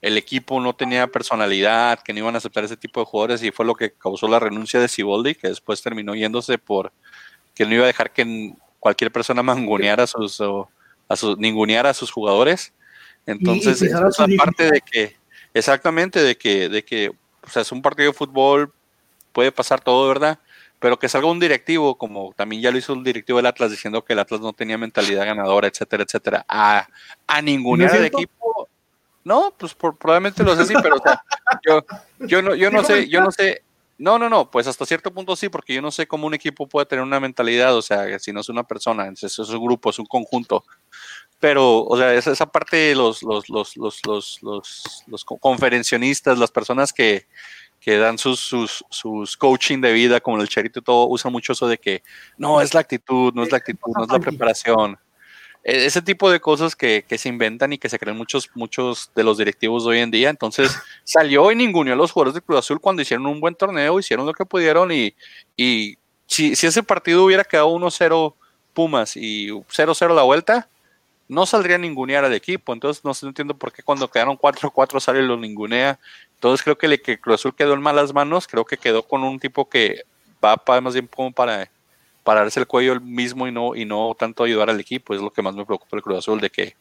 el 0.00 0.16
equipo 0.16 0.60
no 0.60 0.74
tenía 0.74 1.06
personalidad, 1.06 2.00
que 2.02 2.12
no 2.12 2.18
iban 2.18 2.34
a 2.34 2.38
aceptar 2.38 2.64
ese 2.64 2.76
tipo 2.76 3.00
de 3.00 3.06
jugadores 3.06 3.42
y 3.42 3.52
fue 3.52 3.64
lo 3.64 3.76
que 3.76 3.92
causó 3.92 4.26
la 4.26 4.40
renuncia 4.40 4.80
de 4.80 4.88
Siboldi, 4.88 5.36
que 5.36 5.48
después 5.48 5.80
terminó 5.80 6.14
yéndose 6.14 6.58
por 6.58 6.92
que 7.54 7.64
no 7.64 7.74
iba 7.74 7.84
a 7.84 7.86
dejar 7.86 8.12
que 8.12 8.54
cualquier 8.80 9.12
persona 9.12 9.42
mangoneara 9.42 10.02
a 10.02 10.06
sus, 10.08 10.40
a 10.40 11.16
sus, 11.16 11.36
a 11.38 11.94
sus 11.94 12.10
jugadores. 12.10 12.72
Entonces, 13.26 13.80
es 13.80 13.92
parte 14.36 14.70
de 14.72 14.80
que, 14.80 15.16
exactamente, 15.54 16.20
de 16.20 16.36
que, 16.36 16.68
de 16.68 16.84
que, 16.84 17.10
o 17.10 17.48
sea, 17.48 17.62
es 17.62 17.70
un 17.70 17.80
partido 17.80 18.10
de 18.10 18.18
fútbol, 18.18 18.72
puede 19.32 19.52
pasar 19.52 19.80
todo, 19.80 20.08
¿verdad? 20.08 20.38
pero 20.82 20.98
que 20.98 21.08
salga 21.08 21.28
un 21.28 21.38
directivo, 21.38 21.96
como 21.96 22.34
también 22.36 22.60
ya 22.60 22.72
lo 22.72 22.76
hizo 22.76 22.92
un 22.92 23.04
directivo 23.04 23.38
del 23.38 23.46
Atlas, 23.46 23.70
diciendo 23.70 24.04
que 24.04 24.14
el 24.14 24.18
Atlas 24.18 24.40
no 24.40 24.52
tenía 24.52 24.76
mentalidad 24.76 25.24
ganadora, 25.24 25.68
etcétera, 25.68 26.02
etcétera, 26.02 26.44
a, 26.48 26.88
a 27.28 27.40
ningún 27.40 27.82
equipo. 27.82 28.68
No, 29.22 29.54
pues 29.56 29.76
probablemente 29.76 30.42
lo 30.42 30.56
sé, 30.56 30.66
sí, 30.66 30.74
pero 30.82 30.96
yo, 31.64 31.84
yo 32.26 32.42
no, 32.42 32.56
yo 32.56 32.72
no 32.72 32.82
sé, 32.82 33.08
yo 33.08 33.20
no 33.20 33.30
sé, 33.30 33.62
no, 33.96 34.18
no, 34.18 34.28
no, 34.28 34.50
pues 34.50 34.66
hasta 34.66 34.84
cierto 34.84 35.14
punto 35.14 35.36
sí, 35.36 35.48
porque 35.48 35.72
yo 35.72 35.80
no 35.80 35.92
sé 35.92 36.08
cómo 36.08 36.26
un 36.26 36.34
equipo 36.34 36.66
puede 36.66 36.86
tener 36.86 37.04
una 37.04 37.20
mentalidad, 37.20 37.76
o 37.76 37.82
sea, 37.82 38.18
si 38.18 38.32
no 38.32 38.40
es 38.40 38.48
una 38.48 38.64
persona, 38.64 39.08
es, 39.08 39.38
un 39.38 39.64
grupo, 39.64 39.90
es 39.90 40.00
un 40.00 40.06
conjunto. 40.06 40.64
Pero, 41.38 41.84
o 41.84 41.96
sea, 41.96 42.12
esa, 42.12 42.32
esa 42.32 42.46
parte 42.46 42.76
de 42.76 42.94
los, 42.96 43.22
los, 43.22 43.48
los, 43.48 43.76
los, 43.76 44.42
los, 44.42 45.04
los 45.06 45.24
conferencionistas, 45.24 46.38
las 46.38 46.50
personas 46.50 46.92
que, 46.92 47.26
que 47.82 47.98
dan 47.98 48.16
sus, 48.16 48.38
sus, 48.38 48.84
sus, 48.90 49.36
coaching 49.36 49.80
de 49.80 49.92
vida, 49.92 50.20
como 50.20 50.40
el 50.40 50.48
Cherito 50.48 50.78
y 50.78 50.82
todo, 50.82 51.06
usan 51.08 51.32
mucho 51.32 51.52
eso 51.52 51.66
de 51.66 51.78
que 51.78 52.04
no 52.38 52.60
es 52.60 52.74
la 52.74 52.80
actitud, 52.80 53.34
no 53.34 53.42
es 53.42 53.50
la 53.50 53.58
actitud, 53.58 53.92
no 53.96 54.04
es 54.04 54.08
la 54.08 54.20
preparación. 54.20 54.96
E, 55.64 55.86
ese 55.86 56.00
tipo 56.00 56.30
de 56.30 56.38
cosas 56.38 56.76
que, 56.76 57.04
que, 57.06 57.18
se 57.18 57.28
inventan 57.28 57.72
y 57.72 57.78
que 57.78 57.88
se 57.88 57.98
creen 57.98 58.16
muchos, 58.16 58.48
muchos 58.54 59.10
de 59.16 59.24
los 59.24 59.36
directivos 59.36 59.82
de 59.82 59.90
hoy 59.90 59.98
en 59.98 60.12
día. 60.12 60.30
Entonces 60.30 60.70
salió 61.04 61.50
y 61.50 61.56
ninguno 61.56 61.92
a 61.92 61.96
los 61.96 62.12
jugadores 62.12 62.34
de 62.34 62.40
Cruz 62.40 62.60
Azul 62.60 62.80
cuando 62.80 63.02
hicieron 63.02 63.26
un 63.26 63.40
buen 63.40 63.56
torneo, 63.56 63.98
hicieron 63.98 64.26
lo 64.26 64.32
que 64.32 64.46
pudieron 64.46 64.92
y, 64.92 65.14
y 65.56 65.96
si, 66.26 66.54
si 66.54 66.68
ese 66.68 66.84
partido 66.84 67.24
hubiera 67.24 67.42
quedado 67.42 67.68
1-0 67.68 68.34
Pumas 68.72 69.16
y 69.16 69.50
0-0 69.50 70.14
la 70.14 70.22
vuelta, 70.22 70.68
no 71.32 71.46
saldría 71.46 71.76
a 71.76 71.78
ningunear 71.78 72.24
al 72.24 72.34
equipo. 72.34 72.72
Entonces 72.72 73.04
no, 73.04 73.12
entiendo 73.28 73.56
por 73.56 73.72
qué 73.72 73.82
cuando 73.82 74.08
quedaron 74.08 74.36
4-4 74.38 75.00
sale 75.00 75.20
y 75.20 75.26
lo 75.26 75.36
ningunea. 75.36 75.98
Entonces 76.34 76.62
creo 76.62 76.76
que 76.76 76.86
el 76.86 77.00
que 77.02 77.18
Cruz 77.18 77.36
Azul 77.36 77.54
quedó 77.54 77.74
en 77.74 77.80
malas 77.80 78.12
manos, 78.12 78.46
creo 78.46 78.64
que 78.64 78.76
quedó 78.76 79.02
con 79.02 79.24
un 79.24 79.38
tipo 79.40 79.68
que 79.68 80.02
va 80.44 80.56
para, 80.56 80.80
más 80.80 80.94
bien 80.94 81.08
para 81.34 81.70
pararse 82.22 82.60
el 82.60 82.66
cuello 82.66 82.92
el 82.92 83.00
mismo 83.00 83.48
y 83.48 83.52
no, 83.52 83.74
y 83.74 83.84
no 83.84 84.14
tanto 84.18 84.44
ayudar 84.44 84.70
al 84.70 84.80
equipo. 84.80 85.14
Es 85.14 85.20
lo 85.20 85.30
que 85.30 85.42
más 85.42 85.54
me 85.54 85.64
preocupa 85.64 85.96
el 85.96 86.02
Cruz 86.02 86.18
Azul, 86.18 86.40
de 86.40 86.50
que 86.50 86.76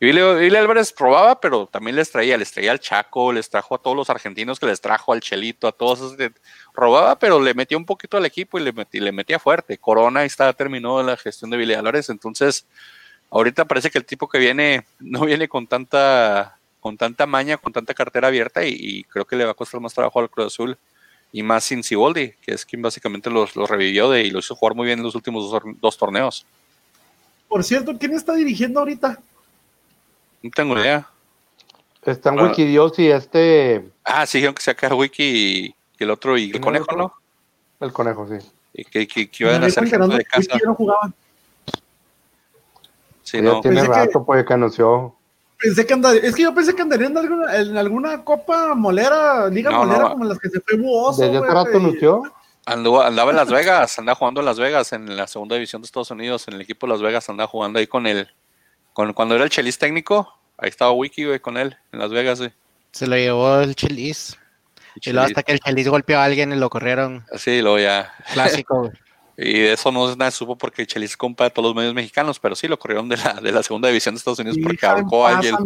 Billy, 0.00 0.56
Álvarez 0.56 0.92
probaba, 0.92 1.38
pero 1.40 1.66
también 1.66 1.94
les 1.94 2.10
traía, 2.10 2.36
les 2.36 2.50
traía 2.50 2.72
al 2.72 2.80
Chaco, 2.80 3.32
les 3.32 3.48
trajo 3.48 3.76
a 3.76 3.78
todos 3.78 3.96
los 3.96 4.10
argentinos 4.10 4.58
que 4.58 4.66
les 4.66 4.80
trajo 4.80 5.12
al 5.12 5.20
Chelito, 5.20 5.68
a 5.68 5.72
todos 5.72 6.00
esos. 6.00 6.32
robaba, 6.74 7.16
pero 7.20 7.40
le 7.40 7.54
metía 7.54 7.78
un 7.78 7.86
poquito 7.86 8.16
al 8.16 8.26
equipo 8.26 8.58
y 8.58 8.64
le, 8.64 8.74
le 8.90 9.12
metía 9.12 9.38
fuerte. 9.38 9.78
Corona 9.78 10.24
está 10.24 10.52
terminó 10.54 11.00
la 11.04 11.16
gestión 11.16 11.50
de 11.50 11.56
Billy 11.56 11.74
Álvarez, 11.74 12.10
entonces 12.10 12.66
ahorita 13.32 13.64
parece 13.64 13.90
que 13.90 13.98
el 13.98 14.04
tipo 14.04 14.28
que 14.28 14.38
viene 14.38 14.84
no 15.00 15.24
viene 15.24 15.48
con 15.48 15.66
tanta 15.66 16.58
con 16.80 16.96
tanta 16.96 17.26
maña, 17.26 17.56
con 17.56 17.72
tanta 17.72 17.94
cartera 17.94 18.28
abierta 18.28 18.64
y, 18.64 19.04
creo 19.04 19.24
que 19.24 19.36
le 19.36 19.44
va 19.44 19.52
a 19.52 19.54
costar 19.54 19.80
más 19.80 19.94
trabajo 19.94 20.18
al 20.18 20.28
Cruz 20.28 20.48
Azul 20.48 20.76
y 21.30 21.42
más 21.44 21.62
sin 21.62 21.84
Siboldi, 21.84 22.32
que 22.42 22.54
es 22.54 22.66
quien 22.66 22.82
básicamente 22.82 23.30
los, 23.30 23.54
revivió 23.54 24.10
de, 24.10 24.24
y 24.24 24.30
lo 24.30 24.40
hizo 24.40 24.56
jugar 24.56 24.74
muy 24.74 24.86
bien 24.86 24.98
en 24.98 25.04
los 25.04 25.14
últimos 25.14 25.48
dos, 25.80 25.96
torneos. 25.96 26.44
Por 27.48 27.62
cierto, 27.62 27.96
¿quién 27.96 28.14
está 28.14 28.34
dirigiendo 28.34 28.80
ahorita? 28.80 29.18
No 30.42 30.50
tengo 30.50 30.76
idea. 30.76 31.06
Están 32.04 32.38
ah. 32.40 32.48
Wikidios 32.48 32.98
y 32.98 33.08
este. 33.08 33.88
Ah, 34.02 34.26
sí, 34.26 34.44
aunque 34.44 34.60
sea 34.60 34.74
que 34.74 34.88
Wiki 34.88 35.22
y, 35.22 36.02
el 36.02 36.10
otro, 36.10 36.36
y 36.36 36.50
el 36.50 36.60
conejo, 36.60 36.96
¿no? 36.96 37.14
El 37.78 37.92
conejo, 37.92 38.26
sí. 38.26 38.44
Y 38.74 38.84
que, 38.84 39.06
que, 39.06 39.30
iban 39.38 39.62
a 39.62 39.70
ser 39.70 39.86
gente 39.86 40.16
de 40.16 40.24
casa. 40.24 40.58
No 40.64 40.74
jugaban. 40.74 41.14
Sí, 43.32 43.42
no. 43.42 43.60
Tiene 43.60 43.82
rato, 43.82 44.24
pues, 44.24 44.44
que 44.44 44.52
anunció 44.52 45.16
pensé 45.62 45.86
que 45.86 45.94
andaría, 45.94 46.20
es 46.22 46.34
que 46.34 46.42
yo 46.42 46.54
pensé 46.54 46.74
que 46.74 46.82
andaría 46.82 47.06
en 47.06 47.16
alguna, 47.16 47.56
en 47.56 47.76
alguna 47.76 48.24
copa 48.24 48.74
molera, 48.74 49.48
liga 49.48 49.70
molera 49.70 50.10
como 50.10 50.24
las 50.24 50.38
que 50.38 50.48
se 50.48 50.60
fue 50.60 50.76
Buoso. 50.76 51.22
¿Desde 51.22 51.38
hace 51.38 51.46
rato 51.46 51.76
anunció? 51.76 52.22
andaba 52.64 53.30
en 53.30 53.36
Las 53.36 53.50
Vegas, 53.50 53.98
andaba 53.98 54.16
jugando 54.16 54.40
en 54.40 54.46
Las 54.46 54.58
Vegas, 54.58 54.92
en 54.92 55.16
la 55.16 55.26
segunda 55.26 55.54
división 55.56 55.82
de 55.82 55.86
Estados 55.86 56.10
Unidos, 56.10 56.46
en 56.48 56.54
el 56.54 56.60
equipo 56.60 56.86
de 56.86 56.92
Las 56.92 57.02
Vegas, 57.02 57.28
andaba 57.28 57.48
jugando 57.48 57.78
ahí 57.78 57.86
con 57.86 58.06
él. 58.06 58.28
Con, 58.92 59.12
cuando 59.14 59.34
era 59.34 59.44
el 59.44 59.50
Chelis 59.50 59.78
técnico, 59.78 60.32
ahí 60.58 60.68
estaba 60.68 60.92
Wiki, 60.92 61.24
güey, 61.24 61.40
con 61.40 61.56
él, 61.56 61.76
en 61.92 61.98
Las 61.98 62.10
Vegas, 62.10 62.38
güey. 62.40 62.52
Se 62.92 63.06
lo 63.06 63.16
llevó 63.16 63.60
el 63.60 63.74
Chelis. 63.74 64.38
Y 64.96 65.10
luego 65.10 65.26
hasta 65.26 65.42
que 65.42 65.52
el 65.52 65.60
Chelis 65.60 65.88
golpeó 65.88 66.18
a 66.18 66.24
alguien 66.24 66.52
y 66.52 66.56
lo 66.56 66.68
corrieron. 66.68 67.24
Sí, 67.36 67.62
luego 67.62 67.78
ya. 67.78 68.12
Clásico, 68.32 68.80
güey. 68.80 68.92
Y 69.36 69.60
de 69.60 69.72
eso 69.72 69.90
no 69.90 70.10
es 70.10 70.16
nada 70.16 70.30
supo 70.30 70.56
porque 70.56 70.86
Chelis 70.86 71.16
compa 71.16 71.44
de 71.44 71.50
todos 71.50 71.68
los 71.68 71.76
medios 71.76 71.94
mexicanos, 71.94 72.38
pero 72.38 72.54
sí 72.54 72.68
lo 72.68 72.78
corrieron 72.78 73.08
de 73.08 73.16
la, 73.16 73.34
de 73.34 73.52
la 73.52 73.62
segunda 73.62 73.88
división 73.88 74.14
de 74.14 74.18
Estados 74.18 74.38
Unidos 74.38 74.58
porque 74.62 74.84
ahorcó 74.84 75.26
a 75.26 75.38
alguien. 75.38 75.56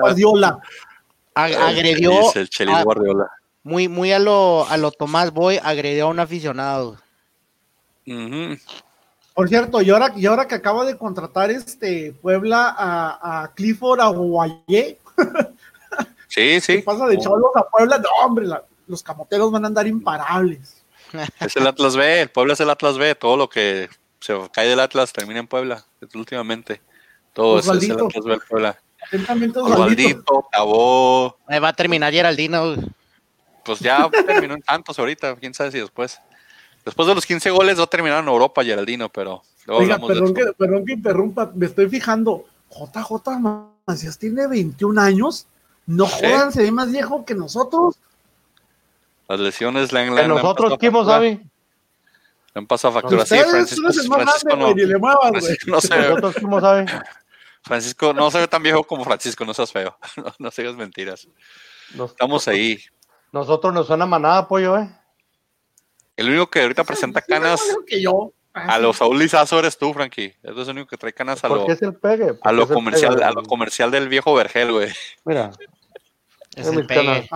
Guardiola. 0.00 0.58
agredió. 1.34 2.12
El 2.34 2.48
Chelis 2.48 2.82
Guardiola. 2.82 3.28
Muy, 3.62 3.86
muy 3.88 4.12
a 4.12 4.18
lo, 4.18 4.66
a 4.68 4.76
lo 4.76 4.90
Tomás 4.90 5.32
Boy, 5.32 5.58
agredió 5.62 6.06
a 6.06 6.08
un 6.08 6.18
aficionado. 6.18 6.98
Por 9.34 9.48
cierto, 9.48 9.80
y 9.80 9.90
ahora, 9.90 10.12
y 10.16 10.26
ahora 10.26 10.48
que 10.48 10.56
acaba 10.56 10.84
de 10.84 10.96
contratar 10.98 11.50
este 11.52 12.12
Puebla 12.20 12.74
a, 12.76 13.44
a 13.44 13.54
Clifford 13.54 14.00
Aguayé. 14.00 14.98
sí, 16.26 16.60
sí. 16.60 16.76
¿Qué 16.76 16.82
pasa 16.82 17.06
de 17.06 17.18
Cholos 17.18 17.52
a 17.54 17.62
Puebla? 17.68 17.98
No, 17.98 18.26
hombre, 18.26 18.46
los 18.88 19.02
camoteros 19.02 19.52
van 19.52 19.64
a 19.64 19.68
andar 19.68 19.86
imparables. 19.86 20.81
Es 21.40 21.56
el 21.56 21.66
Atlas 21.66 21.96
B, 21.96 22.22
el 22.22 22.30
Puebla 22.30 22.54
es 22.54 22.60
el 22.60 22.70
Atlas 22.70 22.98
B, 22.98 23.14
todo 23.14 23.36
lo 23.36 23.48
que 23.48 23.88
se 24.20 24.38
cae 24.52 24.68
del 24.68 24.80
Atlas 24.80 25.12
termina 25.12 25.40
en 25.40 25.46
Puebla, 25.46 25.84
últimamente. 26.14 26.80
Todo 27.32 27.58
es, 27.58 27.66
el 27.68 27.92
Atlas 27.92 28.24
B, 28.24 28.34
el 28.34 28.40
Puebla. 28.40 28.78
Osvaldito, 29.54 30.46
acabó. 30.48 31.36
va 31.48 31.68
a 31.68 31.72
terminar 31.72 32.12
Geraldino. 32.12 32.74
Pues 33.64 33.80
ya 33.80 34.08
terminó 34.26 34.54
en 34.54 34.62
tantos 34.62 34.98
ahorita, 34.98 35.36
quién 35.36 35.54
sabe 35.54 35.72
si 35.72 35.78
después. 35.78 36.20
Después 36.84 37.06
de 37.06 37.14
los 37.14 37.26
15 37.26 37.50
goles 37.50 37.78
va 37.78 37.84
a 37.84 37.88
terminar 37.88 38.22
en 38.22 38.28
Europa 38.28 38.64
Geraldino, 38.64 39.08
pero 39.08 39.42
Oiga, 39.68 39.98
perdón, 39.98 40.34
que, 40.34 40.44
perdón 40.56 40.84
que 40.84 40.92
interrumpa, 40.94 41.50
me 41.54 41.66
estoy 41.66 41.88
fijando. 41.88 42.44
JJ 42.70 43.38
Macías 43.86 44.18
tiene 44.18 44.46
21 44.46 45.00
años. 45.00 45.46
No 45.86 46.06
jodan, 46.06 46.52
se 46.52 46.62
ve 46.62 46.72
más 46.72 46.90
viejo 46.90 47.24
que 47.24 47.34
nosotros. 47.34 47.98
Las 49.32 49.40
lesiones 49.40 49.94
le 49.94 50.00
han, 50.00 50.14
le 50.14 50.28
nosotros, 50.28 50.76
¿qué 50.78 50.90
sabe? 50.90 51.40
Le 52.54 52.58
han 52.58 52.66
pasado 52.66 52.92
factura. 52.92 53.24
Sí, 53.24 53.38
Francisco, 53.38 53.82
Francisco, 53.82 54.56
no, 54.56 54.74
Francisco 55.30 55.70
no 55.70 55.80
se 55.80 55.96
ve. 55.96 56.86
Francisco 57.62 58.12
no 58.12 58.30
se 58.30 58.40
ve 58.40 58.48
tan 58.48 58.62
viejo 58.62 58.84
como 58.84 59.04
Francisco, 59.04 59.46
no 59.46 59.54
seas 59.54 59.72
feo. 59.72 59.96
No, 60.18 60.34
no 60.38 60.50
seas 60.50 60.76
mentiras. 60.76 61.26
Estamos 61.98 62.46
ahí. 62.46 62.78
Nosotros 63.32 63.72
nos 63.72 63.86
suena 63.86 64.04
manada, 64.04 64.46
pollo, 64.46 64.76
¿eh? 64.76 64.90
El 66.14 66.28
único 66.28 66.50
que 66.50 66.60
ahorita 66.60 66.84
presenta 66.84 67.22
canas 67.22 67.62
a 68.52 68.78
los 68.78 68.98
Saúl 68.98 69.18
Lizazo 69.18 69.60
eres 69.60 69.78
tú, 69.78 69.94
Frankie. 69.94 70.36
Es 70.42 70.68
el 70.68 70.76
único 70.76 70.88
que 70.88 70.98
trae 70.98 71.14
canas 71.14 71.42
a 71.42 71.48
lo, 71.48 71.66
es 71.66 71.80
el 71.80 71.94
pegue? 71.94 72.38
a 72.42 72.52
lo 72.52 72.68
comercial, 72.68 73.22
a 73.22 73.30
lo 73.30 73.44
comercial 73.44 73.90
del 73.90 74.10
viejo 74.10 74.34
Vergel, 74.34 74.72
güey. 74.72 74.92
Mira. 75.24 75.52
Es, 76.54 76.66
el 76.66 76.84
pegue. 76.84 77.26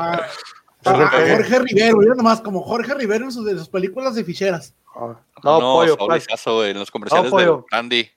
Jorge 0.87 1.59
Rivero, 1.59 1.97
mira 1.99 2.15
nomás, 2.15 2.41
como 2.41 2.63
Jorge 2.63 2.95
Rivero 2.95 3.25
en 3.25 3.33
sus, 3.33 3.69
películas 3.69 4.15
de 4.15 4.25
ficheras. 4.25 4.75
Ah, 4.95 5.17
no, 5.43 5.61
no 5.61 5.73
pollo, 5.75 5.97
güey, 5.97 6.71
en 6.71 6.79
los 6.79 6.91
comerciales 6.91 7.33
de 7.33 7.63
Andy. 7.71 8.11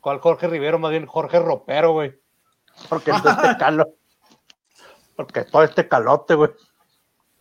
¿Cuál 0.00 0.18
Jorge 0.18 0.48
Rivero? 0.48 0.78
Más 0.78 0.90
bien 0.90 1.06
Jorge 1.06 1.38
Ropero, 1.38 1.92
güey. 1.92 2.14
Porque 2.88 3.12
todo 3.12 3.30
este 3.30 3.56
calo. 3.58 3.94
Porque 5.16 5.44
todo 5.44 5.62
este 5.62 5.88
calote, 5.88 6.34
güey. 6.34 6.50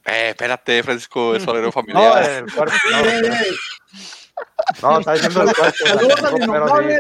Eh, 0.06 0.30
espérate, 0.30 0.84
Francisco, 0.84 1.36
es 1.36 1.48
horario 1.48 1.72
familiar. 1.74 2.24
No, 2.24 2.48
el 2.48 2.54
cuarto, 2.54 2.76
no. 4.82 4.92
no, 4.92 5.00
está 5.00 5.14
diciendo 5.14 5.42
el 5.42 5.56
cuarto. 5.56 5.78
Saludos 5.86 6.24
al 6.24 6.92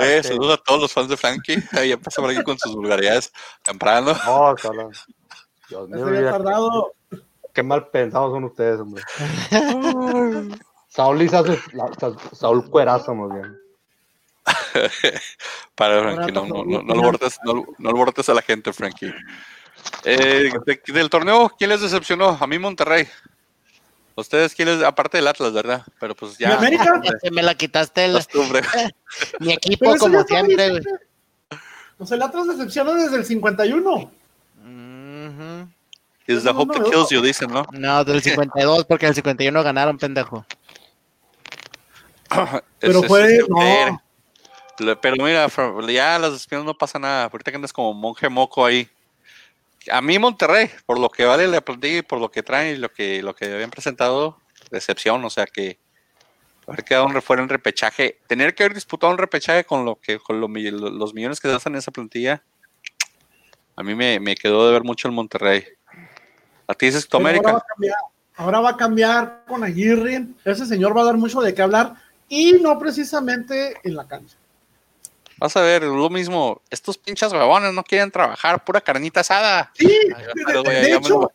Eh, 0.00 0.22
saludos 0.22 0.58
a 0.58 0.62
todos 0.62 0.80
los 0.80 0.92
fans 0.92 1.08
de 1.08 1.16
Frankie. 1.16 1.62
Ya 1.72 1.82
empezó 1.82 2.22
por 2.22 2.30
aquí 2.30 2.42
con 2.42 2.58
sus 2.58 2.74
vulgaridades 2.74 3.32
temprano. 3.62 4.14
No, 4.24 4.56
solo. 4.56 4.90
Dios 5.72 5.88
mío, 5.88 6.30
tardado. 6.30 6.92
Qué 7.52 7.62
mal 7.62 7.88
pensados 7.88 8.32
son 8.32 8.44
ustedes, 8.44 8.80
hombre. 8.80 9.02
Saúl 10.88 11.18
Lisa, 11.18 11.42
Saúl 12.32 12.68
Cuerazo, 12.70 13.14
más 13.14 13.32
bien. 13.32 13.58
Para, 15.74 16.00
Frankie, 16.00 16.32
no, 16.32 16.46
no, 16.46 16.64
no, 16.64 16.82
no, 16.82 16.92
alborotes, 16.94 17.38
no, 17.44 17.64
no 17.78 17.88
alborotes 17.88 18.28
a 18.28 18.34
la 18.34 18.42
gente, 18.42 18.72
Frankie. 18.72 19.12
Eh, 20.04 20.50
del 20.88 21.10
torneo, 21.10 21.52
¿quién 21.58 21.70
les 21.70 21.80
decepcionó? 21.80 22.36
A 22.40 22.46
mí 22.46 22.58
Monterrey. 22.58 23.08
Ustedes, 24.14 24.54
¿quién 24.54 24.68
les, 24.68 24.82
aparte 24.82 25.16
del 25.16 25.28
Atlas, 25.28 25.52
verdad? 25.52 25.84
Pero 25.98 26.14
pues 26.14 26.36
ya. 26.36 26.58
América? 26.58 27.00
me 27.32 27.42
la 27.42 27.54
quitaste 27.54 28.04
el, 28.04 28.18
mi 29.40 29.52
equipo 29.52 29.96
como 29.96 30.22
siempre. 30.24 30.80
Pues 31.96 32.10
el 32.10 32.22
Atlas 32.22 32.48
decepcionó 32.48 32.94
desde 32.94 33.16
el 33.16 33.24
51. 33.24 34.10
Es 36.26 36.44
the 36.44 36.50
hope 36.50 36.72
that 36.74 36.84
kills 36.90 37.10
you, 37.10 37.20
dicen, 37.20 37.50
¿no? 37.50 37.66
No, 37.72 38.04
del 38.04 38.22
52, 38.22 38.84
porque 38.84 39.06
el 39.06 39.14
51 39.14 39.62
ganaron, 39.62 39.98
pendejo. 39.98 40.46
Pero 42.78 43.02
fue. 43.02 43.40
Pero 45.00 45.16
mira, 45.16 45.48
ya 45.88 46.18
las 46.18 46.32
despidos 46.32 46.64
no 46.64 46.74
pasa 46.74 46.98
nada. 46.98 47.24
Ahorita 47.24 47.50
que 47.50 47.56
andas 47.56 47.72
como 47.72 47.92
monje 47.92 48.28
moco 48.28 48.64
ahí. 48.64 48.88
A 49.90 50.00
mí 50.00 50.18
Monterrey, 50.18 50.70
por 50.86 50.98
lo 50.98 51.08
que 51.08 51.24
vale 51.24 51.46
la 51.48 51.60
plantilla 51.60 51.98
y 51.98 52.02
por 52.02 52.20
lo 52.20 52.30
que 52.30 52.42
traen 52.42 52.76
y 52.76 52.78
lo 52.78 52.88
que, 52.90 53.22
lo 53.22 53.34
que 53.34 53.52
habían 53.52 53.70
presentado, 53.70 54.38
decepción, 54.70 55.24
o 55.24 55.30
sea 55.30 55.44
que 55.44 55.78
haber 56.68 56.84
quedado 56.84 57.08
fuera 57.20 57.42
en 57.42 57.48
repechaje, 57.48 58.20
tener 58.28 58.54
que 58.54 58.62
haber 58.62 58.74
disputado 58.74 59.12
un 59.12 59.18
repechaje 59.18 59.64
con 59.64 59.84
lo 59.84 59.96
que 59.96 60.20
con 60.20 60.40
los 60.40 60.48
millones 61.14 61.40
que 61.40 61.48
hacen 61.48 61.72
en 61.72 61.80
esa 61.80 61.90
plantilla, 61.90 62.44
a 63.76 63.82
mí 63.82 63.94
me, 63.94 64.34
quedó 64.34 64.66
de 64.66 64.72
ver 64.72 64.84
mucho 64.84 65.08
el 65.08 65.14
Monterrey. 65.14 65.64
A 66.66 66.74
ti 66.74 66.86
dices 66.86 67.08
América. 67.12 67.62
Ahora 68.36 68.60
va, 68.60 68.70
a 68.70 68.76
cambiar 68.76 69.44
con 69.46 69.62
Aguirre, 69.62 70.26
ese 70.44 70.66
señor 70.66 70.96
va 70.96 71.02
a 71.02 71.06
dar 71.06 71.16
mucho 71.16 71.40
de 71.40 71.54
qué 71.54 71.62
hablar 71.62 71.94
y 72.28 72.54
no 72.54 72.78
precisamente 72.78 73.76
en 73.84 73.94
la 73.94 74.08
cancha. 74.08 74.36
Vas 75.36 75.56
a 75.56 75.60
ver, 75.60 75.82
lo 75.82 76.08
mismo, 76.08 76.62
estos 76.70 76.96
pinches 76.96 77.32
huevones 77.32 77.74
no 77.74 77.82
quieren 77.82 78.10
trabajar, 78.10 78.64
pura 78.64 78.80
carnita 78.80 79.20
asada. 79.20 79.70
Sí, 79.74 79.86
de, 79.86 80.94
hecho, 80.94 81.30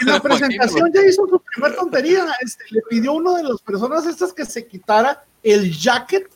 en 0.00 0.06
la 0.06 0.20
presentación 0.20 0.92
ya 0.92 1.02
hizo 1.02 1.26
su 1.28 1.40
primer 1.40 1.76
tontería, 1.76 2.26
este, 2.40 2.64
le 2.70 2.82
pidió 2.90 3.12
a 3.12 3.14
uno 3.14 3.34
de 3.36 3.44
las 3.44 3.60
personas 3.62 4.06
estas 4.06 4.32
que 4.32 4.44
se 4.44 4.66
quitara 4.66 5.24
el 5.42 5.72
jacket, 5.72 6.28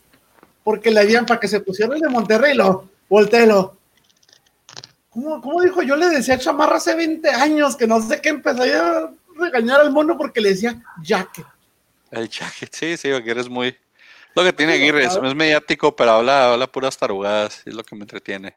porque 0.62 0.90
le 0.90 1.00
habían 1.00 1.26
para 1.26 1.40
que 1.40 1.48
se 1.48 1.60
pusiera 1.60 1.94
el 1.94 2.00
de 2.00 2.08
Monterrey, 2.08 2.54
lo, 2.54 2.88
voltelo. 3.08 3.79
¿Cómo, 5.10 5.40
¿Cómo 5.40 5.60
dijo? 5.60 5.82
Yo 5.82 5.96
le 5.96 6.08
decía 6.08 6.38
Chamarra 6.38 6.76
hace 6.76 6.94
20 6.94 7.28
años 7.30 7.76
que 7.76 7.86
no 7.86 8.00
sé 8.00 8.20
qué 8.20 8.30
empezaría 8.30 8.80
a 8.80 9.12
regañar 9.36 9.80
al 9.80 9.90
mono 9.90 10.16
porque 10.16 10.40
le 10.40 10.50
decía 10.50 10.80
jacket. 11.02 11.46
El 12.10 12.28
jacket, 12.28 12.72
sí, 12.72 12.96
sí, 12.96 13.10
porque 13.12 13.30
eres 13.30 13.48
muy 13.48 13.76
lo 14.34 14.44
que 14.44 14.52
tiene 14.52 14.74
Aguirre, 14.74 15.04
es, 15.04 15.34
mediático, 15.34 15.94
pero 15.94 16.12
habla, 16.12 16.52
habla 16.52 16.66
puras 16.66 16.96
tarugadas, 16.96 17.62
es 17.64 17.74
lo 17.74 17.82
que 17.82 17.96
me 17.96 18.02
entretiene. 18.02 18.56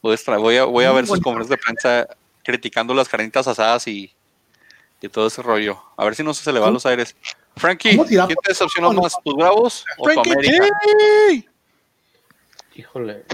Voy 0.00 0.16
a, 0.56 0.64
voy 0.64 0.84
a, 0.84 0.92
ver 0.92 1.06
sus 1.06 1.20
conferencias 1.20 1.58
de 1.58 1.62
prensa 1.62 2.08
criticando 2.42 2.92
las 2.94 3.08
carnitas 3.08 3.46
asadas 3.46 3.86
y, 3.86 4.12
y 5.00 5.08
todo 5.08 5.28
ese 5.28 5.42
rollo. 5.42 5.80
A 5.96 6.04
ver 6.04 6.14
si 6.14 6.22
no 6.22 6.34
se 6.34 6.52
le 6.52 6.60
va 6.60 6.68
a 6.68 6.70
los 6.70 6.86
aires. 6.86 7.14
Frankie, 7.56 7.96
¿quién 7.96 8.28
te 8.28 8.48
decepcionó 8.48 8.92
más, 8.92 9.14
tus 9.22 9.34
bravos 9.34 9.84
o 9.98 10.10
tu 10.10 10.20
América? 10.20 10.68
Híjole. 12.74 13.24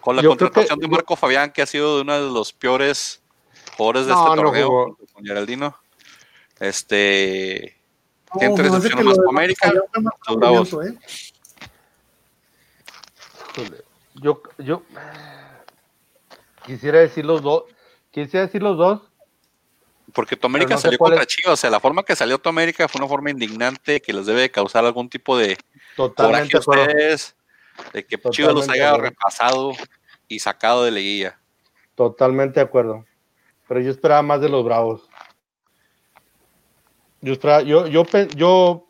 Con 0.00 0.16
la 0.16 0.22
contratación 0.22 0.78
de 0.78 0.88
Marco 0.88 1.16
Fabián, 1.16 1.52
que 1.52 1.62
ha 1.62 1.66
sido 1.66 2.00
uno 2.00 2.14
de 2.14 2.30
los 2.32 2.52
peores 2.52 3.20
jugadores 3.76 4.06
de 4.06 4.12
este 4.12 4.24
torneo, 4.24 4.96
con 5.12 5.24
Geraldino. 5.24 5.76
Este, 6.58 7.80
¿Quién 8.38 8.54
te 8.54 8.62
decepcionó 8.62 9.02
más, 9.02 9.18
América 9.28 9.68
¿eh? 9.68 10.94
Yo, 14.14 14.42
yo 14.58 14.82
quisiera 16.64 17.00
decir 17.00 17.24
los 17.24 17.42
dos. 17.42 17.64
Quisiera 18.10 18.46
decir 18.46 18.62
los 18.62 18.76
dos. 18.76 19.02
Porque 20.12 20.36
tu 20.36 20.46
América 20.46 20.76
salió 20.76 20.98
contra 20.98 21.24
Chivas, 21.24 21.52
o 21.52 21.56
sea, 21.56 21.70
la 21.70 21.80
forma 21.80 22.02
que 22.02 22.16
salió 22.16 22.38
tu 22.38 22.48
América 22.48 22.88
fue 22.88 23.00
una 23.00 23.08
forma 23.08 23.30
indignante 23.30 24.00
que 24.00 24.12
les 24.12 24.26
debe 24.26 24.42
de 24.42 24.50
causar 24.50 24.84
algún 24.84 25.08
tipo 25.08 25.38
de 25.38 25.56
Totalmente 25.96 26.58
coraje 26.60 26.82
a 26.82 26.86
ustedes, 26.86 27.36
de 27.92 28.04
que 28.04 28.18
Chivas 28.30 28.54
los 28.54 28.68
haya 28.68 28.96
repasado 28.96 29.72
y 30.28 30.38
sacado 30.38 30.84
de 30.84 30.90
leguilla. 30.90 31.40
Totalmente 31.94 32.60
de 32.60 32.66
acuerdo. 32.66 33.04
Pero 33.68 33.80
yo 33.80 33.90
esperaba 33.90 34.22
más 34.22 34.40
de 34.40 34.48
los 34.48 34.64
Bravos. 34.64 35.08
Yo, 37.20 37.34
yo, 37.62 37.86
yo, 37.86 38.04
yo, 38.34 38.88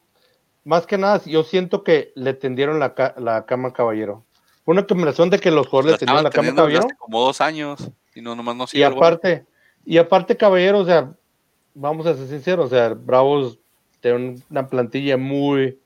más 0.64 0.86
que 0.86 0.96
nada, 0.96 1.20
yo 1.26 1.42
siento 1.42 1.82
que 1.82 2.12
le 2.14 2.34
tendieron 2.34 2.78
la, 2.78 2.94
la 3.16 3.44
cama 3.46 3.72
caballero. 3.72 4.24
Una 4.64 4.86
combinación 4.86 5.30
de 5.30 5.38
que 5.38 5.50
los 5.50 5.66
jugadores 5.66 5.92
le 5.92 5.98
tendieron 5.98 6.24
la 6.24 6.30
cama 6.30 6.54
caballero. 6.54 6.86
Como 6.98 7.20
dos 7.20 7.40
años 7.40 7.90
y 8.14 8.20
no 8.20 8.34
nomás 8.34 8.56
no 8.56 8.66
Y 8.72 8.82
aparte, 8.82 9.44
y 9.84 9.98
aparte, 9.98 10.36
caballero, 10.36 10.80
o 10.80 10.84
sea, 10.84 11.12
vamos 11.74 12.06
a 12.06 12.14
ser 12.14 12.28
sinceros, 12.28 12.66
o 12.66 12.68
sea, 12.68 12.90
Bravos 12.90 13.58
tiene 14.00 14.36
una 14.50 14.68
plantilla 14.68 15.16
muy, 15.16 15.78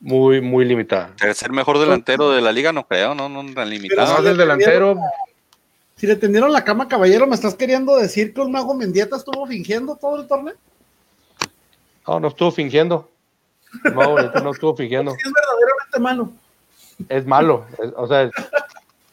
muy, 0.00 0.40
muy 0.40 0.64
limitada. 0.64 1.12
El 1.20 1.34
ser 1.34 1.52
mejor 1.52 1.78
delantero 1.78 2.30
de 2.30 2.40
la 2.40 2.52
liga, 2.52 2.72
no 2.72 2.86
creo, 2.86 3.14
no, 3.14 3.28
no 3.28 3.52
tan 3.52 3.68
limitado. 3.68 4.22
Si 4.22 4.26
el 4.26 4.36
delantero. 4.36 4.96
Si 5.96 6.06
le 6.06 6.14
tendieron 6.14 6.52
la 6.52 6.62
cama, 6.62 6.86
caballero, 6.86 7.26
¿me 7.26 7.34
estás 7.34 7.56
queriendo 7.56 7.96
decir 7.96 8.32
que 8.32 8.40
un 8.40 8.52
mago 8.52 8.72
Mendieta 8.74 9.16
estuvo 9.16 9.46
fingiendo 9.46 9.96
todo 9.96 10.20
el 10.20 10.28
torneo? 10.28 10.54
No, 12.06 12.20
no 12.20 12.28
estuvo 12.28 12.52
fingiendo. 12.52 13.10
No, 13.82 14.16
no 14.16 14.50
estuvo 14.52 14.76
fingiendo. 14.76 15.10
Es 15.10 15.32
verdaderamente 15.32 15.98
malo. 15.98 16.32
Es 17.08 17.26
malo. 17.26 17.66
o 17.96 18.06
sea, 18.06 18.30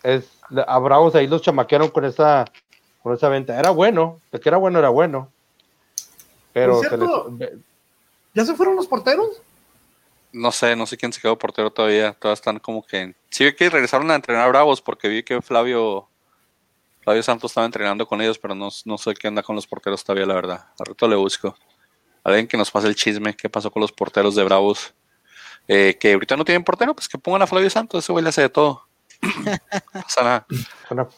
es, 0.04 0.30
a 0.68 0.80
Bravos 0.80 1.16
ahí 1.16 1.28
los 1.28 1.42
chamaquearon 1.42 1.90
con 1.90 2.06
esa, 2.06 2.46
con 3.02 3.14
esa 3.16 3.30
venta. 3.30 3.60
Era 3.60 3.72
bueno. 3.72 4.20
De 4.32 4.40
que 4.40 4.50
era 4.50 4.58
bueno, 4.58 4.78
era 4.78 4.90
bueno. 4.90 5.30
Pero 6.54 6.82
¿Ya 8.34 8.46
se 8.46 8.54
fueron 8.54 8.76
los 8.76 8.88
porteros? 8.88 9.42
No 10.36 10.52
sé, 10.52 10.76
no 10.76 10.86
sé 10.86 10.98
quién 10.98 11.14
se 11.14 11.22
quedó 11.22 11.38
portero 11.38 11.72
todavía. 11.72 12.14
Todas 12.14 12.40
están 12.40 12.60
como 12.60 12.86
que. 12.86 13.16
Sí, 13.30 13.46
vi 13.46 13.56
que 13.56 13.70
regresaron 13.70 14.10
a 14.12 14.16
entrenar 14.16 14.44
a 14.44 14.48
Bravos 14.48 14.82
porque 14.82 15.08
vi 15.08 15.24
que 15.24 15.42
Flavio. 15.42 16.10
Flavio 17.02 17.24
Santos 17.24 17.52
estaba 17.52 17.66
entrenando 17.66 18.08
con 18.08 18.20
ellos, 18.22 18.40
pero 18.40 18.56
no, 18.56 18.70
no 18.86 18.98
sé 18.98 19.14
qué 19.14 19.28
anda 19.28 19.44
con 19.44 19.56
los 19.56 19.68
porteros 19.68 20.04
todavía, 20.04 20.26
la 20.26 20.34
verdad. 20.34 20.66
Al 20.80 20.88
rato 20.88 21.08
le 21.08 21.16
busco 21.16 21.56
alguien 22.26 22.48
que 22.48 22.58
nos 22.58 22.72
pase 22.72 22.88
el 22.88 22.96
chisme, 22.96 23.36
qué 23.36 23.50
pasó 23.50 23.72
con 23.72 23.82
los 23.82 23.92
porteros 23.92 24.36
de 24.36 24.44
Bravos. 24.44 24.94
Eh, 25.68 25.98
que 26.00 26.14
ahorita 26.14 26.36
no 26.36 26.44
tienen 26.44 26.64
portero, 26.64 26.94
pues 26.94 27.08
que 27.08 27.18
pongan 27.18 27.44
a 27.44 27.48
Flavio 27.48 27.70
Santos, 27.70 28.04
ese 28.04 28.12
güey 28.12 28.24
le 28.24 28.30
hace 28.30 28.42
de 28.42 28.50
todo. 28.50 28.88
no 29.22 30.02
pasa 30.02 30.24
nada. 30.24 30.48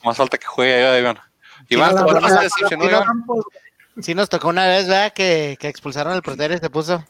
Más 0.03 0.17
falta 0.17 0.38
que 0.38 0.45
juegue 0.45 0.86
ahí, 0.86 0.99
Iván. 0.99 1.19
Iván, 1.69 1.95
¿tú 2.06 2.27
se 2.27 2.39
decepcionó, 2.43 2.86
Iván? 2.86 3.06
Sí, 4.01 4.13
nos 4.13 4.30
tocó 4.30 4.49
una 4.49 4.67
vez, 4.67 4.88
¿verdad? 4.88 5.12
Que, 5.13 5.58
que 5.60 5.67
expulsaron 5.67 6.13
al 6.13 6.21
portero 6.21 6.53
y 6.53 6.60
se 6.60 6.69
puso. 6.69 7.03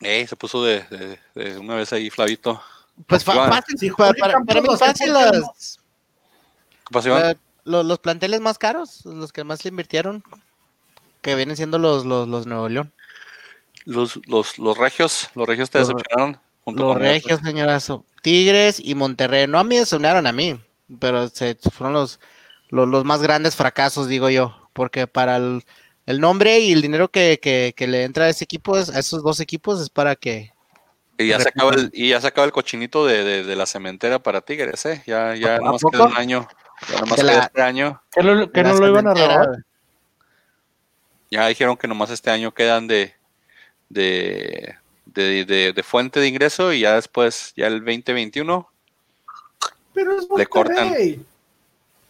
Eh, 0.00 0.26
se 0.26 0.36
puso 0.36 0.64
de, 0.64 1.18
de, 1.34 1.58
una 1.58 1.74
vez 1.74 1.92
ahí, 1.92 2.08
Flavito. 2.10 2.60
Pues 3.06 3.24
fácil, 3.24 3.78
sí, 3.78 3.90
para, 3.90 4.12
para, 4.14 4.40
para, 4.40 4.60
mí 4.60 4.68
fácil 4.78 5.12
los, 5.12 5.78
¿Qué 6.86 6.92
pasó, 6.92 7.08
Iván? 7.08 7.38
Los, 7.64 7.84
los 7.84 7.98
planteles 7.98 8.40
más 8.40 8.58
caros, 8.58 9.04
los 9.04 9.32
que 9.32 9.44
más 9.44 9.64
le 9.64 9.68
invirtieron, 9.68 10.24
que 11.20 11.34
vienen 11.34 11.56
siendo 11.56 11.78
los, 11.78 12.04
los, 12.04 12.28
los 12.28 12.46
Nuevo 12.46 12.68
León. 12.68 12.92
Los, 13.84 14.20
los, 14.26 14.58
los 14.58 14.76
regios, 14.76 15.30
los 15.34 15.46
regios 15.46 15.70
te 15.70 15.78
decepcionaron. 15.78 16.40
los 16.66 16.96
regios, 16.96 17.40
señorazo. 17.42 18.04
Tigres 18.22 18.80
y 18.82 18.94
Monterrey. 18.94 19.46
No 19.46 19.58
a 19.58 19.64
mí 19.64 19.76
decepcionaron 19.76 20.26
a 20.26 20.32
mí, 20.32 20.60
pero 20.98 21.28
se, 21.28 21.56
fueron 21.72 21.94
los, 21.94 22.20
los, 22.70 23.04
más 23.04 23.22
grandes 23.22 23.56
fracasos, 23.56 24.08
digo 24.08 24.30
yo. 24.30 24.56
Porque 24.72 25.06
para 25.06 25.36
el, 25.36 25.64
nombre 26.18 26.58
y 26.58 26.72
el 26.72 26.82
dinero 26.82 27.08
que, 27.08 27.38
que, 27.40 27.86
le 27.86 28.04
entra 28.04 28.24
a 28.24 28.28
ese 28.30 28.44
equipo, 28.44 28.74
a 28.74 28.80
esos 28.80 29.22
dos 29.22 29.38
equipos, 29.38 29.80
es 29.80 29.90
para 29.90 30.16
que. 30.16 30.52
Y 31.18 31.28
ya, 31.28 31.38
se 31.38 31.50
acaba 31.50 31.74
el, 31.74 31.90
y 31.92 32.08
ya 32.08 32.20
se 32.20 32.26
acaba 32.26 32.46
el 32.46 32.52
cochinito 32.52 33.06
de, 33.06 33.44
de, 33.44 33.56
la 33.56 33.66
cementera 33.66 34.18
para 34.18 34.40
Tigres, 34.40 34.86
¿eh? 34.86 35.02
Ya, 35.06 35.36
ya 35.36 35.60
más 35.60 35.82
queda 35.92 36.06
un 36.06 36.16
año. 36.16 36.48
Ya 36.90 37.00
nomás 37.00 37.20
queda 37.20 37.42
este 37.42 37.62
año. 37.62 38.02
Que, 38.10 38.22
no 38.22 38.74
lo 38.74 38.88
iban 38.88 39.06
a 39.06 39.14
robar. 39.14 39.64
Ya 41.30 41.46
dijeron 41.46 41.76
que 41.76 41.86
nomás 41.86 42.10
este 42.10 42.30
año 42.30 42.52
quedan 42.52 42.88
de, 42.88 43.14
de, 43.90 44.76
de, 45.04 45.72
de, 45.74 45.82
fuente 45.82 46.18
de 46.18 46.28
ingreso 46.28 46.72
y 46.72 46.80
ya 46.80 46.94
después, 46.94 47.52
ya 47.56 47.66
el 47.66 47.84
2021, 47.84 48.68
Pero 49.92 50.18
es 50.18 50.26
le 50.34 50.46
cortan. 50.46 50.94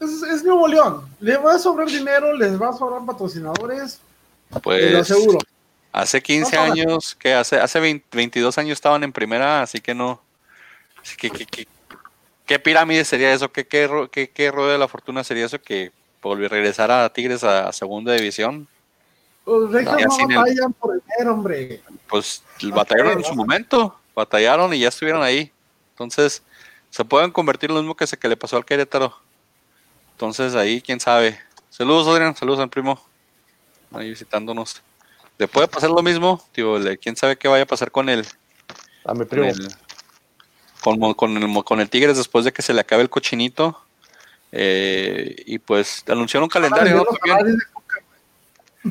Es, 0.00 0.22
es, 0.22 0.44
Nuevo 0.44 0.66
León. 0.66 1.08
Le 1.20 1.36
va 1.36 1.54
a 1.54 1.58
sobrar 1.58 1.86
dinero, 1.88 2.32
les 2.34 2.60
va 2.60 2.70
a 2.70 2.72
sobrar 2.72 3.04
patrocinadores. 3.04 4.00
Pues, 4.62 4.92
lo 4.92 4.98
aseguro. 5.00 5.38
Hace 5.92 6.22
15 6.22 6.56
años, 6.56 7.14
que 7.14 7.34
hace, 7.34 7.58
hace 7.58 8.02
22 8.12 8.58
años 8.58 8.72
estaban 8.72 9.04
en 9.04 9.12
primera, 9.12 9.62
así 9.62 9.80
que 9.80 9.94
no. 9.94 10.20
Así 11.02 11.16
que, 11.16 11.30
que, 11.30 11.66
¿Qué 12.46 12.58
pirámide 12.58 13.04
sería 13.04 13.32
eso? 13.32 13.52
¿Qué, 13.52 13.66
qué, 13.66 14.08
qué, 14.10 14.30
qué 14.30 14.50
rueda 14.50 14.72
de 14.72 14.78
la 14.78 14.88
fortuna 14.88 15.22
sería 15.22 15.46
eso? 15.46 15.60
Que 15.60 15.92
volvió 16.22 16.46
a 16.46 16.48
regresar 16.48 16.90
a 16.90 17.12
Tigres 17.12 17.44
a 17.44 17.72
segunda 17.72 18.12
división. 18.12 18.68
Los 19.46 19.70
regios 19.70 20.18
no, 20.18 20.28
batallan 20.28 20.72
por 20.72 21.02
el 21.18 21.28
hombre. 21.28 21.82
Pues 22.08 22.42
batallaron 22.72 23.18
en 23.18 23.24
su 23.24 23.34
momento, 23.34 23.96
batallaron 24.14 24.72
y 24.74 24.80
ya 24.80 24.88
estuvieron 24.88 25.22
ahí. 25.22 25.50
Entonces, 25.92 26.42
se 26.90 27.04
pueden 27.04 27.30
convertir 27.30 27.70
en 27.70 27.76
lo 27.76 27.82
mismo 27.82 27.96
que, 27.96 28.06
se, 28.06 28.16
que 28.16 28.28
le 28.28 28.36
pasó 28.36 28.56
al 28.56 28.64
Querétaro. 28.64 29.14
Entonces, 30.20 30.54
ahí, 30.54 30.82
quién 30.82 31.00
sabe. 31.00 31.40
Saludos, 31.70 32.06
Adrián, 32.06 32.36
saludos 32.36 32.60
al 32.60 32.68
primo. 32.68 33.00
Ahí 33.90 34.10
visitándonos. 34.10 34.82
Le 35.38 35.48
puede 35.48 35.66
pasar 35.66 35.88
lo 35.88 36.02
mismo, 36.02 36.44
tío, 36.52 36.76
quién 37.00 37.16
sabe 37.16 37.38
qué 37.38 37.48
vaya 37.48 37.62
a 37.62 37.66
pasar 37.66 37.90
con 37.90 38.10
él. 38.10 38.26
A 39.06 39.14
mi 39.14 39.24
primo. 39.24 39.50
Con 40.82 41.02
el, 41.02 41.64
con, 41.64 41.80
el, 41.80 41.88
Tigres 41.88 42.18
después 42.18 42.44
de 42.44 42.52
que 42.52 42.60
se 42.60 42.74
le 42.74 42.82
acabe 42.82 43.00
el 43.00 43.08
cochinito. 43.08 43.80
Eh, 44.52 45.36
y 45.46 45.58
pues 45.58 46.04
anunciaron 46.06 46.44
un 46.44 46.50
calendario. 46.50 47.06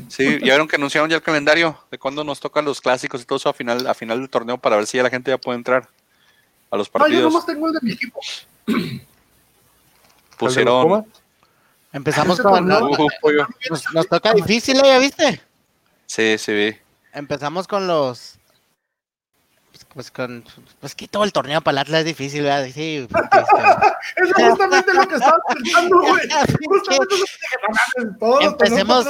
Sí, 0.07 0.39
ya 0.39 0.45
vieron 0.45 0.67
que 0.67 0.77
anunciaron 0.77 1.11
ya 1.11 1.17
el 1.17 1.21
calendario 1.21 1.77
de 1.91 1.99
cuándo 1.99 2.23
nos 2.23 2.39
tocan 2.39 2.65
los 2.65 2.81
clásicos 2.81 3.21
y 3.21 3.25
todo 3.25 3.37
eso 3.37 3.49
a 3.49 3.53
final, 3.53 3.85
a 3.85 3.93
final 3.93 4.17
del 4.17 4.31
torneo 4.31 4.57
para 4.57 4.77
ver 4.77 4.87
si 4.87 4.97
ya 4.97 5.03
la 5.03 5.11
gente 5.11 5.29
ya 5.29 5.37
puede 5.37 5.59
entrar 5.59 5.87
a 6.71 6.75
los 6.75 6.89
partidos. 6.89 7.13
No, 7.13 7.19
yo 7.19 7.29
nomás 7.29 7.45
tengo 7.45 7.67
el 7.67 7.73
de 7.73 7.79
mi 7.83 7.91
equipo. 7.91 8.19
Pusieron. 10.39 11.05
Empezamos 11.91 12.39
con. 12.39 12.67
nos, 12.67 13.93
nos, 13.93 14.07
toca 14.07 14.33
difícil, 14.33 14.81
¿ya 14.83 14.99
viste? 14.99 15.41
Sí, 16.05 16.37
sí 16.37 16.53
vi. 16.53 16.77
Empezamos 17.13 17.67
con 17.67 17.87
los 17.87 18.39
pues 19.93 20.11
con 20.11 20.43
pues 20.79 20.93
que 20.93 21.07
todo 21.07 21.23
el 21.23 21.33
torneo 21.33 21.61
para 21.61 21.73
el 21.73 21.77
Atlas 21.79 21.99
es 22.01 22.05
difícil, 22.05 22.43
¿verdad? 22.43 22.67
Sí, 22.71 23.07
es 24.15 24.33
justamente 24.33 24.93
lo 24.93 25.07
que 25.07 25.15
estaba 25.15 25.37
pensando, 25.47 25.99
güey. 26.01 26.29
Justamente 26.65 27.17
lo 27.17 28.37
que 28.37 28.45
Empecemos. 28.45 29.07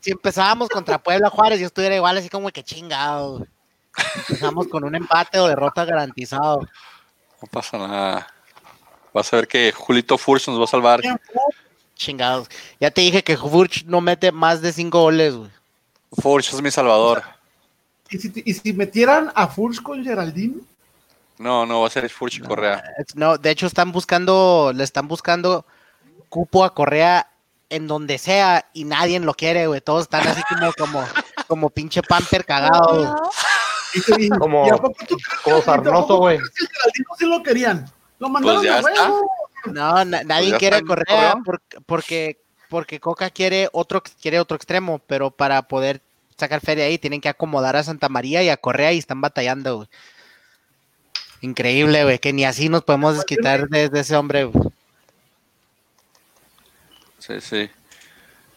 si, 0.00 0.10
empezábamos 0.10 0.68
contra 0.68 0.98
Puebla 0.98 1.28
Juárez, 1.28 1.60
yo 1.60 1.66
estuviera 1.66 1.94
igual 1.94 2.16
así 2.16 2.28
como 2.28 2.50
que 2.50 2.64
chingado. 2.64 3.46
Empezamos 4.16 4.68
con 4.68 4.84
un 4.84 4.94
empate 4.94 5.38
o 5.38 5.48
derrota 5.48 5.84
garantizado. 5.84 6.60
No 7.42 7.48
pasa 7.50 7.76
nada. 7.76 8.26
Vas 9.12 9.32
a 9.32 9.36
ver 9.36 9.48
que 9.48 9.72
Julito 9.72 10.16
Furch 10.16 10.48
nos 10.48 10.58
va 10.58 10.64
a 10.64 10.68
salvar. 10.68 11.00
Chingados. 11.94 12.48
Ya 12.80 12.90
te 12.90 13.00
dije 13.00 13.22
que 13.22 13.36
Furch 13.36 13.84
no 13.84 14.00
mete 14.00 14.32
más 14.32 14.62
de 14.62 14.72
cinco 14.72 15.02
goles, 15.02 15.34
güey. 15.34 15.50
Furch 16.12 16.52
es 16.52 16.62
mi 16.62 16.70
salvador. 16.70 17.22
¿Y 18.08 18.54
si, 18.54 18.72
metieran 18.72 19.30
a 19.34 19.46
Furch 19.46 19.80
con 19.82 20.02
Geraldine? 20.02 20.62
No, 21.38 21.64
no, 21.64 21.82
va 21.82 21.86
a 21.86 21.90
ser 21.90 22.08
Furch 22.10 22.38
y 22.38 22.40
Correa. 22.40 22.82
No, 23.14 23.38
de 23.38 23.50
hecho 23.50 23.66
están 23.66 23.92
buscando, 23.92 24.72
le 24.74 24.82
están 24.82 25.06
buscando 25.08 25.64
cupo 26.28 26.64
a 26.64 26.74
Correa 26.74 27.28
en 27.68 27.86
donde 27.86 28.18
sea 28.18 28.66
y 28.72 28.84
nadie 28.84 29.20
lo 29.20 29.34
quiere, 29.34 29.66
güey. 29.66 29.80
Todos 29.80 30.02
están 30.02 30.26
así 30.26 30.42
como, 30.48 30.72
como, 30.72 31.04
como 31.46 31.70
pinche 31.70 32.02
pamper 32.02 32.44
cagado. 32.44 33.16
como, 34.38 34.66
como 35.44 35.62
Sarnoso, 35.62 36.16
güey. 36.16 36.38
Geraldine 36.38 37.06
sí 37.18 37.26
lo 37.26 37.42
querían. 37.42 37.90
Lo 38.20 38.28
mandaron 38.28 38.62
pues 38.62 39.74
No, 39.74 40.04
nadie 40.04 40.50
pues 40.50 40.58
quiere 40.58 40.82
Correa 40.82 41.34
porque, 41.86 42.38
porque 42.68 43.00
Coca 43.00 43.30
quiere 43.30 43.68
otro, 43.72 44.02
quiere 44.22 44.38
otro 44.38 44.56
extremo, 44.56 45.00
pero 45.06 45.30
para 45.30 45.62
poder 45.62 46.00
sacar 46.36 46.60
feria 46.60 46.84
ahí, 46.84 46.98
tienen 46.98 47.20
que 47.20 47.28
acomodar 47.28 47.76
a 47.76 47.82
Santa 47.82 48.08
María 48.08 48.42
y 48.42 48.48
a 48.48 48.56
Correa 48.56 48.92
y 48.92 48.98
están 48.98 49.20
batallando, 49.20 49.88
Increíble, 51.42 52.04
güey, 52.04 52.18
que 52.18 52.34
ni 52.34 52.44
así 52.44 52.68
nos 52.68 52.84
podemos 52.84 53.16
desquitar 53.16 53.68
de, 53.68 53.90
ese 53.94 54.14
hombre, 54.14 54.50
Sí, 57.18 57.40
sí. 57.40 57.70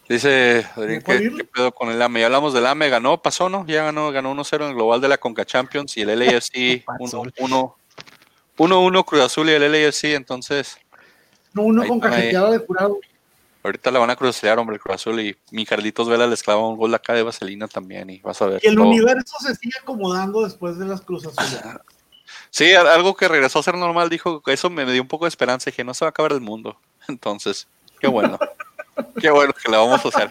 Dice 0.08 0.66
¿qué, 0.76 1.48
pedo 1.54 1.72
con 1.72 1.90
el 1.90 2.00
AME? 2.00 2.20
Ya 2.20 2.26
hablamos 2.26 2.52
del 2.52 2.66
AME, 2.66 2.90
ganó, 2.90 3.22
pasó, 3.22 3.48
¿no? 3.48 3.64
Ya 3.66 3.84
ganó, 3.84 4.12
ganó 4.12 4.34
1-0 4.34 4.64
en 4.64 4.68
el 4.68 4.74
global 4.74 5.00
de 5.00 5.08
la 5.08 5.16
Conca 5.16 5.46
Champions 5.46 5.96
y 5.96 6.02
el 6.02 6.18
LAFC 6.18 6.84
1-1 6.98 7.74
Cruz 8.56 9.20
Azul 9.20 9.48
y 9.48 9.52
el 9.52 9.70
LAFC, 9.70 10.04
entonces. 10.14 10.76
No, 11.52 11.62
uno 11.62 11.86
con 11.86 12.00
cajeteado 12.00 12.52
de 12.52 12.60
curado. 12.60 12.98
Ahorita 13.62 13.90
la 13.90 13.98
van 13.98 14.10
a 14.10 14.16
crucear, 14.16 14.58
hombre, 14.58 14.76
el 14.76 14.82
Cruz 14.82 14.96
Azul 14.96 15.20
y 15.20 15.36
mi 15.50 15.64
Carlitos 15.64 16.08
Vela 16.08 16.26
les 16.26 16.42
clava 16.42 16.68
un 16.68 16.76
gol 16.76 16.94
acá 16.94 17.14
de 17.14 17.22
vaselina 17.22 17.66
también 17.66 18.10
y 18.10 18.20
vas 18.20 18.42
a 18.42 18.46
ver. 18.46 18.60
Y 18.62 18.68
el 18.68 18.78
universo 18.78 19.36
se 19.40 19.54
sigue 19.54 19.78
acomodando 19.80 20.44
después 20.44 20.78
de 20.78 20.84
las 20.84 21.00
Cruz 21.00 21.26
Azules. 21.26 21.62
Sí, 22.50 22.72
algo 22.72 23.16
que 23.16 23.26
regresó 23.26 23.58
a 23.58 23.64
ser 23.64 23.76
normal, 23.76 24.08
dijo 24.08 24.40
que 24.40 24.52
eso 24.52 24.70
me 24.70 24.84
dio 24.90 25.02
un 25.02 25.08
poco 25.08 25.24
de 25.24 25.30
esperanza 25.30 25.68
y 25.68 25.72
dije, 25.72 25.82
no 25.82 25.92
se 25.92 26.04
va 26.04 26.08
a 26.08 26.10
acabar 26.10 26.32
el 26.32 26.40
mundo. 26.40 26.78
Entonces, 27.08 27.66
qué 27.98 28.06
bueno. 28.06 28.38
qué 29.20 29.30
bueno 29.30 29.52
que 29.52 29.70
la 29.70 29.78
vamos 29.78 30.04
a 30.04 30.08
hacer. 30.08 30.30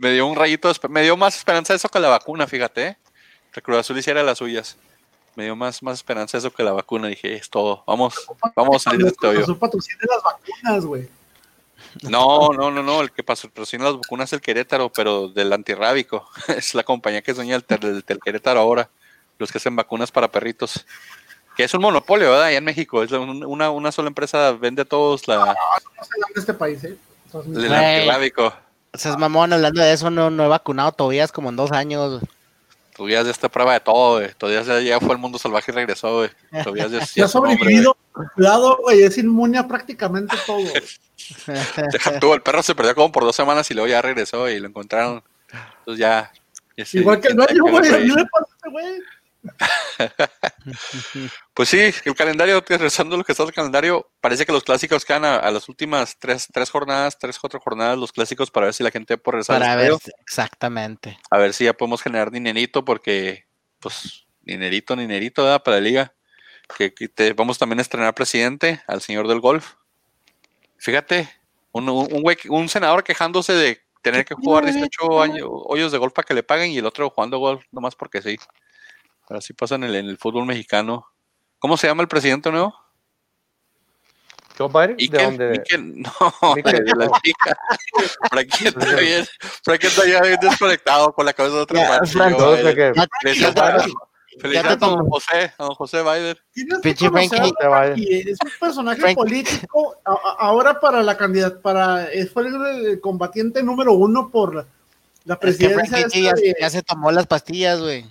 Me, 0.00 0.12
dio 0.12 0.26
un 0.26 0.34
rayito, 0.34 0.72
me 0.88 1.02
dio 1.02 1.16
más 1.16 1.36
esperanza 1.36 1.72
eso 1.74 1.88
que 1.88 2.00
la 2.00 2.08
vacuna, 2.08 2.48
fíjate. 2.48 2.86
¿eh? 2.86 2.98
El 3.54 3.62
Cruz 3.62 3.78
Azul 3.78 3.98
hiciera 3.98 4.24
las 4.24 4.38
suyas. 4.38 4.76
Me 5.36 5.44
dio 5.44 5.56
más, 5.56 5.82
más 5.82 5.98
esperanza 5.98 6.38
eso 6.38 6.52
que 6.52 6.62
la 6.62 6.72
vacuna. 6.72 7.08
Dije, 7.08 7.34
es 7.34 7.50
todo. 7.50 7.82
Vamos, 7.86 8.14
vamos 8.54 8.76
a 8.76 8.90
salir 8.90 9.02
de 9.04 9.10
este 9.10 9.26
hoyo. 9.26 9.40
las 9.40 10.22
vacunas, 10.22 10.84
güey. 10.84 11.08
No, 12.02 12.50
no, 12.50 12.70
no, 12.70 12.82
no, 12.82 13.00
el 13.00 13.12
que 13.12 13.22
patrocina 13.22 13.84
las 13.84 13.94
vacunas 13.94 14.28
es 14.28 14.34
el 14.34 14.40
Querétaro, 14.40 14.90
pero 14.90 15.28
del 15.28 15.52
antirrábico. 15.52 16.28
Es 16.48 16.74
la 16.74 16.82
compañía 16.82 17.22
que 17.22 17.30
es 17.30 17.36
dueña 17.36 17.58
del, 17.60 18.02
del, 18.04 18.18
Querétaro 18.20 18.60
ahora, 18.60 18.88
los 19.38 19.52
que 19.52 19.58
hacen 19.58 19.76
vacunas 19.76 20.10
para 20.10 20.28
perritos. 20.28 20.86
Que 21.56 21.64
es 21.64 21.74
un 21.74 21.82
monopolio, 21.82 22.30
¿verdad? 22.30 22.46
Allá 22.46 22.58
en 22.58 22.64
México, 22.64 23.02
es 23.02 23.12
una, 23.12 23.70
una 23.70 23.92
sola 23.92 24.08
empresa, 24.08 24.52
vende 24.52 24.82
a 24.82 24.84
todos 24.84 25.28
la... 25.28 25.36
No, 25.36 25.44
no 25.46 25.54
se 26.34 26.40
este 26.40 26.54
país, 26.54 26.82
¿eh? 26.82 26.98
El 27.32 27.72
antirrábico. 27.72 28.52
O 28.92 28.98
sea, 28.98 29.12
es 29.12 29.18
mamón, 29.18 29.52
hablando 29.52 29.82
de 29.82 29.92
eso, 29.92 30.10
no, 30.10 30.30
no 30.30 30.44
he 30.44 30.48
vacunado 30.48 30.92
todavía, 30.92 31.24
es 31.24 31.32
como 31.32 31.48
en 31.48 31.56
dos 31.56 31.72
años. 31.72 32.22
Todavía 32.96 33.22
ya 33.22 33.30
está 33.30 33.48
prueba 33.48 33.72
de 33.72 33.80
todo, 33.80 34.18
güey. 34.18 34.32
Todavía 34.34 34.80
ya 34.80 35.00
fue 35.00 35.12
el 35.12 35.18
mundo 35.18 35.38
salvaje 35.38 35.72
y 35.72 35.74
regresó, 35.74 36.18
güey. 36.18 36.30
Todavía 36.62 36.86
ya, 36.86 37.00
ya 37.14 37.24
ha 37.24 37.28
sobrevivido. 37.28 37.96
Cuidado, 38.34 38.78
güey, 38.82 39.02
es 39.02 39.18
inmune 39.18 39.58
a 39.58 39.66
prácticamente 39.66 40.36
todo. 40.46 40.58
Tuvo, 42.20 42.34
el 42.34 42.42
perro 42.42 42.62
se 42.62 42.74
perdió 42.74 42.94
como 42.94 43.10
por 43.10 43.24
dos 43.24 43.34
semanas 43.34 43.70
y 43.70 43.74
luego 43.74 43.88
ya 43.88 44.02
regresó 44.02 44.48
y 44.48 44.60
lo 44.60 44.68
encontraron. 44.68 45.22
Entonces 45.78 45.98
ya. 45.98 46.32
Igual 46.92 47.20
que 47.20 47.28
el 47.28 47.36
dueño, 47.36 47.62
güey. 47.62 47.94
A 47.94 47.98
mí 47.98 48.08
me 48.08 48.70
güey. 48.70 49.02
pues 51.54 51.68
sí, 51.68 51.78
el 52.04 52.14
calendario, 52.14 52.62
regresando 52.66 53.16
lo 53.16 53.24
que 53.24 53.32
está 53.32 53.44
el 53.44 53.52
calendario, 53.52 54.10
parece 54.20 54.46
que 54.46 54.52
los 54.52 54.64
clásicos 54.64 55.04
quedan 55.04 55.24
a, 55.24 55.50
las 55.50 55.68
últimas 55.68 56.18
tres, 56.18 56.48
tres 56.52 56.70
jornadas, 56.70 57.18
tres, 57.18 57.38
cuatro 57.38 57.60
jornadas, 57.60 57.98
los 57.98 58.12
clásicos 58.12 58.50
para 58.50 58.66
ver 58.66 58.74
si 58.74 58.82
la 58.82 58.90
gente 58.90 59.18
puede 59.18 59.36
regresar. 59.36 59.60
Para 59.60 59.76
ver, 59.76 59.92
exactamente. 60.20 61.18
A 61.30 61.38
ver 61.38 61.52
si 61.52 61.64
ya 61.64 61.74
podemos 61.74 62.02
generar 62.02 62.30
dinerito, 62.30 62.84
porque, 62.84 63.46
pues, 63.80 64.26
dinerito, 64.42 64.96
dinerito, 64.96 65.44
¿verdad? 65.44 65.62
Para 65.62 65.76
la 65.78 65.82
liga. 65.82 66.14
Que, 66.78 66.90
te, 66.90 67.32
vamos 67.34 67.58
también 67.58 67.78
a 67.78 67.82
estrenar 67.82 68.14
presidente, 68.14 68.82
al 68.86 69.02
señor 69.02 69.28
del 69.28 69.40
golf. 69.40 69.74
Fíjate, 70.78 71.28
un, 71.72 71.88
un, 71.88 72.68
senador 72.68 73.04
quejándose 73.04 73.52
de 73.52 73.80
tener 74.00 74.24
que 74.24 74.34
jugar 74.34 74.64
18 74.64 75.22
años, 75.22 75.48
hoyos 75.50 75.92
de 75.92 75.98
golf 75.98 76.12
para 76.12 76.26
que 76.26 76.34
le 76.34 76.42
paguen 76.42 76.70
y 76.70 76.78
el 76.78 76.86
otro 76.86 77.10
jugando 77.10 77.38
golf 77.38 77.64
nomás 77.70 77.94
porque 77.94 78.22
sí. 78.22 78.38
Así 79.28 79.52
pasa 79.52 79.76
en 79.76 79.84
el, 79.84 79.94
en 79.94 80.06
el 80.06 80.18
fútbol 80.18 80.46
mexicano. 80.46 81.06
¿Cómo 81.58 81.76
se 81.76 81.86
llama 81.86 82.02
el 82.02 82.08
presidente 82.08 82.50
nuevo? 82.50 82.74
Joe 84.56 84.68
Biden. 84.68 84.96
¿De 84.96 85.24
dónde? 85.24 85.64
No, 85.80 86.54
Miquel. 86.54 86.84
de 86.84 86.94
la 86.94 88.40
aquí 88.40 88.66
está 88.66 88.96
bien, 88.96 89.26
por 89.64 89.74
aquí 89.74 89.86
está 89.86 90.06
ya 90.06 90.20
bien 90.20 90.38
desconectado 90.40 91.12
con 91.12 91.26
la 91.26 91.32
cabeza 91.32 91.56
de 91.56 91.62
otro 91.62 91.78
partido. 91.80 92.56
Felicidades 94.40 94.82
a 94.82 94.86
don 94.86 95.08
José, 95.08 95.52
a 95.58 95.64
don 95.64 95.74
José 95.74 96.02
Biden. 96.02 96.36
Es 96.54 98.38
un 98.42 98.50
personaje 98.60 99.14
político 99.14 99.96
ahora 100.04 100.80
para 100.80 101.02
la 101.02 101.16
candidata, 101.16 101.60
para 101.60 102.08
fue 102.32 102.48
el 102.48 103.00
combatiente 103.00 103.62
número 103.62 103.92
uno 103.92 104.30
por 104.30 104.66
la 105.24 105.38
presidencia 105.38 106.00
es 106.00 106.12
que 106.12 106.54
ya, 106.60 106.70
se 106.70 106.82
tomó 106.82 107.10
las 107.10 107.26
pastillas, 107.26 107.80
güey. 107.80 108.04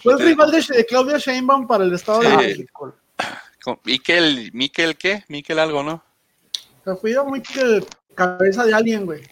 Fue 0.00 0.12
el 0.12 0.18
rival 0.20 0.52
de, 0.52 0.86
Claudia 0.86 1.18
Sheinbaum 1.18 1.66
para 1.66 1.84
el 1.84 1.92
Estado 1.92 2.20
de 2.20 2.36
México. 2.36 2.94
Miquel, 3.84 4.50
Miquel, 4.52 4.96
¿qué? 4.96 5.24
Miquel 5.28 5.58
algo, 5.58 5.82
¿no? 5.82 6.04
Se 6.84 6.94
fui 6.96 7.14
a 7.14 7.24
Miquel, 7.24 7.84
cabeza 8.14 8.64
de 8.64 8.72
alguien, 8.72 9.04
güey. 9.04 9.22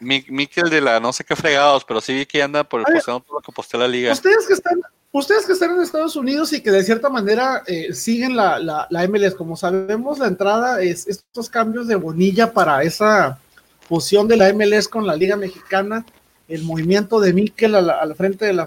Miquel 0.00 0.70
de 0.70 0.80
la 0.80 1.00
no 1.00 1.12
sé 1.12 1.24
qué 1.24 1.34
fregados, 1.34 1.84
pero 1.84 2.00
sí 2.00 2.14
vi 2.14 2.26
que 2.26 2.40
anda 2.40 2.62
por 2.62 2.80
el 2.80 3.02
todo 3.02 3.24
lo 3.28 3.40
que 3.40 3.50
postea 3.50 3.80
la 3.80 3.88
liga. 3.88 4.12
Ustedes 4.12 4.46
que 4.46 4.52
están, 4.52 4.80
ustedes 5.10 5.46
que 5.46 5.54
están 5.54 5.72
en 5.72 5.82
Estados 5.82 6.14
Unidos 6.14 6.52
y 6.52 6.60
que 6.60 6.70
de 6.70 6.84
cierta 6.84 7.08
manera 7.08 7.64
eh, 7.66 7.92
siguen 7.92 8.36
la, 8.36 8.60
la, 8.60 8.86
la, 8.90 9.08
MLS, 9.08 9.34
como 9.34 9.56
sabemos, 9.56 10.20
la 10.20 10.28
entrada 10.28 10.80
es 10.80 11.08
estos 11.08 11.50
cambios 11.50 11.88
de 11.88 11.96
bonilla 11.96 12.52
para 12.52 12.84
esa 12.84 13.40
fusión 13.88 14.28
de 14.28 14.36
la 14.36 14.52
MLS 14.52 14.86
con 14.86 15.04
la 15.04 15.16
Liga 15.16 15.34
Mexicana 15.34 16.04
el 16.48 16.64
movimiento 16.64 17.20
de 17.20 17.34
Miquel 17.34 17.74
al 17.74 18.14
frente 18.14 18.46
de 18.46 18.54
la, 18.54 18.66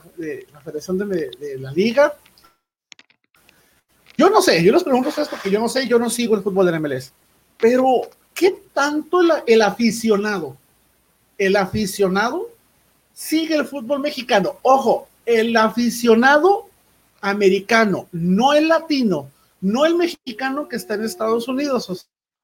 Federación 0.64 1.00
de, 1.00 1.58
la 1.60 1.72
Liga. 1.72 2.14
Yo 4.16 4.30
no 4.30 4.42
sé, 4.42 4.64
yo 4.64 4.72
les 4.72 4.84
pregunto 4.84 5.08
a 5.08 5.10
ustedes 5.10 5.28
porque 5.28 5.50
yo 5.50 5.60
no 5.60 5.68
sé, 5.68 5.88
yo 5.88 5.98
no 5.98 6.10
sigo 6.10 6.36
el 6.36 6.44
fútbol 6.44 6.68
de 6.68 6.80
MLS. 6.80 7.12
Pero, 7.58 8.02
¿qué 8.36 8.56
tanto 8.72 9.22
el, 9.48 9.62
aficionado, 9.64 10.58
el 11.40 11.56
aficionado 11.56 12.50
sigue 13.14 13.56
el 13.56 13.66
fútbol 13.66 14.00
mexicano? 14.00 14.58
Ojo, 14.62 15.08
el 15.26 15.58
aficionado 15.58 16.68
americano, 17.22 18.08
no 18.12 18.54
el 18.54 18.68
latino, 18.68 19.32
no 19.60 19.86
el 19.86 19.96
mexicano 19.96 20.68
que 20.68 20.76
está 20.76 20.94
en 20.94 21.04
Estados 21.04 21.48
Unidos. 21.48 21.90
O 21.90 21.96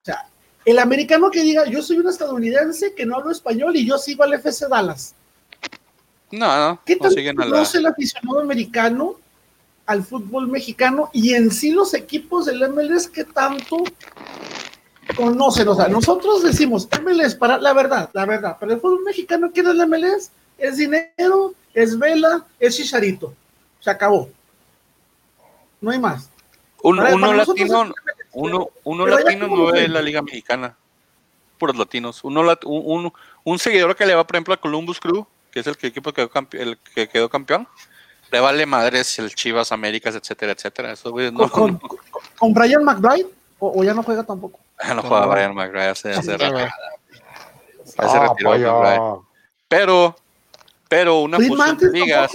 sea, 0.03 0.27
el 0.65 0.79
americano 0.79 1.29
que 1.29 1.43
diga, 1.43 1.65
yo 1.65 1.83
soy 1.83 1.97
un 1.97 2.09
estadounidense 2.09 2.95
que 2.95 3.05
no 3.05 3.17
hablo 3.17 3.31
español 3.31 3.75
y 3.75 3.87
yo 3.87 3.99
sigo 3.99 4.23
al 4.23 4.33
FC 4.33 4.67
Dallas. 4.67 5.13
No, 6.31 6.69
no. 6.69 6.81
¿Qué 6.85 6.97
tal 6.97 7.13
conoce 7.35 7.77
el 7.77 7.85
aficionado 7.85 8.41
americano 8.41 9.15
al 9.85 10.03
fútbol 10.03 10.47
mexicano 10.47 11.09
y 11.13 11.33
en 11.33 11.51
sí 11.51 11.71
los 11.71 11.93
equipos 11.93 12.45
del 12.45 12.69
MLS 12.69 13.07
que 13.07 13.23
tanto 13.23 13.77
conocen? 15.15 15.67
O 15.69 15.75
sea, 15.75 15.87
nosotros 15.87 16.43
decimos 16.43 16.87
MLS 17.01 17.35
para 17.35 17.57
la 17.57 17.73
verdad, 17.73 18.09
la 18.13 18.25
verdad, 18.25 18.57
pero 18.59 18.73
el 18.73 18.81
fútbol 18.81 19.03
mexicano, 19.03 19.51
¿quién 19.53 19.67
es 19.67 19.71
el 19.73 19.87
MLS? 19.87 20.31
Es 20.57 20.77
dinero, 20.77 21.53
es 21.73 21.97
vela, 21.97 22.45
es 22.59 22.75
chicharito. 22.75 23.33
Se 23.79 23.89
acabó. 23.89 24.29
No 25.79 25.91
hay 25.91 25.99
más. 25.99 26.29
uno 26.81 27.03
latino, 27.33 27.93
uno, 28.33 28.69
uno 28.83 29.07
latino 29.07 29.47
no 29.47 29.71
ve 29.71 29.87
la 29.87 30.01
Liga 30.01 30.21
Mexicana. 30.21 30.75
Puros 31.57 31.77
latinos. 31.77 32.23
Uno, 32.23 32.41
un, 32.65 33.13
un 33.43 33.59
seguidor 33.59 33.95
que 33.95 34.05
le 34.05 34.13
va, 34.13 34.27
por 34.27 34.35
ejemplo, 34.35 34.53
a 34.53 34.57
Columbus 34.57 34.99
Crew 34.99 35.25
que 35.57 35.61
es 35.61 35.67
el 35.67 35.75
que 35.75 35.87
equipo 35.87 36.13
que 36.13 36.21
quedó 36.21 36.29
campeón, 36.29 36.67
el 36.67 36.77
que 36.77 37.09
quedó 37.09 37.29
campeón, 37.29 37.67
le 38.31 38.39
vale 38.39 38.67
madres 38.67 39.17
el 39.17 39.33
Chivas, 39.33 39.71
Américas, 39.71 40.13
etcétera, 40.13 40.51
etcétera. 40.51 40.91
Eso, 40.91 41.09
no, 41.09 41.49
¿Con, 41.49 41.79
con, 42.37 42.53
Brian 42.53 42.83
McBride? 42.83 43.25
¿O, 43.57 43.83
ya 43.83 43.95
no 43.95 44.03
juega 44.03 44.23
tampoco? 44.23 44.59
Ya 44.83 44.93
no 44.93 45.01
juega 45.01 45.25
Brian 45.25 45.55
McBride, 45.55 45.87
hace, 45.87 46.11
hace, 46.11 46.35
hace 47.97 48.19
retiró 48.19 49.25
Pero, 49.67 50.15
pero 50.87 51.21
una 51.21 51.37
fusión 51.37 51.77
de 51.79 51.89
ligas. 51.89 52.31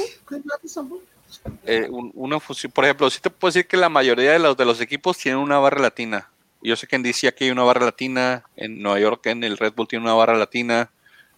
Eh, 1.64 1.88
una 1.90 2.40
fusión, 2.40 2.72
por 2.72 2.86
ejemplo, 2.86 3.08
sí 3.08 3.20
te 3.20 3.30
puedo 3.30 3.50
decir 3.50 3.68
que 3.68 3.76
la 3.76 3.88
mayoría 3.88 4.32
de 4.32 4.40
los, 4.40 4.56
de 4.56 4.64
los 4.64 4.80
equipos 4.80 5.16
tienen 5.16 5.40
una 5.40 5.60
barra 5.60 5.80
latina. 5.80 6.28
Yo 6.60 6.74
sé 6.74 6.88
que 6.88 6.96
en 6.96 7.04
DC 7.04 7.28
aquí 7.28 7.44
hay 7.44 7.50
una 7.52 7.62
barra 7.62 7.84
latina, 7.84 8.42
en 8.56 8.82
Nueva 8.82 8.98
York 8.98 9.26
en 9.26 9.44
el 9.44 9.58
Red 9.58 9.74
Bull 9.74 9.86
tiene 9.86 10.04
una 10.04 10.14
barra 10.14 10.36
latina. 10.36 10.90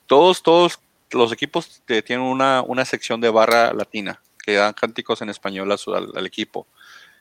Todos, 0.06 0.42
todos 0.42 0.78
los 1.14 1.32
equipos 1.32 1.82
tienen 1.86 2.20
una, 2.20 2.62
una 2.62 2.84
sección 2.84 3.20
de 3.20 3.30
barra 3.30 3.72
latina 3.72 4.20
que 4.44 4.54
dan 4.54 4.74
cánticos 4.74 5.22
en 5.22 5.30
español 5.30 5.72
al, 5.72 6.26
equipo. 6.26 6.66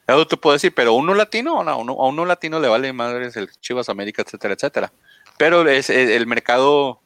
Eso 0.05 0.27
te 0.27 0.35
puedo 0.35 0.53
decir, 0.53 0.73
pero 0.73 0.93
uno 0.93 1.13
latino, 1.13 1.63
no, 1.63 1.71
a 1.71 1.77
uno 1.77 2.25
latino 2.25 2.59
le 2.59 2.67
vale 2.67 2.91
madres 2.91 3.37
el 3.37 3.49
Chivas 3.61 3.87
América, 3.87 4.21
etcétera, 4.21 4.53
etcétera. 4.55 4.91
Pero 5.37 5.67
es, 5.69 5.89
el 5.89 6.27
mercado 6.27 6.99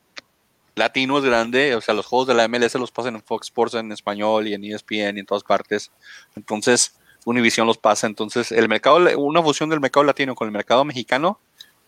latino 0.78 1.18
es 1.18 1.24
grande, 1.24 1.76
o 1.76 1.82
sea, 1.82 1.94
los 1.94 2.06
juegos 2.06 2.28
de 2.28 2.34
la 2.34 2.48
MLS 2.48 2.76
los 2.76 2.92
pasan 2.92 3.16
en 3.16 3.22
Fox 3.22 3.48
Sports 3.48 3.76
en 3.76 3.92
español 3.92 4.48
y 4.48 4.54
en 4.54 4.64
ESPN 4.64 5.18
y 5.18 5.20
en 5.20 5.26
todas 5.26 5.44
partes. 5.44 5.92
Entonces, 6.36 6.96
Univision 7.26 7.68
los 7.68 7.78
pasa. 7.78 8.08
Entonces, 8.08 8.52
el 8.52 8.70
mercado, 8.70 8.98
una 9.18 9.44
fusión 9.44 9.70
del 9.70 9.80
mercado 9.80 10.04
latino 10.04 10.34
con 10.34 10.48
el 10.48 10.52
mercado 10.52 10.86
mexicano, 10.86 11.40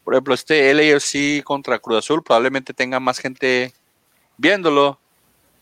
por 0.03 0.13
ejemplo, 0.13 0.33
este 0.33 0.73
LAFC 0.73 1.43
contra 1.43 1.79
Cruz 1.79 1.99
Azul 1.99 2.23
probablemente 2.23 2.73
tenga 2.73 2.99
más 2.99 3.19
gente 3.19 3.73
viéndolo 4.39 4.97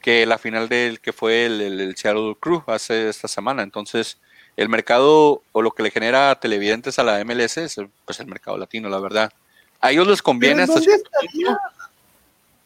que 0.02 0.26
la 0.26 0.38
final 0.38 0.70
del 0.70 1.02
que 1.02 1.12
fue 1.12 1.46
el, 1.46 1.96
Seattle 1.98 2.38
Crew 2.40 2.64
hace 2.68 3.10
esta 3.10 3.28
semana. 3.28 3.64
Entonces, 3.64 4.18
el 4.56 4.70
mercado 4.70 5.42
o 5.52 5.62
lo 5.62 5.72
que 5.72 5.84
le 5.84 5.92
genera 5.92 6.40
televidentes 6.40 6.98
a 7.00 7.04
la 7.04 7.24
MLS 7.26 7.58
es 7.58 7.76
pues, 8.06 8.20
el 8.20 8.28
mercado 8.28 8.58
latino, 8.58 8.88
la 8.88 9.00
verdad. 9.00 9.34
A 9.82 9.92
ellos 9.92 10.08
les 10.08 10.22
conviene 10.22 10.64
hasta 10.64 10.80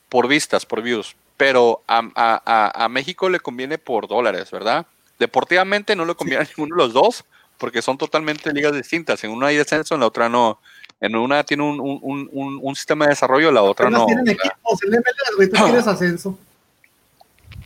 por 0.07 0.27
vistas, 0.27 0.65
por 0.65 0.81
views, 0.81 1.15
pero 1.37 1.81
a, 1.87 2.87
México 2.89 3.29
le 3.29 3.39
conviene 3.39 3.77
por 3.77 4.07
dólares, 4.07 4.51
¿verdad? 4.51 4.85
Deportivamente 5.17 5.95
no 5.95 6.05
le 6.05 6.15
conviene 6.15 6.43
a 6.43 6.47
ninguno 6.47 6.75
de 6.75 6.83
los 6.83 6.93
dos, 6.93 7.23
porque 7.57 7.81
son 7.81 7.97
totalmente 7.97 8.51
ligas 8.51 8.73
distintas. 8.73 9.23
En 9.23 9.31
una 9.31 9.47
hay 9.47 9.57
descenso, 9.57 9.93
en 9.93 10.01
la 10.01 10.07
otra 10.07 10.29
no. 10.29 10.59
En 11.01 11.15
una 11.15 11.43
tiene 11.43 11.63
un, 11.63 12.75
sistema 12.75 13.05
de 13.05 13.09
desarrollo, 13.09 13.51
la 13.51 13.63
otra 13.63 13.89
no. 13.89 14.05
Tienen 14.05 14.29
equipos, 14.29 14.83
el 14.83 14.91
MLS, 14.91 15.49
tú 15.49 15.63
quieres 15.65 15.87
ascenso 15.87 16.37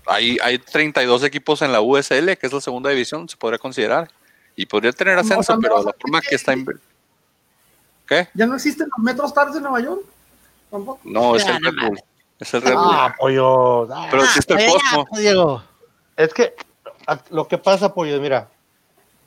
hay, 0.05 0.37
hay 0.41 0.59
32 0.59 1.23
equipos 1.23 1.61
en 1.61 1.71
la 1.71 1.81
USL, 1.81 2.37
que 2.37 2.47
es 2.47 2.53
la 2.53 2.61
segunda 2.61 2.89
división, 2.89 3.27
se 3.27 3.37
podría 3.37 3.57
considerar. 3.57 4.09
Y 4.55 4.65
podría 4.65 4.91
tener 4.93 5.17
ascenso, 5.17 5.57
pero 5.59 5.83
la 5.83 5.93
forma 5.99 6.21
que, 6.21 6.35
está 6.35 6.53
en... 6.53 6.65
¿Qué? 8.07 8.29
¿Ya 8.33 8.45
no 8.45 8.55
existen 8.55 8.87
los 8.95 9.03
Metro 9.03 9.25
Stars 9.25 9.53
de 9.55 9.61
Nueva 9.61 9.81
York? 9.81 10.01
¿Tampoco? 10.71 11.01
No, 11.03 11.35
es 11.35 11.45
el 11.45 11.61
Red 11.61 11.73
Bull. 11.81 11.99
Es 12.39 12.53
el 12.53 12.61
Red 12.61 12.75
Bull. 12.75 12.83
Ah, 12.89 13.15
pollo. 13.17 13.87
Pero 14.11 14.23
existe 14.23 14.53
el 14.53 14.71
Cosmo. 14.71 15.63
Es 16.15 16.33
que 16.33 16.55
lo 17.31 17.47
que 17.47 17.57
pasa, 17.57 17.93
pollo, 17.93 18.21
mira, 18.21 18.47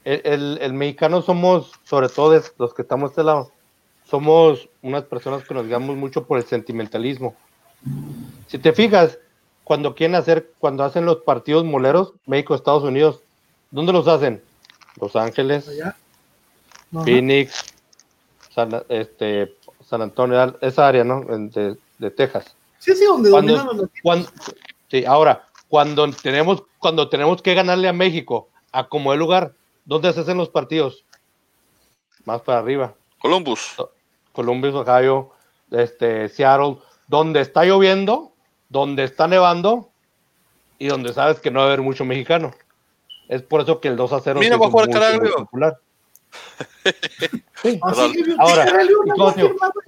el, 0.04 0.59
el, 0.62 0.72
mexicano 0.72 1.20
somos, 1.20 1.72
sobre 1.84 2.09
todo 2.09 2.42
los 2.56 2.72
que 2.72 2.82
estamos 2.82 3.11
de 3.11 3.12
este 3.12 3.24
lado, 3.24 3.52
somos 4.09 4.68
unas 4.82 5.04
personas 5.04 5.44
que 5.44 5.54
nos 5.54 5.66
guiamos 5.66 5.96
mucho 5.96 6.26
por 6.26 6.38
el 6.38 6.44
sentimentalismo. 6.44 7.34
Si 8.46 8.59
te 8.59 8.72
fijas, 8.72 9.18
cuando 9.64 9.94
quieren 9.94 10.14
hacer, 10.14 10.50
cuando 10.59 10.84
hacen 10.84 11.04
los 11.04 11.18
partidos 11.18 11.64
moleros, 11.64 12.14
México, 12.26 12.54
Estados 12.54 12.84
Unidos, 12.84 13.22
¿dónde 13.70 13.92
los 13.92 14.09
hacen? 14.09 14.42
Los 15.00 15.14
Ángeles, 15.14 15.70
Phoenix, 17.04 17.64
San, 18.54 18.82
este, 18.88 19.54
San 19.84 20.02
Antonio, 20.02 20.56
esa 20.62 20.88
área, 20.88 21.04
¿no? 21.04 21.20
De, 21.20 21.76
de 21.98 22.11
Texas. 22.11 22.56
Sí, 22.78 22.94
sí, 22.94 23.04
donde 23.04 23.30
cuando, 23.30 23.90
cuando, 24.02 24.28
Sí, 24.90 25.04
ahora, 25.04 25.44
cuando 25.68 26.11
tenemos, 26.11 26.62
cuando 26.78 27.11
tenemos 27.11 27.42
que 27.42 27.54
ganarle 27.54 27.88
a 27.88 27.92
México, 27.92 28.48
a 28.72 28.88
como 28.88 29.12
el 29.12 29.18
lugar, 29.18 29.52
¿dónde 29.84 30.12
se 30.14 30.20
hacen 30.20 30.38
los 30.38 30.48
partidos? 30.48 31.04
Más 32.24 32.40
para 32.40 32.61
arriba. 32.61 32.94
Columbus. 33.18 33.76
Columbus, 34.39 34.72
Ohio, 34.72 35.32
este, 35.72 36.28
Seattle, 36.28 36.76
donde 37.09 37.41
está 37.41 37.64
lloviendo, 37.64 38.30
donde 38.68 39.03
está 39.03 39.26
nevando 39.26 39.91
y 40.78 40.86
donde 40.86 41.12
sabes 41.12 41.41
que 41.41 41.51
no 41.51 41.59
va 41.59 41.64
a 41.64 41.68
haber 41.68 41.82
mucho 41.82 42.05
mexicano. 42.05 42.55
Es 43.28 43.43
por 43.43 43.62
eso 43.62 43.80
que 43.80 43.89
el 43.89 43.97
2 43.97 44.12
a 44.12 44.20
0 44.20 44.39
Mira, 44.39 44.57
va 44.57 44.66
a 44.66 44.70
jugar 44.70 44.89
muy, 45.20 45.28
popular. 45.28 45.76
Ahora, 48.39 48.66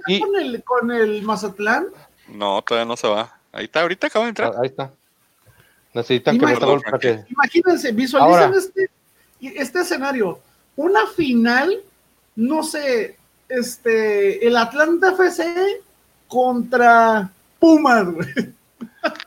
y, 0.09 0.21
con, 0.21 0.37
el, 0.37 0.65
con 0.65 0.91
el 0.91 1.23
Mazatlán? 1.23 1.87
No, 2.27 2.61
todavía 2.63 2.87
no 2.87 2.97
se 2.97 3.07
va. 3.07 3.33
Ahí 3.53 3.67
está, 3.67 3.83
ahorita 3.83 4.09
acaba 4.09 4.25
de 4.25 4.31
entrar. 4.31 4.53
Ah, 4.57 4.63
ahí 4.63 4.67
está. 4.67 4.91
Necesitan 5.95 6.41
que 6.41 6.55
gol 6.57 6.83
para 6.83 6.99
que. 6.99 7.25
Imagínense, 7.29 7.93
visualicen 7.93 8.55
este, 8.55 8.91
este 9.41 9.81
escenario. 9.81 10.41
Una 10.75 11.07
final, 11.07 11.81
no 12.35 12.65
sé, 12.65 13.20
este, 13.51 14.47
el 14.47 14.57
Atlanta 14.57 15.13
FC 15.13 15.83
contra 16.29 17.31
Pumas, 17.59 18.07
güey. 18.07 18.29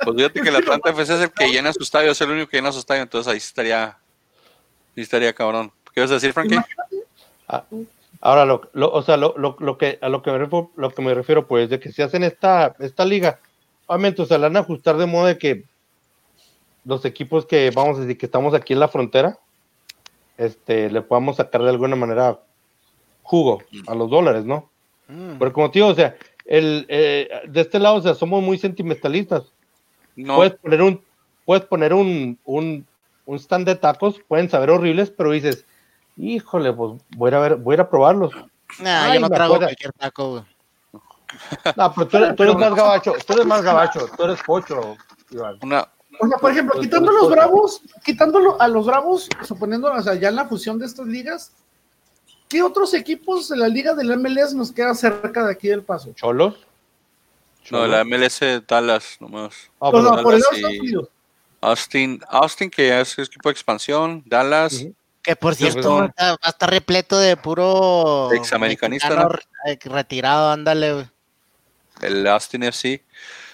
Pues 0.03 0.15
fíjate 0.15 0.41
que 0.41 0.49
el 0.49 0.55
Atlanta 0.55 0.89
FC 0.89 1.13
es 1.13 1.21
el 1.21 1.31
que 1.31 1.47
llena 1.47 1.73
su 1.73 1.83
estadio, 1.83 2.11
es 2.11 2.21
el 2.21 2.31
único 2.31 2.49
que 2.49 2.57
llena 2.57 2.71
su 2.71 2.79
estadio, 2.79 3.03
entonces 3.03 3.31
ahí 3.31 3.37
estaría, 3.37 3.97
estaría 4.95 5.33
cabrón. 5.33 5.71
¿Qué 5.93 6.01
vas 6.01 6.11
a 6.11 6.15
decir, 6.15 6.33
Frankie? 6.33 6.57
Ah, 7.47 7.65
ahora, 8.21 8.45
lo, 8.45 8.69
o 8.73 9.01
sea, 9.03 9.17
lo, 9.17 9.35
lo, 9.37 9.77
que, 9.77 9.99
a 10.01 10.09
lo 10.09 10.23
que, 10.23 10.31
me 10.31 10.37
refiero, 10.39 10.71
lo 10.75 10.89
que 10.93 11.01
me 11.01 11.13
refiero, 11.13 11.47
pues, 11.47 11.69
de 11.69 11.79
que 11.79 11.91
si 11.91 12.01
hacen 12.01 12.23
esta, 12.23 12.75
esta 12.79 13.05
liga, 13.05 13.39
obviamente, 13.85 14.21
o 14.21 14.25
sea, 14.25 14.37
la 14.37 14.47
van 14.47 14.57
a 14.57 14.61
ajustar 14.61 14.97
de 14.97 15.05
modo 15.05 15.27
de 15.27 15.37
que 15.37 15.65
los 16.85 17.05
equipos 17.05 17.45
que, 17.45 17.71
vamos 17.71 17.97
a 17.97 18.01
decir, 18.01 18.17
que 18.17 18.25
estamos 18.25 18.53
aquí 18.53 18.73
en 18.73 18.79
la 18.79 18.87
frontera, 18.87 19.37
este, 20.37 20.89
le 20.89 21.01
podamos 21.01 21.37
sacar 21.37 21.61
de 21.61 21.69
alguna 21.69 21.95
manera 21.95 22.39
jugo 23.23 23.63
a 23.87 23.95
los 23.95 24.09
dólares, 24.09 24.45
¿no? 24.45 24.69
Mm. 25.07 25.37
Porque 25.37 25.53
como 25.53 25.71
te 25.71 25.79
digo, 25.79 25.89
o 25.89 25.95
sea, 25.95 26.15
el, 26.45 26.85
eh, 26.89 27.29
de 27.47 27.61
este 27.61 27.79
lado, 27.79 27.95
o 27.95 28.01
sea, 28.01 28.13
somos 28.13 28.43
muy 28.43 28.57
sentimentalistas. 28.57 29.43
No. 30.15 30.35
Puedes 30.35 30.53
poner 30.53 30.81
un, 30.81 31.01
puedes 31.45 31.65
poner 31.65 31.93
un, 31.93 32.37
un, 32.45 32.85
un, 33.25 33.35
stand 33.39 33.65
de 33.65 33.75
tacos, 33.75 34.21
pueden 34.27 34.49
saber 34.49 34.69
horribles, 34.69 35.09
pero 35.09 35.31
dices, 35.31 35.65
híjole, 36.17 36.71
pues 36.73 37.01
voy 37.15 37.33
a 37.33 37.39
ver, 37.39 37.55
voy 37.55 37.73
a, 37.73 37.75
ir 37.75 37.81
a 37.81 37.89
probarlos. 37.89 38.31
Nah, 38.79 39.13
yo 39.13 39.19
no 39.19 39.29
trago 39.29 39.57
cualquier 39.57 39.93
taco, 39.93 40.45
No, 41.75 41.93
pero 41.93 42.07
tú, 42.35 42.43
eres, 42.43 42.55
más 42.55 42.75
gabacho, 42.75 43.13
tú 43.25 43.33
eres 43.33 43.45
más 43.45 43.63
gabacho, 43.63 44.07
tú 44.15 44.23
eres 44.23 44.41
pocho, 44.43 44.95
Una, 45.63 45.87
o 46.19 46.27
sea, 46.27 46.37
por 46.37 46.51
ejemplo, 46.51 46.79
quitando 46.79 47.11
los 47.11 47.29
bravos, 47.29 47.81
quitándolo 48.03 48.61
a 48.61 48.67
los 48.67 48.85
bravos, 48.85 49.29
suponiendo, 49.43 49.91
o 49.91 50.01
sea, 50.01 50.15
ya 50.15 50.29
en 50.29 50.35
la 50.35 50.45
fusión 50.45 50.77
de 50.77 50.85
estas 50.85 51.07
ligas, 51.07 51.51
¿qué 52.53 52.61
otros 52.61 52.93
equipos 52.93 53.49
de 53.49 53.57
la 53.57 53.67
liga 53.67 53.95
del 53.95 54.15
MLS 54.15 54.53
nos 54.53 54.71
queda 54.71 54.93
cerca 54.93 55.43
de 55.43 55.51
aquí 55.51 55.69
del 55.69 55.81
paso? 55.81 56.13
¿Cholos? 56.13 56.55
No, 57.71 57.87
la 57.87 58.03
MLS 58.03 58.41
Dallas 58.67 59.17
nomás. 59.19 59.71
Ah, 59.79 59.89
por 59.89 60.35
el 60.35 60.43
Austin, 61.61 62.21
Austin, 62.27 62.69
que 62.69 62.99
es 63.01 63.17
equipo 63.17 63.49
de 63.49 63.53
expansión, 63.53 64.21
Dallas. 64.27 64.85
Que 65.23 65.35
por 65.35 65.55
cierto, 65.55 65.95
va 65.95 66.37
a 66.41 66.49
estar 66.49 66.69
repleto 66.69 67.17
de 67.17 67.37
puro 67.37 68.31
examericanista. 68.33 69.29
Retirado, 69.85 70.51
ándale. 70.51 71.09
El 72.01 72.27
Austin 72.27 72.63
FC. 72.63 73.03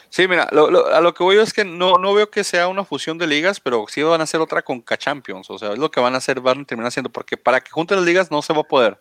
Sí, 0.10 0.28
mira, 0.28 0.43
a 0.43 1.01
lo 1.01 1.14
que 1.14 1.24
voy 1.24 1.38
es 1.38 1.53
que 1.53 1.64
no, 1.64 1.97
no 1.99 2.16
veo 2.16 2.32
que 2.32 2.43
sea 2.43 2.68
una 2.68 2.84
fusión 2.84 3.20
de 3.20 3.28
ligas, 3.28 3.60
pero 3.60 3.86
sí 3.88 4.01
van 4.01 4.22
a 4.22 4.24
hacer 4.24 4.41
otra 4.41 4.64
con 4.64 4.82
K-Champions. 4.82 5.49
O 5.51 5.60
sea, 5.60 5.74
es 5.74 5.78
lo 5.78 5.91
que 5.91 5.99
van 5.99 6.16
a 6.16 6.18
hacer, 6.18 6.41
van 6.41 6.62
a 6.62 6.66
terminar 6.66 6.88
haciendo, 6.88 7.12
porque 7.12 7.38
para 7.38 7.62
que 7.62 7.70
junten 7.70 7.97
las 7.97 8.05
ligas 8.05 8.32
no 8.32 8.41
se 8.41 8.53
va 8.53 8.62
a 8.62 8.64
poder. 8.64 8.99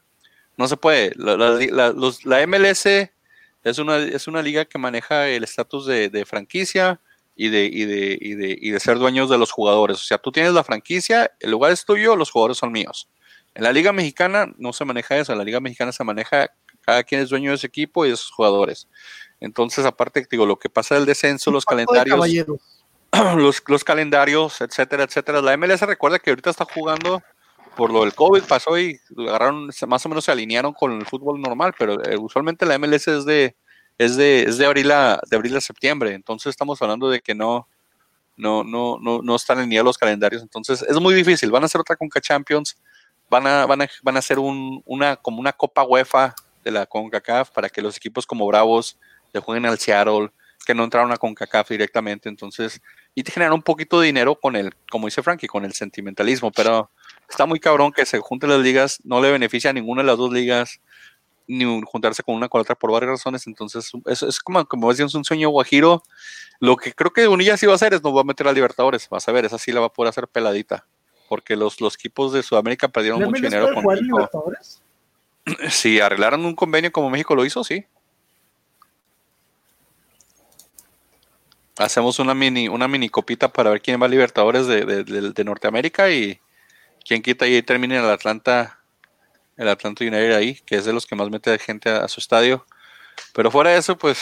No 0.59 0.69
se 0.69 0.77
puede. 0.77 1.13
La, 1.17 2.47
MLS 2.47 2.87
es 2.87 3.79
una, 3.79 3.97
es 3.99 4.29
una 4.29 4.43
liga 4.43 4.67
que 4.67 4.77
maneja 4.77 5.29
el 5.29 5.45
estatus 5.45 5.87
de, 5.87 6.25
franquicia 6.27 7.01
y 7.35 7.49
de, 7.49 7.65
y, 7.65 7.85
de, 7.87 8.19
y, 8.21 8.35
de, 8.35 8.59
y 8.61 8.71
de 8.71 8.81
ser 8.81 8.99
dueños 8.99 9.31
de 9.31 9.39
los 9.39 9.51
jugadores. 9.51 9.97
O 9.99 10.05
sea, 10.05 10.19
tú 10.19 10.31
tienes 10.31 10.53
la 10.53 10.65
franquicia, 10.65 11.31
el 11.41 11.53
lugar 11.53 11.73
es 11.73 11.87
tuyo, 11.87 12.17
los 12.17 12.31
jugadores 12.31 12.59
son 12.59 12.71
míos. 12.71 13.09
En 13.55 13.65
la 13.65 13.73
Liga 13.73 13.93
Mexicana 13.93 14.53
no 14.59 14.73
se 14.73 14.85
maneja 14.85 15.17
eso. 15.17 15.33
En 15.33 15.39
la 15.39 15.45
Liga 15.45 15.61
Mexicana 15.61 15.93
se 15.93 16.05
maneja 16.05 16.51
cada 16.89 17.05
quien 17.05 17.21
es 17.21 17.29
dueño 17.29 17.51
de 17.51 17.57
ese 17.57 17.67
equipo 17.67 18.07
y 18.07 18.11
de 18.11 18.17
sus 18.17 18.31
jugadores. 18.31 18.89
Entonces, 19.41 19.85
aparte, 19.85 20.27
digo, 20.31 20.47
lo 20.47 20.59
que 20.59 20.71
pasa 20.71 20.95
del 20.95 21.05
descenso, 21.05 21.51
los 21.51 21.67
calendarios, 21.67 22.19
los, 23.37 23.63
los, 23.67 23.85
calendarios, 23.85 24.63
etcétera, 24.63 25.05
etcétera. 25.05 25.43
La 25.43 25.55
MLS 25.59 25.83
recuerda 25.83 26.19
que 26.19 26.31
ahorita 26.31 26.49
está 26.49 26.65
jugando 26.65 27.23
por 27.77 27.93
lo 27.93 28.01
del 28.05 28.15
COVID, 28.15 28.43
pasó 28.45 28.79
y 28.79 28.99
agarraron, 29.19 29.69
más 29.87 30.07
o 30.07 30.09
menos 30.09 30.25
se 30.25 30.33
alinearon 30.33 30.73
con 30.73 30.93
el 30.93 31.05
fútbol 31.05 31.43
normal, 31.43 31.75
pero 31.79 32.03
eh, 32.03 32.17
usualmente 32.17 32.65
la 32.65 32.79
MLS 32.79 33.07
es 33.07 33.27
de, 33.27 33.55
es 33.99 34.17
de, 34.17 34.45
es 34.45 34.57
de 34.57 34.65
abril 34.65 34.91
a, 34.91 35.21
de 35.29 35.37
abril 35.37 35.59
a 35.59 35.61
septiembre. 35.61 36.15
Entonces 36.15 36.49
estamos 36.49 36.81
hablando 36.81 37.11
de 37.11 37.21
que 37.21 37.35
no, 37.35 37.69
no, 38.39 38.65
no, 38.65 38.97
no, 38.99 39.21
no 39.21 39.37
están 39.37 39.61
en 39.61 39.69
ni 39.69 39.77
a 39.77 39.83
los 39.83 39.99
calendarios, 39.99 40.41
entonces 40.41 40.81
es 40.81 40.99
muy 40.99 41.13
difícil. 41.13 41.51
Van 41.51 41.65
a 41.65 41.67
hacer 41.67 41.83
otra 41.83 41.97
Conca 41.97 42.19
Champions, 42.19 42.79
van 43.29 43.47
a, 43.47 43.67
van 43.67 43.83
a, 43.83 43.89
van 44.03 44.17
a 44.17 44.21
hacer 44.21 44.39
un, 44.39 44.83
una, 44.87 45.17
como 45.17 45.39
una 45.39 45.53
Copa 45.53 45.85
UEFA 45.85 46.35
de 46.69 46.73
la 46.73 46.87
CONCACAF 46.87 47.51
para 47.51 47.69
que 47.69 47.83
los 47.83 47.97
equipos 47.97 48.27
como 48.27 48.47
Bravos 48.47 48.99
le 49.33 49.41
jueguen 49.41 49.67
al 49.67 49.79
Seattle, 49.79 50.31
que 50.67 50.75
no 50.75 50.85
entraron 50.85 51.11
a 51.13 51.17
CONCACAF 51.17 51.71
directamente, 51.71 52.29
entonces, 52.29 52.83
y 53.15 53.23
te 53.23 53.33
generan 53.33 53.55
un 53.55 53.63
poquito 53.63 54.01
de 54.01 54.07
dinero 54.07 54.39
con 54.39 54.55
el, 54.55 54.75
como 54.91 55.07
dice 55.07 55.23
Frankie, 55.23 55.47
con 55.47 55.65
el 55.65 55.73
sentimentalismo, 55.73 56.53
pero 56.53 56.91
está 57.29 57.47
muy 57.47 57.59
cabrón 57.59 57.93
que 57.93 58.05
se 58.05 58.19
junten 58.19 58.51
las 58.51 58.61
ligas, 58.61 59.01
no 59.05 59.21
le 59.21 59.31
beneficia 59.33 59.71
a 59.71 59.73
ninguna 59.73 60.03
de 60.03 60.09
las 60.09 60.19
dos 60.19 60.33
ligas, 60.33 60.81
ni 61.47 61.65
juntarse 61.87 62.23
con 62.23 62.35
una 62.35 62.49
con 62.49 62.61
otra 62.61 62.75
por 62.75 62.93
varias 62.93 63.13
razones, 63.13 63.47
entonces 63.47 63.91
eso 64.05 64.29
es 64.29 64.41
como, 64.41 64.65
como 64.67 64.91
decíamos, 64.91 65.15
un 65.15 65.25
sueño 65.25 65.49
guajiro, 65.49 66.03
lo 66.61 66.77
que 66.77 66.93
creo 66.93 67.13
que 67.13 67.27
Unilla 67.27 67.57
sí 67.57 67.65
va 67.65 67.73
a 67.73 67.77
hacer 67.77 67.95
es 67.95 68.03
no 68.03 68.13
va 68.13 68.21
a 68.21 68.25
meter 68.25 68.47
a 68.47 68.53
Libertadores, 68.53 69.09
vas 69.09 69.27
a 69.27 69.33
ver, 69.33 69.47
esa 69.47 69.57
sí 69.57 69.73
la 69.73 69.81
va 69.81 69.87
a 69.87 69.93
poder 69.93 70.11
hacer 70.11 70.29
peladita, 70.29 70.87
porque 71.31 71.57
los, 71.57 71.81
los 71.81 71.95
equipos 71.95 72.35
de 72.35 72.43
Sudamérica 72.43 72.89
perdieron 72.89 73.23
mucho 73.23 73.41
dinero 73.41 73.73
con 73.73 73.97
Libertadores? 73.97 74.83
Si 75.71 76.01
arreglaron 76.01 76.45
un 76.45 76.55
convenio 76.55 76.93
como 76.93 77.11
México 77.11 77.35
lo 77.35 77.45
hizo, 77.45 77.65
sí. 77.65 77.87
Hacemos 81.77 82.19
una 82.19 82.35
mini, 82.35 82.69
una 82.69 82.89
copita 83.09 83.53
para 83.53 83.71
ver 83.71 83.81
quién 83.81 84.03
va 84.03 84.07
a 84.07 84.09
Libertadores 84.09 84.67
de, 84.67 85.45
Norteamérica 85.45 86.11
y 86.11 86.41
quién 87.07 87.23
quita 87.23 87.47
y 87.47 87.63
termine 87.63 87.99
el 87.99 88.11
Atlanta, 88.11 88.81
el 89.57 89.69
Atlanta 89.69 90.05
United 90.05 90.35
ahí, 90.35 90.57
que 90.67 90.75
es 90.75 90.85
de 90.85 90.93
los 90.93 91.07
que 91.07 91.15
más 91.15 91.31
mete 91.31 91.57
gente 91.61 91.89
a, 91.89 92.09
su 92.09 92.19
estadio. 92.19 92.67
Pero 93.33 93.53
fuera 93.53 93.71
de 93.71 93.79
eso, 93.79 93.97
pues 93.97 94.19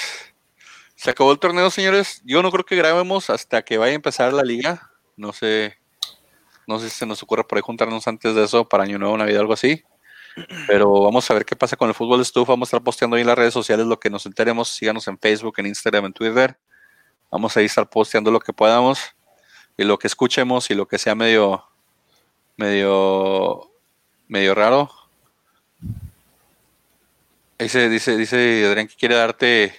se 0.97 1.11
acabó 1.11 1.33
el 1.33 1.39
torneo, 1.39 1.71
señores. 1.71 2.21
Yo 2.27 2.43
no 2.43 2.51
creo 2.51 2.67
que 2.67 2.77
grabemos 2.77 3.31
hasta 3.31 3.63
que 3.63 3.79
vaya 3.79 3.93
a 3.93 3.97
empezar 3.97 4.35
la 4.35 4.43
liga. 4.43 4.91
No 5.17 5.33
sé, 5.33 5.79
no 6.67 6.79
sé 6.79 6.91
si 6.91 6.97
se 6.99 7.07
nos 7.07 7.23
ocurre 7.23 7.45
por 7.45 7.57
ahí 7.57 7.63
juntarnos 7.63 8.07
antes 8.07 8.35
de 8.35 8.45
eso 8.45 8.69
para 8.69 8.85
Año 8.85 8.99
Nuevo, 8.99 9.17
Navidad, 9.17 9.41
algo 9.41 9.55
así. 9.55 9.83
Pero 10.67 11.03
vamos 11.03 11.31
a 11.31 11.35
ver 11.35 11.45
qué 11.45 11.57
pasa 11.57 11.77
con 11.77 11.89
el 11.89 11.95
fútbol 11.95 12.19
de 12.19 12.25
estufa. 12.25 12.53
Vamos 12.53 12.69
a 12.69 12.71
estar 12.71 12.85
posteando 12.85 13.17
ahí 13.17 13.23
en 13.23 13.27
las 13.29 13.39
redes 13.39 13.55
sociales 13.55 13.87
lo 13.87 13.99
que 13.99 14.11
nos 14.11 14.27
enteremos. 14.27 14.69
Síganos 14.69 15.09
en 15.09 15.19
Facebook, 15.19 15.55
en 15.59 15.67
Instagram, 15.67 16.07
en 16.07 16.13
Twitter. 16.13 16.59
Vamos 17.31 17.57
a 17.57 17.63
estar 17.63 17.89
posteando 17.89 18.31
lo 18.31 18.41
que 18.41 18.53
podamos 18.53 19.01
y 19.77 19.85
lo 19.85 19.99
que 19.99 20.07
escuchemos 20.07 20.71
y 20.71 20.75
lo 20.75 20.87
que 20.87 20.99
sea 20.99 21.15
medio, 21.15 21.65
medio, 22.57 23.71
medio 24.29 24.55
raro. 24.55 24.91
Dice, 27.59 27.89
dice, 27.89 28.17
dice 28.17 28.67
Adrián 28.67 28.87
que 28.87 28.97
quiere 28.97 29.15
darte 29.15 29.75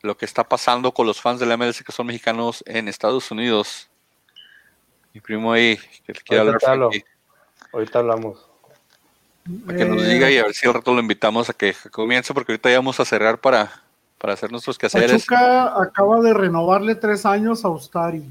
lo 0.00 0.16
que 0.16 0.24
está 0.24 0.48
pasando 0.48 0.92
con 0.92 1.06
los 1.06 1.20
fans 1.20 1.38
de 1.38 1.46
la 1.46 1.56
MLS 1.56 1.84
que 1.84 1.92
son 1.92 2.06
mexicanos 2.06 2.64
en 2.66 2.88
Estados 2.88 3.30
Unidos. 3.30 3.88
Mi 5.14 5.20
primo 5.20 5.52
ahí, 5.52 5.78
que 6.04 6.12
quiere 6.14 6.40
hablar. 6.40 6.58
Ahorita 7.72 8.00
hablamos. 8.00 8.51
Para 9.66 9.78
que 9.78 9.84
nos 9.84 10.06
diga 10.06 10.30
y 10.30 10.38
a 10.38 10.44
ver 10.44 10.54
si 10.54 10.66
al 10.66 10.74
rato 10.74 10.94
lo 10.94 11.00
invitamos 11.00 11.50
a 11.50 11.52
que 11.52 11.74
comience, 11.90 12.32
porque 12.32 12.52
ahorita 12.52 12.70
ya 12.70 12.76
vamos 12.76 13.00
a 13.00 13.04
cerrar 13.04 13.38
para, 13.38 13.82
para 14.18 14.34
hacer 14.34 14.52
nuestros 14.52 14.78
quehaceres. 14.78 15.10
Pachuca 15.10 15.80
acaba 15.82 16.20
de 16.20 16.32
renovarle 16.32 16.94
tres 16.94 17.26
años 17.26 17.64
a 17.64 17.68
Ustari. 17.68 18.24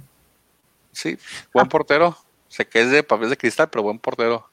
Sí, 0.92 1.18
buen 1.54 1.68
portero. 1.68 2.18
Sé 2.48 2.68
que 2.68 2.82
es 2.82 2.92
de 2.92 3.04
papel 3.04 3.30
de 3.30 3.38
cristal, 3.38 3.70
pero 3.70 3.84
buen 3.84 4.00
portero. 4.00 4.48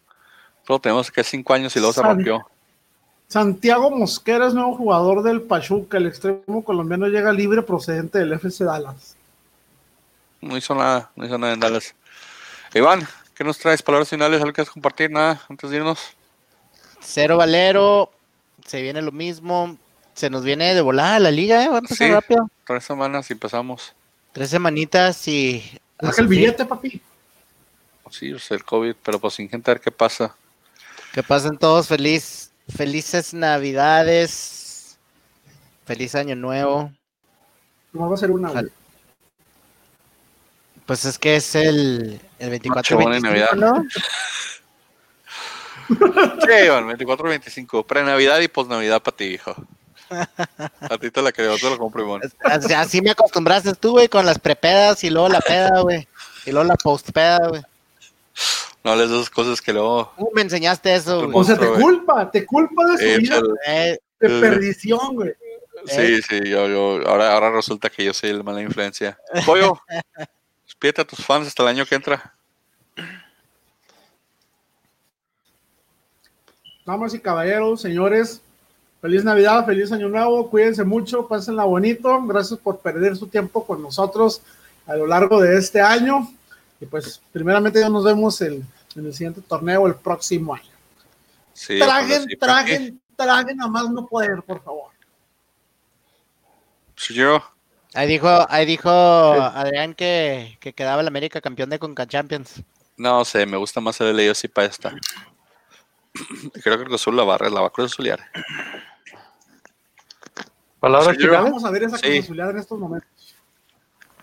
Solo 0.66 0.80
tenemos 0.80 1.11
que 1.11 1.24
cinco 1.24 1.54
años 1.54 1.74
y 1.76 1.78
luego 1.78 1.92
se 1.92 2.02
rompió. 2.02 2.46
Santiago 3.28 3.90
Mosquera 3.90 4.46
es 4.46 4.54
nuevo 4.54 4.76
jugador 4.76 5.22
del 5.22 5.42
Pachuca. 5.42 5.98
El 5.98 6.06
extremo 6.06 6.64
colombiano 6.64 7.06
llega 7.09 7.32
libre 7.32 7.62
procedente 7.62 8.18
del 8.18 8.32
FC 8.32 8.64
Dallas. 8.64 9.16
No 10.40 10.56
hizo 10.56 10.74
nada, 10.74 11.11
no 11.14 11.26
hizo 11.26 11.36
nada 11.38 11.52
en 11.52 11.61
Dallas. 11.61 11.94
Iván, 12.74 13.06
¿qué 13.34 13.44
nos 13.44 13.59
traes? 13.59 13.82
Palabras 13.82 14.09
finales, 14.09 14.40
¿algo 14.40 14.52
que 14.52 14.64
compartir? 14.66 15.11
Nada, 15.11 15.42
antes 15.48 15.70
de 15.70 15.76
irnos. 15.76 16.17
Cero 17.01 17.36
Valero, 17.36 18.11
se 18.66 18.82
viene 18.82 19.03
lo 19.03 19.12
mismo. 19.12 19.76
Se 20.14 20.30
nos 20.30 20.42
viene 20.44 20.74
de 20.74 20.80
volada 20.80 21.18
la 21.18 21.30
liga, 21.30 21.64
¿eh? 21.64 21.68
Va 21.68 21.76
a 21.76 21.78
empezar 21.78 22.11
rápido. 22.11 22.51
Tres 22.66 22.84
semanas 22.84 23.30
y 23.30 23.32
empezamos. 23.32 23.94
Tres 24.32 24.51
semanitas 24.51 25.26
y. 25.28 25.62
Es 26.01 26.18
el 26.18 26.28
billete, 26.28 26.64
papi. 26.64 27.01
Sí, 28.11 28.30
es 28.30 28.51
el 28.51 28.64
COVID, 28.64 28.94
pero 29.03 29.18
pues 29.18 29.34
sin 29.34 29.49
gente 29.49 29.70
a 29.70 29.74
ver 29.74 29.80
qué 29.80 29.90
pasa. 29.90 30.34
Que 31.12 31.22
pasen 31.22 31.57
todos 31.57 31.88
feliz, 31.88 32.51
felices 32.68 33.34
navidades. 33.34 34.99
Feliz 35.86 36.14
año 36.14 36.36
nuevo. 36.36 36.92
No 37.92 38.09
va 38.09 38.14
a 38.14 38.18
ser 38.18 38.30
una. 38.30 38.53
Pues 40.84 41.05
es 41.05 41.18
que 41.18 41.36
es 41.36 41.55
el, 41.55 42.20
el 42.38 42.51
24 42.51 42.99
de. 42.99 43.49
¿no? 43.57 43.84
Sí, 45.89 45.95
24-25, 46.47 47.86
pre-Navidad 47.86 48.41
y 48.41 48.49
post-Navidad 48.49 49.03
para 49.03 49.16
ti, 49.16 49.24
hijo. 49.24 49.55
A 50.11 50.99
ti 50.99 51.11
te 51.11 51.22
la 51.22 51.32
creo, 51.32 51.57
te 51.57 51.68
lo 51.68 51.78
compro, 51.78 52.05
Iván. 52.05 52.22
Así, 52.76 53.01
me 53.01 53.11
acostumbraste 53.11 53.74
tú, 53.74 53.93
güey, 53.93 54.09
con 54.09 54.24
las 54.24 54.39
prepedas 54.39 55.03
y 55.05 55.11
luego 55.11 55.28
la 55.28 55.41
peda, 55.41 55.80
güey. 55.80 56.07
Y 56.47 56.53
luego 56.53 56.66
la 56.66 56.76
postpeda, 56.76 57.49
güey. 57.49 57.62
No 58.84 58.97
les 58.97 59.11
dos 59.11 59.28
cosas 59.28 59.61
que 59.61 59.72
luego. 59.72 60.12
¿Cómo 60.16 60.30
me 60.34 60.43
enseñaste 60.43 60.95
eso, 60.95 61.26
güey? 61.26 61.32
O 61.34 61.45
sea, 61.45 61.59
te 61.59 61.68
culpa, 61.68 62.30
te 62.30 62.47
culpa 62.47 62.84
de 62.86 62.99
su 62.99 63.20
vida. 63.20 63.41
Eh, 63.66 63.99
de 64.20 64.41
perdición, 64.41 65.14
güey. 65.14 65.34
Sí, 65.86 66.01
eh. 66.01 66.20
sí, 66.28 66.41
yo, 66.49 66.68
yo, 66.68 67.09
ahora, 67.09 67.32
ahora 67.34 67.51
resulta 67.51 67.91
que 67.91 68.05
yo 68.05 68.14
soy 68.14 68.30
el 68.30 68.45
mala 68.45 68.62
influencia. 68.62 69.18
Pollo, 69.45 69.80
despídete 70.64 71.03
a 71.03 71.07
tus 71.07 71.24
fans 71.24 71.47
hasta 71.49 71.62
el 71.64 71.68
año 71.68 71.86
que 71.86 71.95
entra. 71.95 72.34
Damas 76.89 77.12
y 77.12 77.20
caballeros, 77.20 77.82
señores, 77.82 78.41
feliz 79.03 79.22
Navidad, 79.22 79.66
feliz 79.66 79.93
Año 79.93 80.09
Nuevo, 80.09 80.49
cuídense 80.49 80.84
mucho, 80.84 81.28
pásenla 81.28 81.64
bonito, 81.64 82.18
gracias 82.22 82.59
por 82.59 82.78
perder 82.78 83.14
su 83.14 83.26
tiempo 83.26 83.66
con 83.66 83.82
nosotros 83.82 84.41
a 84.86 84.97
lo 84.97 85.07
largo 85.07 85.39
de 85.39 85.59
este 85.59 85.82
año. 85.82 86.32
Y 86.80 86.86
pues, 86.86 87.20
primeramente, 87.30 87.78
ya 87.78 87.91
nos 87.91 88.05
vemos 88.05 88.41
en 88.41 88.66
el 88.97 89.12
siguiente 89.12 89.43
torneo 89.43 89.86
el 89.86 89.97
próximo 89.97 90.55
año. 90.55 90.70
Sí, 91.53 91.78
tragen, 91.78 92.26
tragen, 92.41 93.01
tragen, 93.14 93.61
a 93.61 93.68
más 93.68 93.91
no 93.91 94.07
poder, 94.07 94.43
por 94.43 94.62
favor. 94.62 94.91
Sí, 96.97 97.12
yo. 97.12 97.45
Ahí 97.93 98.09
dijo, 98.09 98.47
ahí 98.49 98.64
dijo 98.64 98.89
Adrián 98.89 99.93
que, 99.93 100.57
que 100.59 100.72
quedaba 100.72 101.03
el 101.03 101.09
América 101.09 101.43
campeón 101.43 101.68
de 101.68 101.78
Conca 101.78 102.07
Champions. 102.07 102.62
No 102.97 103.26
sé, 103.26 103.45
me 103.45 103.59
gusta 103.59 103.82
más 103.82 104.01
el 104.01 104.16
de 104.16 104.34
sí 104.34 104.49
para 104.49 104.68
esta. 104.68 104.95
Creo 106.62 106.78
que 106.78 106.84
Cruz 106.84 107.00
Azul 107.00 107.16
la 107.16 107.24
va, 107.24 107.38
la 107.38 107.60
va 107.60 107.66
a 107.66 107.70
Cruz 107.70 107.92
Azulear. 107.92 108.20
Palabras 110.80 111.16
Vamos 111.30 111.64
a 111.64 111.70
ver 111.70 111.84
esa 111.84 111.98
sí. 111.98 112.22
Cruz 112.22 112.38
en 112.38 112.58
estos 112.58 112.78
momentos. 112.78 113.08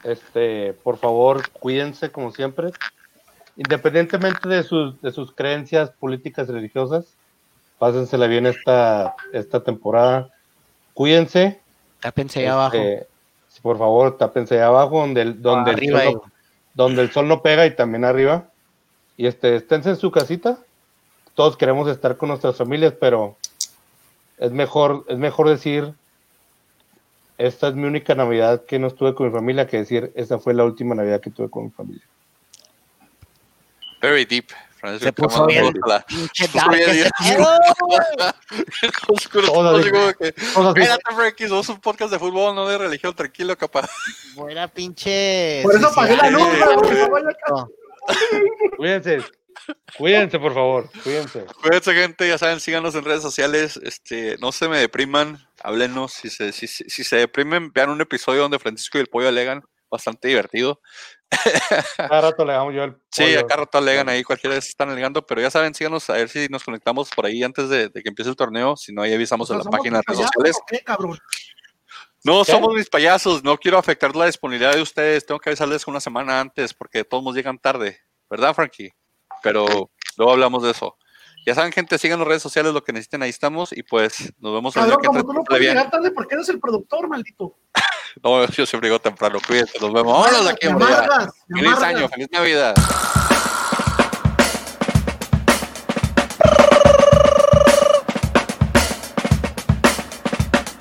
Este, 0.03 0.73
por 0.83 0.97
favor, 0.97 1.49
cuídense 1.49 2.11
como 2.11 2.31
siempre. 2.31 2.71
Independientemente 3.57 4.47
de 4.47 4.63
sus, 4.63 5.01
de 5.01 5.11
sus 5.11 5.33
creencias 5.33 5.89
políticas 5.91 6.47
y 6.47 6.51
religiosas, 6.51 7.05
pásensela 7.79 8.27
bien 8.27 8.45
esta, 8.45 9.15
esta 9.33 9.63
temporada. 9.63 10.29
Cuídense. 10.93 11.59
Tápense 11.99 12.41
ahí 12.41 12.45
abajo. 12.45 12.77
Este, 12.77 13.07
por 13.61 13.77
favor, 13.77 14.17
tápense 14.17 14.55
ahí 14.55 14.61
abajo 14.61 14.99
donde 14.99 15.21
el, 15.21 15.41
donde, 15.41 15.71
el 15.71 15.89
sol 15.89 16.13
no, 16.13 16.31
donde 16.73 17.01
el 17.01 17.11
sol 17.11 17.27
no 17.27 17.41
pega 17.41 17.65
y 17.65 17.75
también 17.75 18.05
arriba. 18.05 18.49
Y 19.17 19.27
este, 19.27 19.55
esténse 19.55 19.89
en 19.89 19.95
su 19.97 20.11
casita, 20.11 20.59
todos 21.36 21.57
queremos 21.57 21.88
estar 21.89 22.17
con 22.17 22.29
nuestras 22.29 22.55
familias, 22.55 22.93
pero 22.99 23.38
es 24.38 24.51
mejor, 24.51 25.05
es 25.07 25.17
mejor 25.17 25.49
decir, 25.49 25.93
esta 27.38 27.67
es 27.67 27.75
mi 27.75 27.86
única 27.86 28.15
Navidad 28.15 28.63
que 28.65 28.79
no 28.79 28.88
estuve 28.88 29.13
con 29.13 29.27
mi 29.27 29.33
familia, 29.33 29.67
que 29.67 29.77
decir, 29.77 30.11
esta 30.15 30.39
fue 30.39 30.53
la 30.53 30.63
última 30.63 30.95
Navidad 30.95 31.21
que 31.21 31.29
tuve 31.29 31.49
con 31.49 31.65
mi 31.65 31.69
familia. 31.71 32.03
Very 34.01 34.25
deep. 34.25 34.47
Se 34.99 35.11
puso 35.11 35.47
bien. 35.47 35.73
Espérate, 40.75 41.15
Frankie, 41.15 41.47
somos 41.47 41.69
un 41.69 41.79
podcast 41.79 42.11
de 42.11 42.19
fútbol, 42.19 42.53
no 42.53 42.67
de 42.67 42.77
religión, 42.77 43.15
tranquilo, 43.15 43.57
capaz. 43.57 43.89
Buena 44.36 44.67
pinche. 44.67 45.61
Por 45.63 45.75
eso 45.75 45.91
pagué 45.93 46.15
la 46.15 46.29
luz, 46.29 46.47
Cuídense. 48.77 49.23
Cuídense, 49.97 50.39
por 50.39 50.53
favor, 50.53 50.89
cuídense. 51.03 51.45
Cuídense, 51.61 51.93
gente, 51.93 52.28
ya 52.28 52.38
saben, 52.38 52.59
síganos 52.59 52.95
en 52.95 53.05
redes 53.05 53.22
sociales, 53.22 53.80
este, 53.84 54.38
no 54.39 54.51
se 54.51 54.68
me 54.68 54.78
depriman, 54.78 55.47
háblenos, 55.63 56.13
si 56.13 56.30
se, 56.30 56.51
si, 56.51 56.68
si 56.68 57.03
se 57.03 57.16
deprimen, 57.16 57.72
vean 57.72 57.89
un 57.89 58.01
episodio 58.01 58.41
donde 58.41 58.59
Francisco 58.59 58.97
y 58.97 59.01
el 59.01 59.07
pollo 59.07 59.30
alegan, 59.30 59.63
bastante 59.89 60.28
divertido. 60.28 60.82
Cada 61.97 62.22
rato 62.22 62.43
alegamos 62.43 62.74
yo 62.74 62.84
el 62.84 62.91
pollo. 62.93 63.05
Sí, 63.11 63.34
cada 63.47 63.61
rato 63.61 63.78
alegan 63.78 64.09
ahí, 64.09 64.24
cualquiera 64.24 64.55
vez 64.55 64.68
están 64.68 64.89
alegando, 64.89 65.26
pero 65.26 65.41
ya 65.41 65.49
saben, 65.49 65.74
síganos 65.74 66.09
a 66.09 66.13
ver 66.13 66.30
si 66.30 66.47
nos 66.49 66.63
conectamos 66.63 67.09
por 67.09 67.26
ahí 67.26 67.43
antes 67.43 67.70
de, 67.70 67.91
que 67.91 68.09
empiece 68.09 68.30
el 68.30 68.36
torneo, 68.36 68.76
si 68.78 68.93
no, 68.93 69.01
ahí 69.01 69.13
avisamos 69.13 69.49
en 69.49 69.57
la 69.57 69.63
página 69.63 69.97
de 69.97 70.03
redes 70.07 70.28
sociales. 70.28 70.57
No 72.24 72.43
somos 72.43 72.74
mis 72.74 72.89
payasos, 72.89 73.43
no 73.43 73.57
quiero 73.57 73.78
afectar 73.78 74.16
la 74.16 74.26
disponibilidad 74.26 74.74
de 74.74 74.82
ustedes, 74.82 75.26
tengo 75.26 75.39
que 75.39 75.49
avisarles 75.49 75.86
una 75.88 75.99
semana 75.99 76.39
antes 76.39 76.74
porque 76.74 77.03
todos 77.03 77.24
nos 77.24 77.36
llegan 77.36 77.59
tarde, 77.59 77.99
¿verdad, 78.30 78.53
Frankie? 78.53 78.91
Pero 79.45 79.91
luego 80.17 80.31
hablamos 80.33 80.63
de 80.63 80.71
eso. 80.71 80.97
Ya 81.45 81.53
saben, 81.53 81.71
gente, 81.71 81.99
sigan 81.99 82.17
las 82.17 82.27
redes 82.27 82.41
sociales, 82.41 82.73
lo 82.73 82.83
que 82.83 82.91
necesiten, 82.91 83.21
ahí 83.21 83.29
estamos 83.29 83.71
y 83.71 83.83
pues 83.83 84.33
nos 84.39 84.51
vemos 84.55 84.75
el 84.75 84.85
día 84.85 84.97
que 84.99 85.05
como 85.05 85.23
tú 85.23 85.33
no 85.33 85.43
puedes 85.43 85.61
llegar 85.61 85.91
tarde 85.91 86.09
porque 86.09 86.33
eres 86.33 86.49
el 86.49 86.59
productor, 86.59 87.07
maldito. 87.07 87.55
no, 88.23 88.47
yo 88.47 88.65
siempre 88.65 88.89
llego 88.89 88.99
temprano, 88.99 89.37
cuídense, 89.45 89.77
nos 89.79 89.93
vemos. 89.93 90.11
Vámonos 90.11 90.47
aquí, 90.47 90.67
Feliz 91.47 91.77
año, 91.83 92.09
feliz 92.09 92.27
Navidad. 92.31 92.73